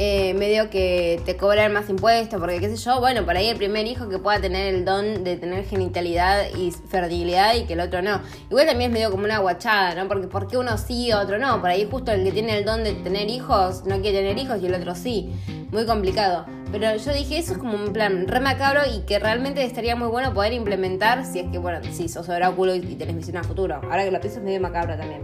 eh, 0.00 0.32
medio 0.34 0.70
que 0.70 1.20
te 1.26 1.36
cobran 1.36 1.72
más 1.72 1.90
impuestos, 1.90 2.38
porque 2.38 2.60
qué 2.60 2.68
sé 2.68 2.76
yo, 2.76 3.00
bueno, 3.00 3.24
por 3.24 3.36
ahí 3.36 3.48
el 3.48 3.56
primer 3.56 3.84
hijo 3.88 4.08
que 4.08 4.18
pueda 4.18 4.40
tener 4.40 4.72
el 4.72 4.84
don 4.84 5.24
de 5.24 5.36
tener 5.36 5.64
genitalidad 5.64 6.44
y 6.56 6.70
fertilidad 6.70 7.56
y 7.56 7.64
que 7.64 7.72
el 7.72 7.80
otro 7.80 8.00
no. 8.00 8.20
Igual 8.48 8.66
también 8.66 8.92
es 8.92 8.94
medio 8.94 9.10
como 9.10 9.24
una 9.24 9.38
guachada, 9.38 9.96
¿no? 9.96 10.06
Porque 10.06 10.28
¿por 10.28 10.46
qué 10.46 10.56
uno 10.56 10.78
sí 10.78 11.08
y 11.08 11.12
otro 11.12 11.38
no? 11.38 11.60
Por 11.60 11.70
ahí 11.70 11.88
justo 11.90 12.12
el 12.12 12.22
que 12.22 12.30
tiene 12.30 12.56
el 12.56 12.64
don 12.64 12.84
de 12.84 12.92
tener 12.94 13.28
hijos 13.28 13.84
no 13.86 14.00
quiere 14.00 14.18
tener 14.18 14.38
hijos 14.38 14.62
y 14.62 14.66
el 14.66 14.74
otro 14.74 14.94
sí. 14.94 15.32
Muy 15.72 15.84
complicado. 15.84 16.46
Pero 16.70 16.94
yo 16.96 17.12
dije, 17.12 17.38
eso 17.38 17.52
es 17.52 17.58
como 17.58 17.74
un 17.74 17.92
plan 17.92 18.28
re 18.28 18.40
macabro 18.40 18.82
y 18.94 19.00
que 19.00 19.18
realmente 19.18 19.64
estaría 19.64 19.96
muy 19.96 20.08
bueno 20.08 20.32
poder 20.32 20.52
implementar 20.52 21.24
si 21.24 21.40
es 21.40 21.50
que, 21.50 21.58
bueno, 21.58 21.80
si 21.92 22.08
sos 22.08 22.28
oráculo 22.28 22.74
y, 22.74 22.80
tenés 22.80 23.16
visión 23.16 23.38
a 23.38 23.42
futuro. 23.42 23.80
Ahora 23.82 24.04
que 24.04 24.10
lo 24.10 24.20
pienso 24.20 24.38
es 24.38 24.44
medio 24.44 24.60
macabro 24.60 24.96
también. 24.96 25.22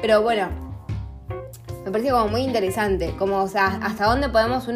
Pero 0.00 0.22
bueno, 0.22 0.65
me 1.86 1.92
parece 1.92 2.10
como 2.10 2.26
muy 2.26 2.40
interesante, 2.40 3.14
como, 3.16 3.40
o 3.40 3.46
sea, 3.46 3.78
hasta 3.80 4.06
dónde 4.06 4.28
podemos 4.28 4.68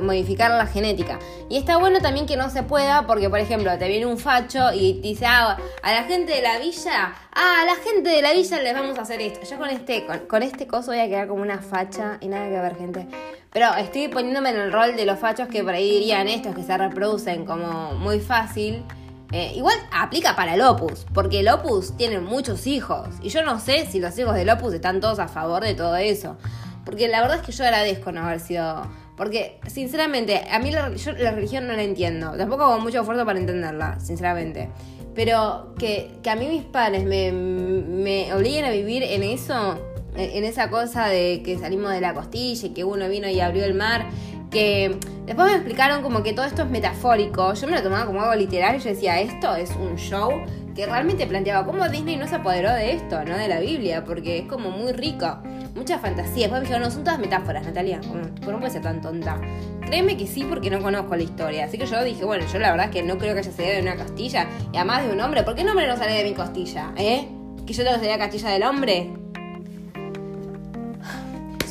modificar 0.00 0.48
la 0.52 0.66
genética. 0.66 1.18
Y 1.48 1.56
está 1.56 1.76
bueno 1.76 1.98
también 2.00 2.24
que 2.24 2.36
no 2.36 2.50
se 2.50 2.62
pueda, 2.62 3.04
porque, 3.04 3.28
por 3.28 3.40
ejemplo, 3.40 3.76
te 3.78 3.88
viene 3.88 4.06
un 4.06 4.16
facho 4.16 4.72
y 4.72 5.00
dice, 5.00 5.26
ah, 5.26 5.56
a 5.82 5.92
la 5.92 6.04
gente 6.04 6.32
de 6.32 6.40
la 6.40 6.60
villa, 6.60 7.14
ah, 7.32 7.62
a 7.62 7.66
la 7.66 7.74
gente 7.74 8.10
de 8.10 8.22
la 8.22 8.32
villa 8.32 8.62
les 8.62 8.74
vamos 8.74 8.96
a 8.96 9.02
hacer 9.02 9.20
esto. 9.20 9.40
Yo 9.44 9.58
con 9.58 9.70
este, 9.70 10.06
con, 10.06 10.20
con 10.20 10.44
este 10.44 10.68
coso 10.68 10.92
voy 10.92 11.00
a 11.00 11.08
quedar 11.08 11.26
como 11.26 11.42
una 11.42 11.58
facha 11.58 12.18
y 12.20 12.28
nada 12.28 12.48
que 12.48 12.60
ver, 12.60 12.76
gente. 12.76 13.08
Pero 13.52 13.74
estoy 13.74 14.06
poniéndome 14.06 14.50
en 14.50 14.56
el 14.58 14.72
rol 14.72 14.94
de 14.94 15.04
los 15.04 15.18
fachos 15.18 15.48
que 15.48 15.64
por 15.64 15.74
ahí 15.74 15.90
dirían 15.90 16.28
estos 16.28 16.54
que 16.54 16.62
se 16.62 16.78
reproducen 16.78 17.44
como 17.44 17.94
muy 17.94 18.20
fácil. 18.20 18.84
Eh, 19.32 19.52
igual 19.56 19.74
aplica 19.90 20.36
para 20.36 20.54
el 20.54 20.60
Opus, 20.60 21.06
porque 21.14 21.40
el 21.40 21.48
Opus 21.48 21.96
tiene 21.96 22.20
muchos 22.20 22.66
hijos. 22.66 23.08
Y 23.22 23.30
yo 23.30 23.42
no 23.42 23.58
sé 23.58 23.86
si 23.86 23.98
los 23.98 24.16
hijos 24.18 24.34
del 24.34 24.50
Opus 24.50 24.74
están 24.74 25.00
todos 25.00 25.18
a 25.18 25.28
favor 25.28 25.62
de 25.62 25.74
todo 25.74 25.96
eso. 25.96 26.36
Porque 26.84 27.08
la 27.08 27.22
verdad 27.22 27.38
es 27.38 27.42
que 27.42 27.52
yo 27.52 27.64
agradezco 27.64 28.12
no 28.12 28.24
haber 28.24 28.40
sido. 28.40 28.86
Porque, 29.16 29.58
sinceramente, 29.66 30.44
a 30.50 30.58
mí 30.58 30.70
la, 30.70 30.94
yo 30.94 31.12
la 31.12 31.30
religión 31.30 31.66
no 31.66 31.74
la 31.74 31.82
entiendo. 31.82 32.32
Tampoco 32.36 32.64
hago 32.64 32.80
mucho 32.80 33.00
esfuerzo 33.00 33.24
para 33.24 33.38
entenderla, 33.38 33.98
sinceramente. 34.00 34.68
Pero 35.14 35.74
que, 35.78 36.10
que 36.22 36.30
a 36.30 36.36
mí 36.36 36.46
mis 36.48 36.64
padres 36.64 37.04
me, 37.04 37.32
me 37.32 38.34
obliguen 38.34 38.64
a 38.64 38.70
vivir 38.70 39.02
en 39.02 39.22
eso 39.22 39.78
en 40.14 40.44
esa 40.44 40.68
cosa 40.68 41.08
de 41.08 41.42
que 41.42 41.58
salimos 41.58 41.90
de 41.90 42.00
la 42.00 42.12
costilla 42.12 42.66
y 42.66 42.70
que 42.70 42.84
uno 42.84 43.08
vino 43.08 43.28
y 43.28 43.40
abrió 43.40 43.64
el 43.64 43.74
mar 43.74 44.06
que 44.52 44.96
después 45.26 45.48
me 45.48 45.54
explicaron 45.54 46.02
como 46.02 46.22
que 46.22 46.32
todo 46.32 46.46
esto 46.46 46.62
es 46.62 46.70
metafórico. 46.70 47.54
Yo 47.54 47.66
me 47.66 47.72
lo 47.74 47.82
tomaba 47.82 48.06
como 48.06 48.20
algo 48.20 48.34
literal 48.34 48.76
y 48.76 48.78
yo 48.78 48.90
decía, 48.90 49.20
esto 49.20 49.56
es 49.56 49.70
un 49.70 49.96
show 49.96 50.44
que 50.74 50.86
realmente 50.86 51.26
planteaba 51.26 51.66
cómo 51.66 51.88
Disney 51.88 52.16
no 52.16 52.26
se 52.26 52.36
apoderó 52.36 52.72
de 52.72 52.92
esto, 52.92 53.24
¿no? 53.24 53.36
De 53.36 53.48
la 53.48 53.60
Biblia, 53.60 54.04
porque 54.04 54.38
es 54.38 54.44
como 54.46 54.70
muy 54.70 54.92
rico. 54.92 55.38
Mucha 55.74 55.98
fantasía. 55.98 56.44
Después 56.44 56.60
me 56.62 56.68
dijeron, 56.68 56.82
no, 56.82 56.90
son 56.90 57.04
todas 57.04 57.18
metáforas, 57.18 57.64
Natalia. 57.64 58.00
Como, 58.00 58.52
no 58.52 58.58
puede 58.58 58.70
ser 58.70 58.82
tan 58.82 59.00
tonta. 59.00 59.40
Créeme 59.86 60.16
que 60.16 60.26
sí, 60.26 60.44
porque 60.48 60.70
no 60.70 60.80
conozco 60.80 61.16
la 61.16 61.22
historia. 61.22 61.64
Así 61.64 61.78
que 61.78 61.86
yo 61.86 62.02
dije, 62.04 62.24
bueno, 62.24 62.44
yo 62.50 62.58
la 62.58 62.70
verdad 62.70 62.86
es 62.86 62.92
que 62.92 63.02
no 63.02 63.18
creo 63.18 63.34
que 63.34 63.40
haya 63.40 63.52
salido 63.52 63.74
de 63.74 63.82
una 63.82 63.96
costilla. 63.96 64.48
Y 64.72 64.76
además 64.76 65.04
de 65.04 65.12
un 65.12 65.20
hombre, 65.20 65.42
¿por 65.42 65.54
qué 65.54 65.62
el 65.62 65.68
hombre 65.68 65.86
no 65.86 65.96
sale 65.96 66.12
de 66.12 66.24
mi 66.24 66.34
costilla? 66.34 66.92
¿Eh? 66.96 67.28
¿Que 67.66 67.72
yo 67.72 67.84
tengo 67.84 67.98
que 67.98 68.04
salir 68.04 68.18
la 68.18 68.24
costilla 68.24 68.50
del 68.50 68.62
hombre? 68.62 69.21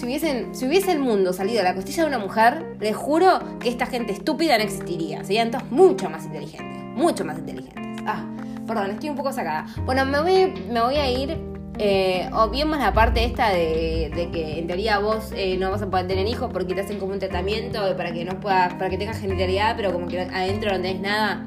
Si, 0.01 0.07
hubiesen, 0.07 0.55
si 0.55 0.65
hubiese 0.65 0.93
el 0.93 0.97
mundo 0.97 1.31
salido 1.31 1.59
de 1.59 1.63
la 1.63 1.75
costilla 1.75 2.01
de 2.01 2.09
una 2.09 2.17
mujer, 2.17 2.75
les 2.79 2.95
juro 2.95 3.39
que 3.59 3.69
esta 3.69 3.85
gente 3.85 4.11
estúpida 4.11 4.57
no 4.57 4.63
existiría. 4.63 5.23
Serían 5.23 5.51
todos 5.51 5.69
mucho 5.69 6.09
más 6.09 6.25
inteligentes. 6.25 6.83
Mucho 6.95 7.23
más 7.23 7.37
inteligentes. 7.37 8.03
Ah, 8.07 8.25
perdón, 8.65 8.89
estoy 8.89 9.11
un 9.11 9.15
poco 9.15 9.31
sacada. 9.31 9.67
Bueno, 9.85 10.03
me 10.07 10.19
voy, 10.19 10.53
me 10.71 10.81
voy 10.81 10.95
a 10.95 11.07
ir. 11.07 11.37
Eh, 11.77 12.27
obviemos 12.33 12.79
la 12.79 12.93
parte 12.93 13.23
esta 13.23 13.49
de, 13.51 14.29
que 14.33 14.57
en 14.57 14.65
teoría 14.65 14.97
vos 14.97 15.33
eh, 15.35 15.57
no 15.59 15.69
vas 15.69 15.83
a 15.83 15.89
poder 15.91 16.07
tener 16.07 16.25
hijos 16.25 16.49
porque 16.51 16.73
te 16.73 16.81
hacen 16.81 16.97
como 16.97 17.13
un 17.13 17.19
tratamiento 17.19 17.95
para 17.95 18.11
que 18.11 18.25
no 18.25 18.39
puedas, 18.39 18.73
para 18.73 18.89
que 18.89 18.97
tengas 18.97 19.19
genitalidad, 19.19 19.75
pero 19.75 19.93
como 19.93 20.07
que 20.07 20.19
adentro 20.19 20.71
no 20.71 20.77
tenés 20.77 20.99
nada. 20.99 21.45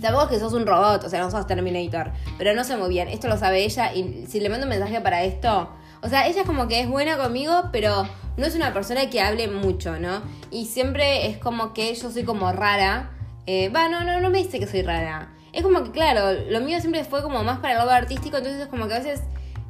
Sabemos 0.00 0.26
que 0.26 0.40
sos 0.40 0.52
un 0.52 0.66
robot, 0.66 1.04
o 1.04 1.08
sea, 1.08 1.20
no 1.20 1.30
sos 1.30 1.46
Terminator, 1.46 2.10
pero 2.38 2.54
no 2.56 2.64
sé 2.64 2.76
muy 2.76 2.88
bien. 2.88 3.06
Esto 3.06 3.28
lo 3.28 3.36
sabe 3.36 3.62
ella 3.62 3.94
y 3.94 4.26
si 4.26 4.40
le 4.40 4.48
mando 4.48 4.66
un 4.66 4.70
mensaje 4.70 5.00
para 5.00 5.22
esto, 5.22 5.70
o 6.02 6.08
sea, 6.08 6.26
ella 6.26 6.40
es 6.42 6.46
como 6.46 6.68
que 6.68 6.80
es 6.80 6.88
buena 6.88 7.16
conmigo, 7.16 7.70
pero 7.72 8.08
no 8.36 8.46
es 8.46 8.54
una 8.56 8.72
persona 8.72 9.08
que 9.08 9.20
hable 9.20 9.48
mucho, 9.48 9.98
¿no? 9.98 10.22
Y 10.50 10.66
siempre 10.66 11.28
es 11.28 11.38
como 11.38 11.72
que 11.72 11.94
yo 11.94 12.10
soy 12.10 12.24
como 12.24 12.50
rara. 12.52 13.10
Eh, 13.46 13.68
va, 13.68 13.88
no, 13.88 14.04
no, 14.04 14.20
no 14.20 14.30
me 14.30 14.38
dice 14.38 14.58
que 14.58 14.66
soy 14.66 14.82
rara. 14.82 15.32
Es 15.52 15.62
como 15.62 15.84
que, 15.84 15.90
claro, 15.90 16.32
lo 16.48 16.60
mío 16.60 16.80
siempre 16.80 17.04
fue 17.04 17.22
como 17.22 17.44
más 17.44 17.58
para 17.58 17.74
el 17.74 17.78
lado 17.78 17.90
artístico, 17.90 18.38
entonces 18.38 18.62
es 18.62 18.68
como 18.68 18.88
que 18.88 18.94
a 18.94 18.98
veces 18.98 19.22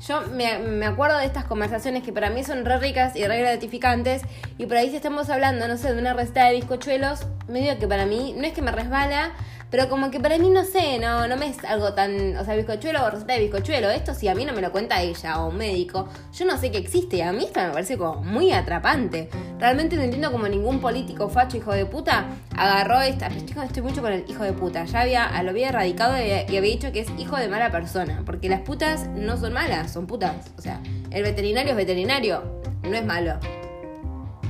yo 0.06 0.22
me, 0.32 0.84
acuerdo 0.84 1.18
de 1.18 1.26
estas 1.26 1.44
conversaciones 1.44 2.02
que 2.02 2.12
para 2.12 2.30
mí 2.30 2.42
son 2.44 2.64
re 2.64 2.78
ricas 2.78 3.14
y 3.14 3.26
re 3.26 3.38
gratificantes, 3.38 4.22
y 4.58 4.66
por 4.66 4.76
ahí 4.76 4.90
si 4.90 4.96
estamos 4.96 5.28
hablando, 5.28 5.68
no 5.68 5.76
sé, 5.76 5.92
de 5.92 6.00
una 6.00 6.12
receta 6.12 6.46
de 6.46 6.54
bizcochuelos, 6.54 7.26
medio 7.48 7.78
que 7.78 7.86
para 7.86 8.06
mí 8.06 8.34
no 8.36 8.44
es 8.44 8.52
que 8.52 8.62
me 8.62 8.72
resbala, 8.72 9.32
pero 9.72 9.88
como 9.88 10.10
que 10.10 10.20
para 10.20 10.36
mí, 10.36 10.50
no 10.50 10.64
sé, 10.64 10.98
no, 10.98 11.26
no 11.26 11.38
me 11.38 11.48
es 11.48 11.64
algo 11.64 11.94
tan. 11.94 12.36
O 12.36 12.44
sea, 12.44 12.54
bizcochuelo 12.54 13.06
o 13.06 13.10
receta 13.10 13.32
de 13.32 13.40
bizcochuelo. 13.40 13.88
Esto 13.88 14.12
si 14.12 14.28
a 14.28 14.34
mí 14.34 14.44
no 14.44 14.52
me 14.52 14.60
lo 14.60 14.70
cuenta 14.70 15.00
ella 15.00 15.40
o 15.40 15.48
un 15.48 15.56
médico, 15.56 16.10
yo 16.34 16.44
no 16.44 16.58
sé 16.58 16.70
que 16.70 16.76
existe. 16.76 17.16
Y 17.16 17.20
a 17.22 17.32
mí 17.32 17.44
esto 17.44 17.58
me 17.60 17.70
parece 17.70 17.96
como 17.96 18.22
muy 18.22 18.52
atrapante. 18.52 19.30
Realmente 19.58 19.96
no 19.96 20.02
entiendo 20.02 20.30
como 20.30 20.46
ningún 20.46 20.78
político 20.78 21.30
facho 21.30 21.56
hijo 21.56 21.72
de 21.72 21.86
puta 21.86 22.26
agarró 22.54 23.00
esta. 23.00 23.28
Estoy, 23.28 23.64
estoy 23.64 23.82
mucho 23.82 24.02
con 24.02 24.12
el 24.12 24.28
hijo 24.28 24.44
de 24.44 24.52
puta. 24.52 24.84
Ya 24.84 25.00
había, 25.00 25.42
lo 25.42 25.48
había 25.48 25.70
erradicado 25.70 26.18
y, 26.18 26.30
había 26.30 26.60
dicho 26.60 26.92
que 26.92 27.00
es 27.00 27.08
hijo 27.16 27.38
de 27.38 27.48
mala 27.48 27.70
persona. 27.70 28.24
Porque 28.26 28.50
las 28.50 28.60
putas 28.60 29.08
no 29.08 29.38
son 29.38 29.54
malas, 29.54 29.90
son 29.90 30.06
putas. 30.06 30.52
O 30.58 30.60
sea, 30.60 30.82
el 31.10 31.22
veterinario 31.22 31.70
es 31.70 31.76
veterinario, 31.78 32.60
no 32.82 32.94
es 32.94 33.06
malo. 33.06 33.38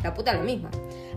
La 0.02 0.14
puta 0.14 0.32
lo 0.32 0.42
mismo. 0.42 0.68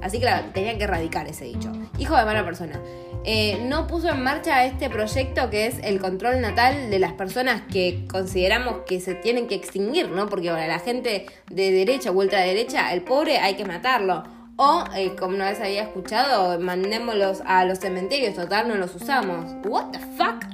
Así 0.04 0.20
que 0.20 0.28
tenía 0.54 0.78
que 0.78 0.84
erradicar 0.84 1.28
ese 1.28 1.46
dicho. 1.46 1.72
Hijo 1.98 2.16
de 2.16 2.24
mala 2.24 2.46
persona. 2.46 2.80
Eh, 3.28 3.58
no 3.64 3.88
puso 3.88 4.10
en 4.10 4.22
marcha 4.22 4.66
este 4.66 4.88
proyecto 4.88 5.50
que 5.50 5.66
es 5.66 5.80
el 5.84 6.00
control 6.00 6.42
natal 6.42 6.92
de 6.92 7.00
las 7.00 7.14
personas 7.14 7.64
que 7.72 8.06
consideramos 8.08 8.84
que 8.86 9.00
se 9.00 9.16
tienen 9.16 9.48
que 9.48 9.56
extinguir, 9.56 10.10
¿no? 10.12 10.30
Porque 10.30 10.52
ahora 10.52 10.68
la 10.68 10.78
gente 10.78 11.26
de 11.50 11.72
derecha 11.72 12.12
o 12.12 12.24
derecha, 12.24 12.94
el 12.94 13.02
pobre 13.02 13.40
hay 13.40 13.56
que 13.56 13.66
matarlo. 13.66 14.24
O, 14.58 14.84
eh, 14.96 15.16
como 15.20 15.36
una 15.36 15.50
vez 15.50 15.60
había 15.60 15.82
escuchado, 15.82 16.60
mandémoslos 16.60 17.42
a 17.48 17.66
los 17.66 17.80
cementerios, 17.80 18.36
total, 18.36 18.68
no 18.68 18.76
los 18.76 18.94
usamos. 18.94 19.54
¿What 19.66 19.92
the 19.92 20.00
fuck? 20.00 20.46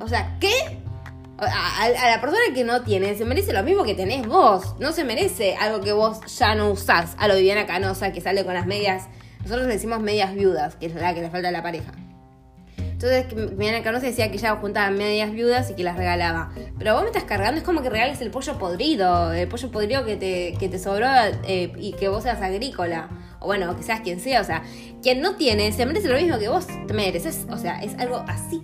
O 0.00 0.06
sea, 0.06 0.36
¿qué? 0.38 0.78
A, 1.38 2.10
la 2.10 2.20
persona 2.20 2.54
que 2.54 2.62
no 2.62 2.82
tiene 2.82 3.16
se 3.16 3.24
merece 3.24 3.52
lo 3.52 3.64
mismo 3.64 3.82
que 3.82 3.94
tenés 3.94 4.24
vos. 4.28 4.76
No 4.78 4.92
se 4.92 5.02
merece 5.02 5.56
algo 5.56 5.80
que 5.80 5.92
vos 5.92 6.20
ya 6.38 6.54
no 6.54 6.70
usás. 6.70 7.16
A 7.18 7.26
lo 7.26 7.34
Viviana 7.34 7.66
Canosa 7.66 8.12
que 8.12 8.20
sale 8.20 8.44
con 8.44 8.54
las 8.54 8.66
medias. 8.66 9.08
Nosotros 9.42 9.66
le 9.66 9.72
decimos 9.72 9.98
medias 10.00 10.32
viudas, 10.32 10.76
que 10.76 10.86
es 10.86 10.94
la 10.94 11.12
que 11.12 11.22
le 11.22 11.30
falta 11.30 11.48
a 11.48 11.52
la 11.52 11.62
pareja. 11.62 11.92
Entonces, 13.02 13.34
Viviana 13.52 13.82
Canosa 13.82 14.04
decía 14.04 14.30
que 14.30 14.36
ella 14.36 14.56
juntaba 14.56 14.90
medias 14.90 15.32
viudas 15.32 15.70
y 15.70 15.74
que 15.74 15.82
las 15.82 15.96
regalaba. 15.96 16.52
Pero 16.78 16.92
vos 16.92 17.02
me 17.02 17.08
estás 17.08 17.24
cargando, 17.24 17.58
es 17.58 17.64
como 17.64 17.80
que 17.80 17.88
regales 17.88 18.20
el 18.20 18.30
pollo 18.30 18.58
podrido, 18.58 19.32
el 19.32 19.48
pollo 19.48 19.70
podrido 19.70 20.04
que 20.04 20.16
te, 20.16 20.54
que 20.58 20.68
te 20.68 20.78
sobró 20.78 21.06
eh, 21.44 21.72
y 21.78 21.92
que 21.94 22.08
vos 22.08 22.24
seas 22.24 22.42
agrícola. 22.42 23.08
O 23.38 23.46
bueno, 23.46 23.74
que 23.74 23.82
seas 23.82 24.02
quien 24.02 24.20
sea, 24.20 24.42
o 24.42 24.44
sea, 24.44 24.64
quien 25.02 25.22
no 25.22 25.36
tiene 25.36 25.72
se 25.72 25.86
merece 25.86 26.08
lo 26.08 26.16
mismo 26.16 26.38
que 26.38 26.50
vos 26.50 26.66
te 26.66 26.92
mereces. 26.92 27.46
O 27.50 27.56
sea, 27.56 27.82
es 27.82 27.98
algo 27.98 28.22
así 28.28 28.62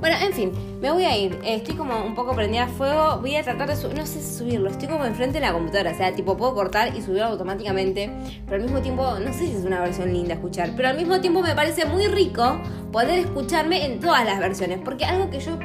bueno, 0.00 0.16
en 0.20 0.32
fin, 0.32 0.52
me 0.80 0.90
voy 0.90 1.04
a 1.04 1.16
ir. 1.16 1.38
Estoy 1.44 1.74
como 1.74 2.04
un 2.04 2.14
poco 2.14 2.34
prendida 2.34 2.64
a 2.64 2.68
fuego. 2.68 3.18
Voy 3.20 3.34
a 3.36 3.42
tratar 3.42 3.68
de 3.68 3.76
subir, 3.76 3.96
no 3.96 4.04
sé 4.04 4.22
subirlo. 4.22 4.68
Estoy 4.68 4.88
como 4.88 5.04
enfrente 5.04 5.40
de 5.40 5.46
la 5.46 5.52
computadora. 5.52 5.92
O 5.92 5.96
sea, 5.96 6.14
tipo, 6.14 6.36
puedo 6.36 6.54
cortar 6.54 6.94
y 6.94 7.00
subirlo 7.00 7.24
automáticamente. 7.26 8.10
Pero 8.44 8.56
al 8.56 8.62
mismo 8.62 8.80
tiempo, 8.80 9.18
no 9.18 9.32
sé 9.32 9.46
si 9.46 9.52
es 9.52 9.64
una 9.64 9.80
versión 9.80 10.12
linda 10.12 10.34
escuchar. 10.34 10.72
Pero 10.76 10.88
al 10.88 10.96
mismo 10.96 11.20
tiempo 11.20 11.40
me 11.40 11.54
parece 11.54 11.86
muy 11.86 12.08
rico 12.08 12.60
poder 12.92 13.20
escucharme 13.20 13.86
en 13.86 14.00
todas 14.00 14.24
las 14.26 14.38
versiones. 14.38 14.80
Porque 14.84 15.06
algo 15.06 15.30
que 15.30 15.40
yo 15.40 15.58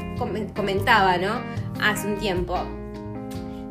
comentaba, 0.55 1.17
¿no? 1.17 1.41
Hace 1.81 2.07
un 2.07 2.17
tiempo 2.17 2.57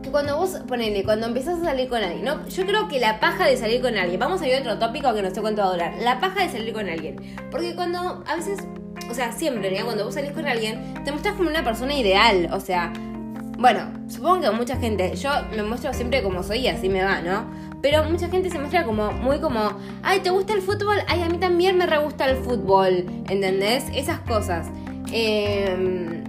que 0.02 0.10
cuando 0.10 0.36
vos, 0.36 0.58
ponele, 0.66 1.04
cuando 1.04 1.26
empezás 1.26 1.60
a 1.60 1.64
salir 1.64 1.88
con 1.88 2.02
alguien, 2.02 2.24
¿no? 2.24 2.46
Yo 2.48 2.66
creo 2.66 2.88
que 2.88 2.98
la 2.98 3.20
paja 3.20 3.46
de 3.46 3.56
salir 3.56 3.80
con 3.80 3.96
alguien, 3.96 4.18
vamos 4.18 4.40
a 4.42 4.48
ir 4.48 4.54
a 4.56 4.60
otro 4.60 4.78
tópico 4.78 5.12
que 5.14 5.22
no 5.22 5.30
sé 5.30 5.40
cuánto 5.40 5.62
va 5.62 5.68
a 5.68 5.72
durar, 5.72 5.94
la 6.00 6.20
paja 6.20 6.42
de 6.42 6.48
salir 6.48 6.72
con 6.72 6.88
alguien. 6.88 7.16
Porque 7.50 7.74
cuando 7.74 8.22
a 8.26 8.36
veces 8.36 8.60
o 9.10 9.14
sea, 9.14 9.32
siempre, 9.32 9.76
¿no? 9.76 9.84
Cuando 9.84 10.04
vos 10.04 10.14
salís 10.14 10.32
con 10.32 10.46
alguien, 10.46 10.94
te 11.04 11.10
muestras 11.10 11.34
como 11.34 11.50
una 11.50 11.64
persona 11.64 11.94
ideal, 11.94 12.48
o 12.52 12.60
sea, 12.60 12.92
bueno, 13.58 13.92
supongo 14.08 14.40
que 14.40 14.50
mucha 14.52 14.76
gente, 14.76 15.16
yo 15.16 15.30
me 15.54 15.62
muestro 15.62 15.92
siempre 15.92 16.22
como 16.22 16.42
soy 16.42 16.60
y 16.60 16.68
así 16.68 16.88
me 16.88 17.02
va, 17.02 17.20
¿no? 17.20 17.44
Pero 17.82 18.04
mucha 18.04 18.28
gente 18.28 18.50
se 18.50 18.58
muestra 18.58 18.84
como, 18.84 19.10
muy 19.12 19.40
como, 19.40 19.72
ay, 20.02 20.20
¿te 20.20 20.30
gusta 20.30 20.52
el 20.52 20.62
fútbol? 20.62 20.98
Ay, 21.08 21.22
a 21.22 21.28
mí 21.28 21.38
también 21.38 21.76
me 21.76 21.86
re 21.86 21.98
gusta 21.98 22.24
el 22.26 22.36
fútbol, 22.36 23.04
¿entendés? 23.28 23.84
Esas 23.94 24.20
cosas. 24.20 24.68
Em, 25.12 26.24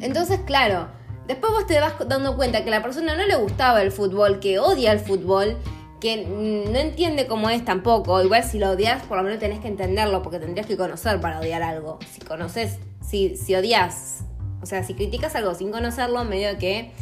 entonces, 0.00 0.40
claro, 0.44 0.88
después 1.28 1.52
vos 1.52 1.66
te 1.66 1.78
vas 1.80 1.94
dando 2.08 2.36
cuenta 2.36 2.62
que 2.64 2.68
a 2.70 2.78
la 2.78 2.82
persona 2.82 3.14
no 3.14 3.24
le 3.24 3.36
gustaba 3.36 3.82
el 3.82 3.92
fútbol, 3.92 4.40
que 4.40 4.58
odia 4.58 4.92
el 4.92 5.00
fútbol 5.00 5.56
que 6.00 6.24
no 6.26 6.78
entiende 6.78 7.26
cómo 7.26 7.50
es 7.50 7.64
tampoco. 7.64 8.22
Igual 8.22 8.44
si 8.44 8.58
lo 8.58 8.70
odias, 8.70 9.02
por 9.04 9.16
lo 9.16 9.22
menos 9.22 9.38
tenés 9.38 9.60
que 9.60 9.68
entenderlo, 9.68 10.22
porque 10.22 10.38
tendrías 10.38 10.66
que 10.66 10.76
conocer 10.76 11.20
para 11.20 11.40
odiar 11.40 11.62
algo. 11.62 11.98
Si 12.10 12.20
conoces, 12.20 12.78
si, 13.00 13.36
si 13.36 13.54
odias, 13.54 14.24
o 14.62 14.66
sea, 14.66 14.82
si 14.84 14.94
criticas 14.94 15.34
algo 15.34 15.54
sin 15.54 15.70
conocerlo, 15.70 16.24
medio 16.24 16.58
que 16.58 16.92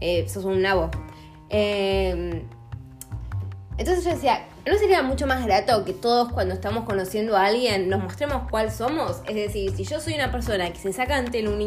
eh, 0.00 0.28
sos 0.28 0.44
un 0.44 0.62
nabo. 0.62 0.90
Em, 1.48 2.42
entonces 3.76 4.04
yo 4.04 4.10
decía, 4.10 4.46
¿no 4.66 4.76
sería 4.76 5.02
mucho 5.02 5.26
más 5.26 5.44
grato 5.44 5.84
que 5.84 5.92
todos 5.92 6.32
cuando 6.32 6.54
estamos 6.54 6.84
conociendo 6.84 7.36
a 7.36 7.46
alguien 7.46 7.88
nos 7.88 8.02
mostremos 8.02 8.48
cuál 8.50 8.70
somos? 8.70 9.22
Es 9.26 9.34
decir, 9.34 9.74
si 9.74 9.84
yo 9.84 10.00
soy 10.00 10.14
una 10.14 10.30
persona 10.30 10.70
que 10.70 10.78
se 10.78 10.92
saca 10.92 11.16
ante 11.16 11.46
un 11.48 11.58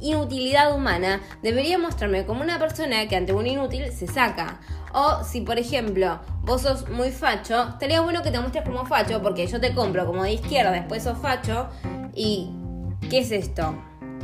inutilidad 0.00 0.74
humana, 0.74 1.20
debería 1.42 1.78
mostrarme 1.78 2.26
como 2.26 2.42
una 2.42 2.58
persona 2.58 3.06
que 3.08 3.16
ante 3.16 3.32
un 3.32 3.46
inútil 3.46 3.92
se 3.92 4.06
saca. 4.06 4.60
O 4.92 5.24
si, 5.24 5.42
por 5.42 5.58
ejemplo, 5.58 6.20
vos 6.42 6.62
sos 6.62 6.88
muy 6.88 7.10
facho, 7.10 7.68
estaría 7.70 8.00
bueno 8.00 8.22
que 8.22 8.30
te 8.30 8.40
muestres 8.40 8.64
como 8.64 8.86
facho, 8.86 9.20
porque 9.22 9.46
yo 9.46 9.60
te 9.60 9.74
compro 9.74 10.06
como 10.06 10.22
de 10.22 10.32
izquierda, 10.32 10.70
después 10.70 11.02
sos 11.02 11.18
facho, 11.18 11.68
y 12.14 12.50
¿qué 13.10 13.18
es 13.18 13.30
esto? 13.30 13.74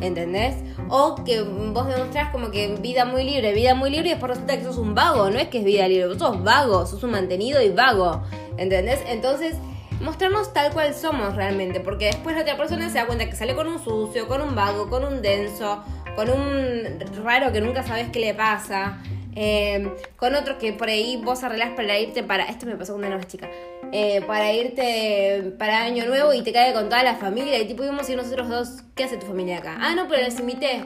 ¿Entendés? 0.01 0.57
O 0.89 1.17
que 1.25 1.43
vos 1.43 1.87
demostrás 1.87 2.31
como 2.31 2.51
que 2.51 2.75
vida 2.81 3.05
muy 3.05 3.25
libre, 3.25 3.53
vida 3.53 3.75
muy 3.75 3.91
libre, 3.91 4.09
y 4.09 4.11
después 4.13 4.31
resulta 4.31 4.57
que 4.57 4.65
sos 4.65 4.79
un 4.79 4.95
vago, 4.95 5.31
no 5.31 5.39
es 5.39 5.49
que 5.49 5.59
es 5.59 5.65
vida 5.65 5.87
libre, 5.89 6.09
vos 6.09 6.19
sos 6.19 6.43
vago, 6.43 6.87
sos 6.87 7.03
un 7.03 7.11
mantenido 7.11 7.61
y 7.63 7.69
vago, 7.69 8.23
¿entendés? 8.57 9.01
Entonces, 9.07 9.57
mostrarnos 10.03 10.53
tal 10.53 10.73
cual 10.73 10.95
somos 10.95 11.35
realmente, 11.37 11.81
porque 11.81 12.07
después 12.07 12.37
la 12.37 12.43
otra 12.43 12.57
persona 12.57 12.89
se 12.91 12.99
da 12.99 13.07
cuenta 13.07 13.27
que 13.27 13.37
sale 13.37 13.55
con 13.55 13.69
un 13.69 13.83
sucio, 13.83 14.29
con 14.29 14.43
un 14.43 14.55
vago, 14.55 14.91
con 14.91 15.05
un 15.05 15.23
denso, 15.23 15.83
con 16.17 16.29
un 16.29 16.99
raro 17.25 17.53
que 17.53 17.61
nunca 17.61 17.83
sabes 17.83 18.11
qué 18.11 18.21
le 18.21 18.35
pasa. 18.35 18.99
Em, 19.35 19.91
con 20.17 20.35
otro 20.35 20.59
que 20.59 20.75
por 20.75 20.89
ahí 20.89 21.19
vos 21.25 21.43
arreglás 21.43 21.71
para 21.71 21.99
irte 21.99 22.23
para. 22.23 22.45
Esto 22.45 22.67
me 22.67 22.77
pasó 22.77 22.93
cuando 22.93 23.07
era 23.07 23.17
más 23.17 23.27
chica. 23.27 23.49
Eh, 23.91 24.21
para 24.27 24.53
irte 24.53 25.55
para 25.59 25.85
Año 25.85 26.05
Nuevo 26.07 26.35
y 26.35 26.43
te 26.43 26.53
cae 26.53 26.75
con 26.75 26.89
toda 26.89 27.03
la 27.03 27.15
familia. 27.15 27.59
Y 27.61 27.67
tipo, 27.67 27.83
íbamos 27.83 28.09
y 28.11 28.17
nosotros 28.17 28.49
dos. 28.49 28.83
¿Qué 28.95 29.05
hace 29.05 29.17
tu 29.17 29.27
familia 29.27 29.59
acá? 29.59 29.79
Ah, 29.81 29.95
no, 29.95 30.07
pero 30.09 30.23
les 30.23 30.39
invité. 30.39 30.85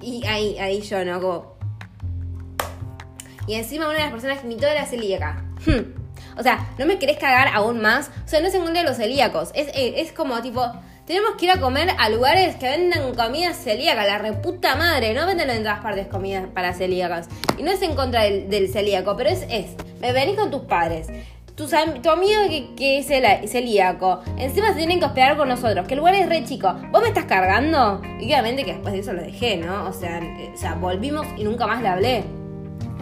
Y 0.00 0.24
ahí, 0.26 0.56
ahí 0.58 0.80
yo, 0.82 1.04
¿no? 1.04 1.20
Como... 1.20 1.58
Y 3.48 3.54
encima 3.54 3.86
una 3.86 3.94
de 3.94 4.00
las 4.00 4.10
personas 4.10 4.38
que 4.38 4.46
invitó 4.46 4.66
era 4.66 4.86
celíaca. 4.86 5.44
Hmm. 5.66 6.07
O 6.38 6.42
sea, 6.42 6.68
¿no 6.78 6.86
me 6.86 6.98
querés 6.98 7.18
cagar 7.18 7.48
aún 7.54 7.80
más? 7.80 8.10
O 8.24 8.28
sea, 8.28 8.40
no 8.40 8.46
es 8.46 8.54
en 8.54 8.62
contra 8.62 8.82
de 8.82 8.88
los 8.88 8.96
celíacos. 8.96 9.50
Es, 9.54 9.68
eh, 9.68 9.94
es 9.96 10.12
como 10.12 10.40
tipo 10.40 10.62
tenemos 11.08 11.36
que 11.38 11.46
ir 11.46 11.52
a 11.52 11.58
comer 11.58 11.88
a 11.98 12.10
lugares 12.10 12.56
que 12.56 12.66
vendan 12.68 13.14
comida 13.14 13.54
celíaca, 13.54 14.04
la 14.04 14.18
reputa 14.18 14.76
madre. 14.76 15.14
No 15.14 15.26
venden 15.26 15.48
en 15.48 15.62
todas 15.62 15.80
partes 15.80 16.06
comida 16.06 16.46
para 16.52 16.74
celíacas. 16.74 17.30
Y 17.56 17.62
no 17.62 17.70
es 17.70 17.80
en 17.80 17.94
contra 17.94 18.24
del, 18.24 18.68
celíaco, 18.68 19.16
pero 19.16 19.30
es, 19.30 19.46
es 19.48 19.74
Me 20.02 20.12
venís 20.12 20.36
con 20.36 20.50
tus 20.50 20.60
padres. 20.64 21.08
Tu, 21.54 21.66
tu 21.66 22.10
amigo 22.10 22.40
que, 22.76 22.98
es, 22.98 23.10
el, 23.10 23.48
celíaco. 23.48 24.20
Encima 24.36 24.68
se 24.68 24.74
tienen 24.74 24.98
que 24.98 25.06
hospedar 25.06 25.38
con 25.38 25.48
nosotros. 25.48 25.86
Que 25.88 25.94
el 25.94 26.00
lugar 26.00 26.14
es 26.14 26.28
re 26.28 26.44
chico. 26.44 26.74
¿Vos 26.92 27.00
me 27.00 27.08
estás 27.08 27.24
cargando? 27.24 28.02
Y 28.20 28.26
obviamente 28.26 28.66
que 28.66 28.74
después 28.74 28.92
de 28.92 29.00
eso 29.00 29.14
lo 29.14 29.22
dejé, 29.22 29.56
¿no? 29.56 29.88
O 29.88 29.94
sea, 29.94 30.18
eh, 30.18 30.52
o 30.54 30.58
sea 30.58 30.74
volvimos 30.74 31.26
y 31.38 31.44
nunca 31.44 31.66
más 31.66 31.80
le 31.80 31.88
hablé. 31.88 32.24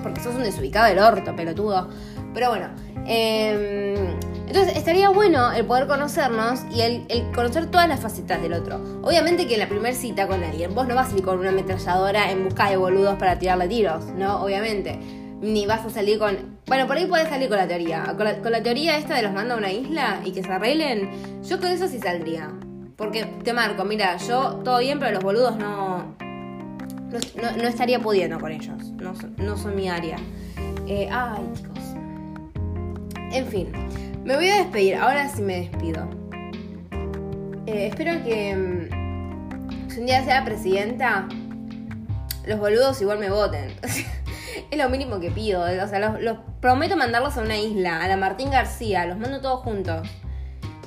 Porque 0.04 0.20
sos 0.20 0.36
un 0.36 0.44
desubicado 0.44 0.86
del 0.86 1.00
orto, 1.00 1.34
pelotudo. 1.34 1.88
Pero 2.36 2.50
bueno. 2.50 2.68
Eh, 3.06 4.14
entonces 4.46 4.76
estaría 4.76 5.08
bueno 5.08 5.52
el 5.52 5.64
poder 5.64 5.86
conocernos 5.86 6.60
y 6.70 6.82
el, 6.82 7.06
conocer 7.34 7.70
todas 7.70 7.88
las 7.88 8.00
facetas 8.00 8.42
del 8.42 8.52
otro. 8.52 8.76
Obviamente 9.02 9.46
que 9.46 9.54
en 9.54 9.60
la 9.60 9.68
primera 9.70 9.94
cita 9.94 10.28
con 10.28 10.44
alguien 10.44 10.74
vos 10.74 10.86
no 10.86 10.94
vas 10.94 11.14
a 11.14 11.16
ir 11.16 11.22
con 11.22 11.38
una 11.38 11.48
ametralladora 11.48 12.30
en 12.30 12.44
busca 12.44 12.68
de 12.68 12.76
boludos 12.76 13.16
para 13.16 13.38
tirarle 13.38 13.68
tiros, 13.68 14.04
¿no? 14.18 14.42
Obviamente. 14.42 14.98
Ni 15.40 15.64
vas 15.64 15.86
a 15.86 15.90
salir 15.90 16.18
con... 16.18 16.58
Bueno, 16.66 16.86
por 16.86 16.98
ahí 16.98 17.06
podés 17.06 17.30
salir 17.30 17.48
con 17.48 17.56
la 17.56 17.66
teoría. 17.66 18.04
Con 18.14 18.52
la, 18.52 18.62
teoría 18.62 18.98
esta 18.98 19.14
de 19.14 19.22
los 19.22 19.32
manda 19.32 19.54
a 19.54 19.56
una 19.58 19.72
isla 19.72 20.20
y 20.22 20.32
que 20.32 20.42
se 20.42 20.52
arreglen, 20.52 21.10
yo 21.42 21.58
con 21.58 21.70
eso 21.70 21.88
sí 21.88 21.98
saldría. 21.98 22.50
Porque 22.96 23.24
te 23.44 23.54
marco, 23.54 23.86
mira, 23.86 24.18
yo 24.18 24.60
todo 24.62 24.78
bien, 24.80 24.98
pero 24.98 25.12
los 25.12 25.24
boludos 25.24 25.56
no... 25.56 26.14
No, 27.40 27.66
estaría 27.66 27.98
pudiendo 27.98 28.38
con 28.38 28.52
ellos. 28.52 28.92
No, 28.98 29.14
no 29.38 29.56
son 29.56 29.74
mi 29.74 29.88
área. 29.88 30.18
Eh, 30.86 31.08
ay, 31.10 31.42
chicos. 31.54 31.75
En 33.36 33.46
fin. 33.48 33.70
Me 34.24 34.34
voy 34.34 34.48
a 34.48 34.62
despedir, 34.62 34.94
ahora 34.94 35.28
sí 35.28 35.42
me 35.42 35.60
despido. 35.60 36.08
Eh, 37.66 37.88
espero 37.88 38.24
que 38.24 38.56
mm, 38.56 39.90
si 39.90 40.00
un 40.00 40.06
día 40.06 40.24
sea 40.24 40.42
presidenta, 40.42 41.28
los 42.46 42.58
boludos 42.58 42.98
igual 43.02 43.18
me 43.18 43.28
voten. 43.28 43.74
es 44.70 44.78
lo 44.78 44.88
mínimo 44.88 45.20
que 45.20 45.30
pido. 45.30 45.60
O 45.60 45.86
sea, 45.86 45.98
los, 46.18 46.38
prometo 46.62 46.96
mandarlos 46.96 47.36
a 47.36 47.42
una 47.42 47.58
isla, 47.58 48.02
a 48.02 48.08
la 48.08 48.16
Martín 48.16 48.50
García, 48.50 49.04
los 49.04 49.18
mando 49.18 49.42
todos 49.42 49.60
juntos. 49.60 50.08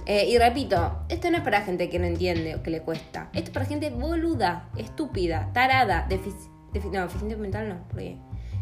Eh, 0.08 0.28
y 0.28 0.40
repito, 0.40 1.06
esto 1.08 1.30
no 1.30 1.38
es 1.38 1.44
para 1.44 1.62
gente 1.62 1.88
que 1.88 2.00
no 2.00 2.08
entiende 2.08 2.56
o 2.56 2.64
que 2.64 2.72
le 2.72 2.82
cuesta. 2.82 3.30
Esto 3.34 3.50
es 3.50 3.54
para 3.54 3.66
gente 3.68 3.92
boluda, 3.92 4.70
estúpida, 4.76 5.52
tarada, 5.54 6.08
deficiente. 6.10 6.50
no, 6.92 7.04
deficiente 7.04 7.36
mental 7.36 7.70
no, 7.70 7.88
porque 7.90 8.18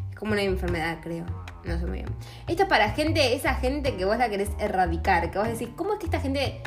es 0.10 0.16
como 0.18 0.34
una 0.34 0.42
enfermedad, 0.42 0.98
creo. 1.02 1.47
No 1.68 1.78
sé 1.78 1.86
muy 1.86 2.00
bien. 2.00 2.10
Esto 2.48 2.64
es 2.64 2.70
para 2.70 2.92
gente, 2.92 3.36
esa 3.36 3.56
gente 3.56 3.96
que 3.96 4.06
vos 4.06 4.18
la 4.18 4.30
querés 4.30 4.50
erradicar. 4.60 5.30
Que 5.30 5.38
vos 5.38 5.48
decís, 5.48 5.70
¿cómo 5.76 5.94
es 5.94 6.00
que 6.00 6.06
esta 6.06 6.20
gente. 6.20 6.62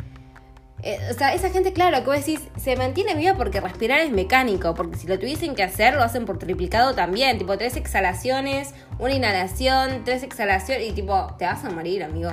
Eh, 0.82 0.98
o 1.10 1.14
sea, 1.14 1.34
esa 1.34 1.50
gente, 1.50 1.72
claro, 1.72 1.98
que 1.98 2.06
vos 2.06 2.16
decís, 2.16 2.40
se 2.56 2.74
mantiene 2.76 3.14
viva 3.14 3.34
porque 3.34 3.60
respirar 3.60 4.00
es 4.00 4.10
mecánico. 4.10 4.74
Porque 4.74 4.96
si 4.96 5.06
lo 5.06 5.18
tuviesen 5.18 5.54
que 5.54 5.62
hacer, 5.62 5.94
lo 5.94 6.02
hacen 6.02 6.26
por 6.26 6.38
triplicado 6.38 6.94
también. 6.94 7.38
Tipo, 7.38 7.56
tres 7.56 7.76
exhalaciones, 7.76 8.74
una 8.98 9.14
inhalación, 9.14 10.04
tres 10.04 10.22
exhalaciones. 10.22 10.88
Y 10.88 10.92
tipo, 10.92 11.34
te 11.38 11.46
vas 11.46 11.64
a 11.64 11.70
morir, 11.70 12.04
amigo. 12.04 12.30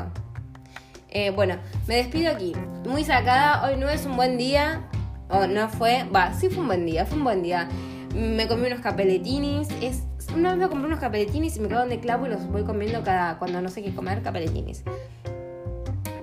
Eh, 1.09 1.31
bueno, 1.31 1.55
me 1.87 1.95
despido 1.95 2.31
aquí. 2.31 2.53
Muy 2.85 3.03
sacada. 3.03 3.65
Hoy 3.65 3.77
no 3.77 3.89
es 3.89 4.05
un 4.05 4.15
buen 4.17 4.37
día. 4.37 4.89
O 5.29 5.47
no 5.47 5.69
fue. 5.69 6.03
Va, 6.13 6.33
sí 6.33 6.49
fue 6.49 6.59
un 6.59 6.67
buen 6.67 6.85
día, 6.85 7.05
fue 7.05 7.17
un 7.17 7.23
buen 7.23 7.43
día. 7.43 7.67
Me 8.13 8.47
comí 8.47 8.67
unos 8.67 8.81
capeletinis. 8.81 9.69
Es 9.81 10.03
una 10.35 10.51
vez 10.51 10.59
me 10.59 10.69
compré 10.69 10.87
unos 10.87 10.99
capeletinis 10.99 11.57
y 11.57 11.59
me 11.59 11.67
quedaron 11.67 11.89
de 11.89 11.99
clavo 11.99 12.25
y 12.25 12.29
los 12.29 12.47
voy 12.47 12.63
comiendo 12.63 13.03
cada 13.03 13.37
cuando 13.37 13.61
no 13.61 13.69
sé 13.69 13.83
qué 13.83 13.93
comer, 13.93 14.21
capeletinis. 14.21 14.83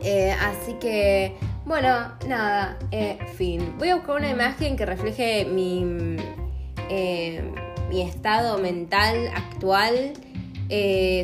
Eh, 0.02 0.32
así 0.32 0.74
que, 0.74 1.34
bueno, 1.64 1.88
nada, 2.28 2.78
eh, 2.90 3.18
fin. 3.36 3.76
Voy 3.78 3.88
a 3.88 3.96
buscar 3.96 4.16
una 4.16 4.30
imagen 4.30 4.76
que 4.76 4.84
refleje 4.84 5.46
mi, 5.46 6.16
eh, 6.90 7.42
mi 7.88 8.02
estado 8.02 8.59
mental 8.59 9.30
actual. 9.34 10.12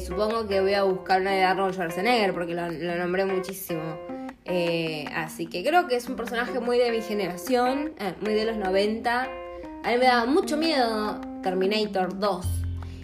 supongo 0.07 0.47
que 0.47 0.61
voy 0.61 0.75
a 0.75 0.85
buscar 0.85 1.21
una 1.21 1.33
de 1.33 1.43
Arnold 1.45 1.75
Schwarzenegger 1.75 2.33
porque 2.33 2.55
lo, 2.55 2.71
lo 2.71 2.97
nombré 2.97 3.27
muchísimo. 3.27 3.83
así 5.15 5.47
que 5.47 5.63
creo 5.63 5.87
que 5.87 5.97
es 5.97 6.09
un 6.09 6.17
personaje 6.17 6.59
muy 6.61 6.79
de 6.79 6.91
mi 6.91 7.03
generación, 7.03 7.93
muy 8.23 8.33
de 8.33 8.47
los 8.47 8.57
90. 8.57 9.23
A 9.23 9.89
mí 9.91 9.97
me 9.99 10.05
daba 10.07 10.25
mucho 10.25 10.57
miedo 10.57 11.21
Terminator 11.43 12.19
2 12.19 12.60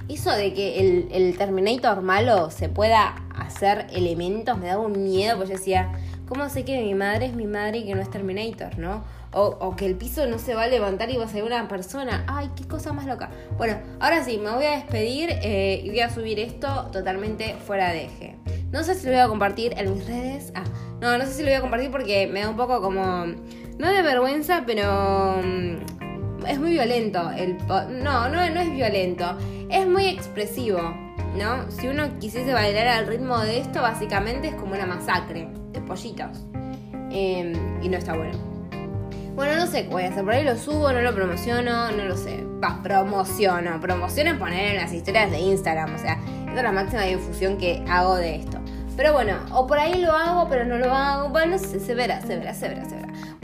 eso 0.09 0.31
de 0.31 0.53
que 0.55 1.09
el, 1.11 1.37
Terminator 1.37 2.01
malo 2.01 2.51
se 2.51 2.69
pueda 2.69 3.17
hacer 3.35 3.87
elementos 3.93 4.57
me 4.59 4.67
daba 4.67 4.83
un 4.83 5.05
miedo, 5.05 5.37
porque 5.37 5.53
yo 5.53 5.59
decía, 5.59 5.93
¿cómo 6.29 6.49
sé 6.49 6.65
que 6.65 6.81
mi 6.81 6.95
madre 6.95 7.27
es 7.27 7.35
mi 7.35 7.47
madre 7.47 7.79
y 7.79 7.87
que 7.87 7.95
no 7.95 8.01
es 8.01 8.11
Terminator, 8.11 8.79
no? 8.79 9.05
O, 9.39 9.77
que 9.77 9.85
el 9.85 9.97
piso 9.97 10.27
no 10.27 10.39
se 10.39 10.55
va 10.55 10.63
a 10.63 10.67
levantar 10.67 11.11
y 11.11 11.19
va 11.19 11.27
a 11.27 11.29
ser 11.29 11.45
una 11.45 11.69
persona. 11.69 12.25
Ay, 12.27 12.51
qué 12.57 12.67
cosa 12.67 12.95
más 12.95 13.05
loca. 13.05 13.29
Bueno, 13.59 13.79
ahora 14.01 14.25
sí, 14.25 14.39
me 14.39 14.51
voy 14.51 14.65
a 14.65 14.71
despedir 14.71 15.29
eh, 15.43 15.83
y 15.85 15.91
voy 15.91 16.01
a 16.01 16.09
subir 16.09 16.41
esto 16.41 16.89
totalmente 16.91 17.55
fuera 17.67 17.93
de 17.93 18.05
eje. 18.07 18.37
No 18.73 18.83
sé 18.83 18.95
si 18.95 19.05
lo 19.05 19.13
voy 19.13 19.21
a 19.21 19.29
compartir 19.29 19.75
en 19.77 19.93
mis 19.93 20.07
redes. 20.07 20.53
Ah, 20.55 20.65
no, 21.03 21.19
no 21.19 21.27
sé 21.27 21.33
si 21.35 21.43
lo 21.43 21.49
voy 21.49 21.57
a 21.57 21.61
compartir 21.61 21.91
porque 21.91 22.27
me 22.29 22.41
da 22.41 22.49
un 22.49 22.57
poco 22.57 22.81
como... 22.81 23.27
No 23.79 23.93
de 23.93 24.01
vergüenza, 24.01 24.65
pero... 24.67 25.43
Mm, 25.43 26.06
es 26.49 26.59
muy 26.59 26.73
violento. 26.73 27.31
El, 27.31 27.59
no, 27.67 28.29
no, 28.29 28.51
no 28.51 28.61
es 28.61 28.73
violento 28.73 29.37
es 29.69 29.87
muy 29.87 30.07
expresivo, 30.07 30.81
¿no? 31.37 31.71
Si 31.71 31.89
uno 31.89 32.19
quisiese 32.19 32.53
bailar 32.53 32.87
al 32.89 33.07
ritmo 33.07 33.39
de 33.41 33.59
esto, 33.59 33.83
básicamente 33.83 34.49
es 34.49 34.55
como 34.55 34.75
una 34.75 34.87
masacre 34.87 35.49
de 35.73 35.81
pollitos. 35.81 36.45
Em, 37.11 37.53
y 37.83 37.89
no 37.89 37.97
está 37.97 38.15
bueno. 38.15 38.39
Bueno, 39.35 39.57
no 39.57 39.67
sé 39.67 39.85
qué 39.85 39.89
voy 39.91 40.05
a 40.05 40.09
hacer. 40.09 40.25
Por 40.25 40.33
ahí 40.33 40.45
lo 40.45 40.57
subo, 40.57 40.93
no 40.93 41.01
lo 41.01 41.15
promociono, 41.15 41.91
no 41.93 42.05
lo 42.05 42.17
sé. 42.17 42.45
Va, 42.63 42.81
promociono. 42.83 43.81
Promociono 43.81 44.31
es 44.31 44.39
poner 44.39 44.75
en 44.75 44.77
las 44.77 44.93
historias 44.93 45.31
de 45.31 45.39
Instagram. 45.41 45.95
O 45.95 45.99
sea, 45.99 46.19
es 46.49 46.63
la 46.63 46.73
máxima 46.73 47.03
difusión 47.03 47.59
que 47.59 47.85
hago 47.89 48.17
de 48.17 48.37
esto. 48.37 48.59
Pero 48.97 49.13
bueno, 49.13 49.35
o 49.53 49.67
por 49.67 49.79
ahí 49.79 50.01
lo 50.01 50.13
hago, 50.13 50.49
pero 50.49 50.65
no 50.65 50.79
lo 50.79 50.91
hago. 50.91 51.29
Bueno, 51.29 51.53
no 51.53 51.59
sé, 51.59 51.81
se 51.81 51.95
verá, 51.95 52.23
se 52.23 52.39
verá, 52.39 52.55
se 52.55 52.69
verá, 52.69 52.85
se 52.87 52.96
verá. 52.96 52.96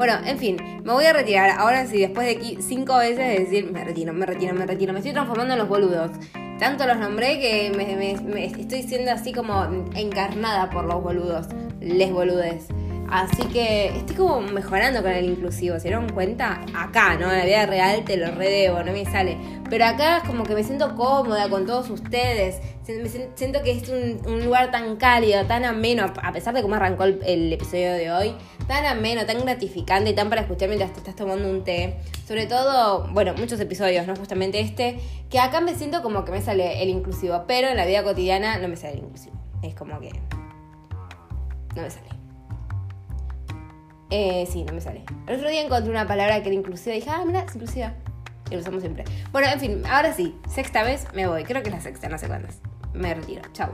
Bueno, 0.02 0.18
en 0.26 0.36
fin, 0.36 0.56
me 0.82 0.92
voy 0.92 1.04
a 1.04 1.12
retirar. 1.12 1.50
Ahora 1.50 1.86
sí, 1.86 2.00
después 2.00 2.26
de 2.26 2.32
aquí 2.32 2.58
cinco 2.60 2.96
veces 2.96 3.18
de 3.18 3.38
decir, 3.44 3.70
me 3.70 3.84
retiro, 3.84 4.12
me 4.12 4.26
retiro, 4.26 4.52
me 4.52 4.66
retiro. 4.66 4.92
Me 4.92 4.98
estoy 4.98 5.12
transformando 5.12 5.52
en 5.52 5.60
los 5.60 5.68
boludos. 5.68 6.10
Tanto 6.58 6.88
los 6.88 6.98
nombré 6.98 7.38
que 7.38 7.70
me, 7.70 8.44
estoy 8.44 8.82
siendo 8.82 9.12
así 9.12 9.32
como 9.32 9.62
encarnada 9.94 10.70
por 10.70 10.86
los 10.86 11.00
boludos. 11.00 11.46
Les 11.78 12.10
boludes. 12.10 12.66
Así 13.12 13.42
que 13.52 13.94
estoy 13.94 14.16
como 14.16 14.40
mejorando 14.40 15.02
con 15.02 15.12
el 15.12 15.26
inclusivo, 15.26 15.76
¿se 15.76 15.88
dieron 15.88 16.08
cuenta? 16.08 16.62
Acá, 16.74 17.14
¿no? 17.16 17.30
En 17.30 17.38
la 17.38 17.44
vida 17.44 17.66
real 17.66 18.04
te 18.04 18.16
lo 18.16 18.30
redebo, 18.30 18.82
no 18.82 18.90
me 18.90 19.04
sale. 19.04 19.36
Pero 19.68 19.84
acá 19.84 20.16
es 20.16 20.22
como 20.24 20.44
que 20.44 20.54
me 20.54 20.64
siento 20.64 20.96
cómoda 20.96 21.48
con 21.50 21.66
todos 21.66 21.90
ustedes. 21.90 22.58
Siento 22.84 23.62
que 23.62 23.72
es 23.72 23.88
un, 23.88 24.44
lugar 24.44 24.70
tan 24.70 24.96
cálido, 24.96 25.44
tan 25.44 25.64
ameno, 25.64 26.12
a 26.22 26.32
pesar 26.32 26.54
de 26.54 26.62
cómo 26.62 26.74
arrancó 26.74 27.04
el, 27.04 27.52
episodio 27.52 27.92
de 27.92 28.10
hoy, 28.10 28.34
tan 28.66 28.86
ameno, 28.86 29.26
tan 29.26 29.40
gratificante 29.40 30.10
y 30.10 30.14
tan 30.14 30.28
para 30.28 30.42
escuchar 30.42 30.68
mientras 30.68 30.92
te 30.92 30.98
estás 30.98 31.16
tomando 31.16 31.48
un 31.48 31.64
té. 31.64 31.96
Sobre 32.26 32.46
todo, 32.46 33.08
bueno, 33.12 33.34
muchos 33.34 33.60
episodios, 33.60 34.06
¿no? 34.06 34.16
Justamente 34.16 34.60
este, 34.60 34.98
que 35.30 35.38
acá 35.38 35.60
me 35.60 35.74
siento 35.74 36.02
como 36.02 36.24
que 36.24 36.32
me 36.32 36.42
sale 36.42 36.82
el 36.82 36.88
inclusivo, 36.88 37.44
pero 37.46 37.68
en 37.68 37.76
la 37.76 37.86
vida 37.86 38.02
cotidiana 38.02 38.58
no 38.58 38.68
me 38.68 38.76
sale 38.76 38.94
el 38.94 39.00
inclusivo. 39.00 39.36
Es 39.62 39.74
como 39.74 39.98
que 40.00 40.10
no 41.74 41.82
me 41.82 41.90
sale. 41.90 42.08
Eh, 44.10 44.46
sí, 44.50 44.62
no 44.64 44.74
me 44.74 44.80
sale. 44.80 45.04
El 45.26 45.36
otro 45.36 45.48
día 45.48 45.62
encontré 45.62 45.90
una 45.90 46.06
palabra 46.06 46.42
que 46.42 46.48
era 46.48 46.54
inclusiva 46.54 46.94
y 46.94 47.00
dije, 47.00 47.10
ah, 47.10 47.24
mira, 47.26 47.40
es 47.40 47.54
inclusiva. 47.54 47.94
Y 48.50 48.54
lo 48.54 48.60
usamos 48.60 48.82
siempre. 48.82 49.04
Bueno, 49.32 49.48
en 49.48 49.58
fin, 49.58 49.82
ahora 49.86 50.12
sí, 50.12 50.34
sexta 50.48 50.82
vez 50.82 51.06
me 51.14 51.26
voy. 51.26 51.44
Creo 51.44 51.62
que 51.62 51.70
es 51.70 51.74
la 51.74 51.80
sexta, 51.80 52.08
no 52.10 52.18
sé 52.18 52.26
cuántas. 52.26 52.60
Me 52.92 53.14
retiro. 53.14 53.40
Chau. 53.54 53.70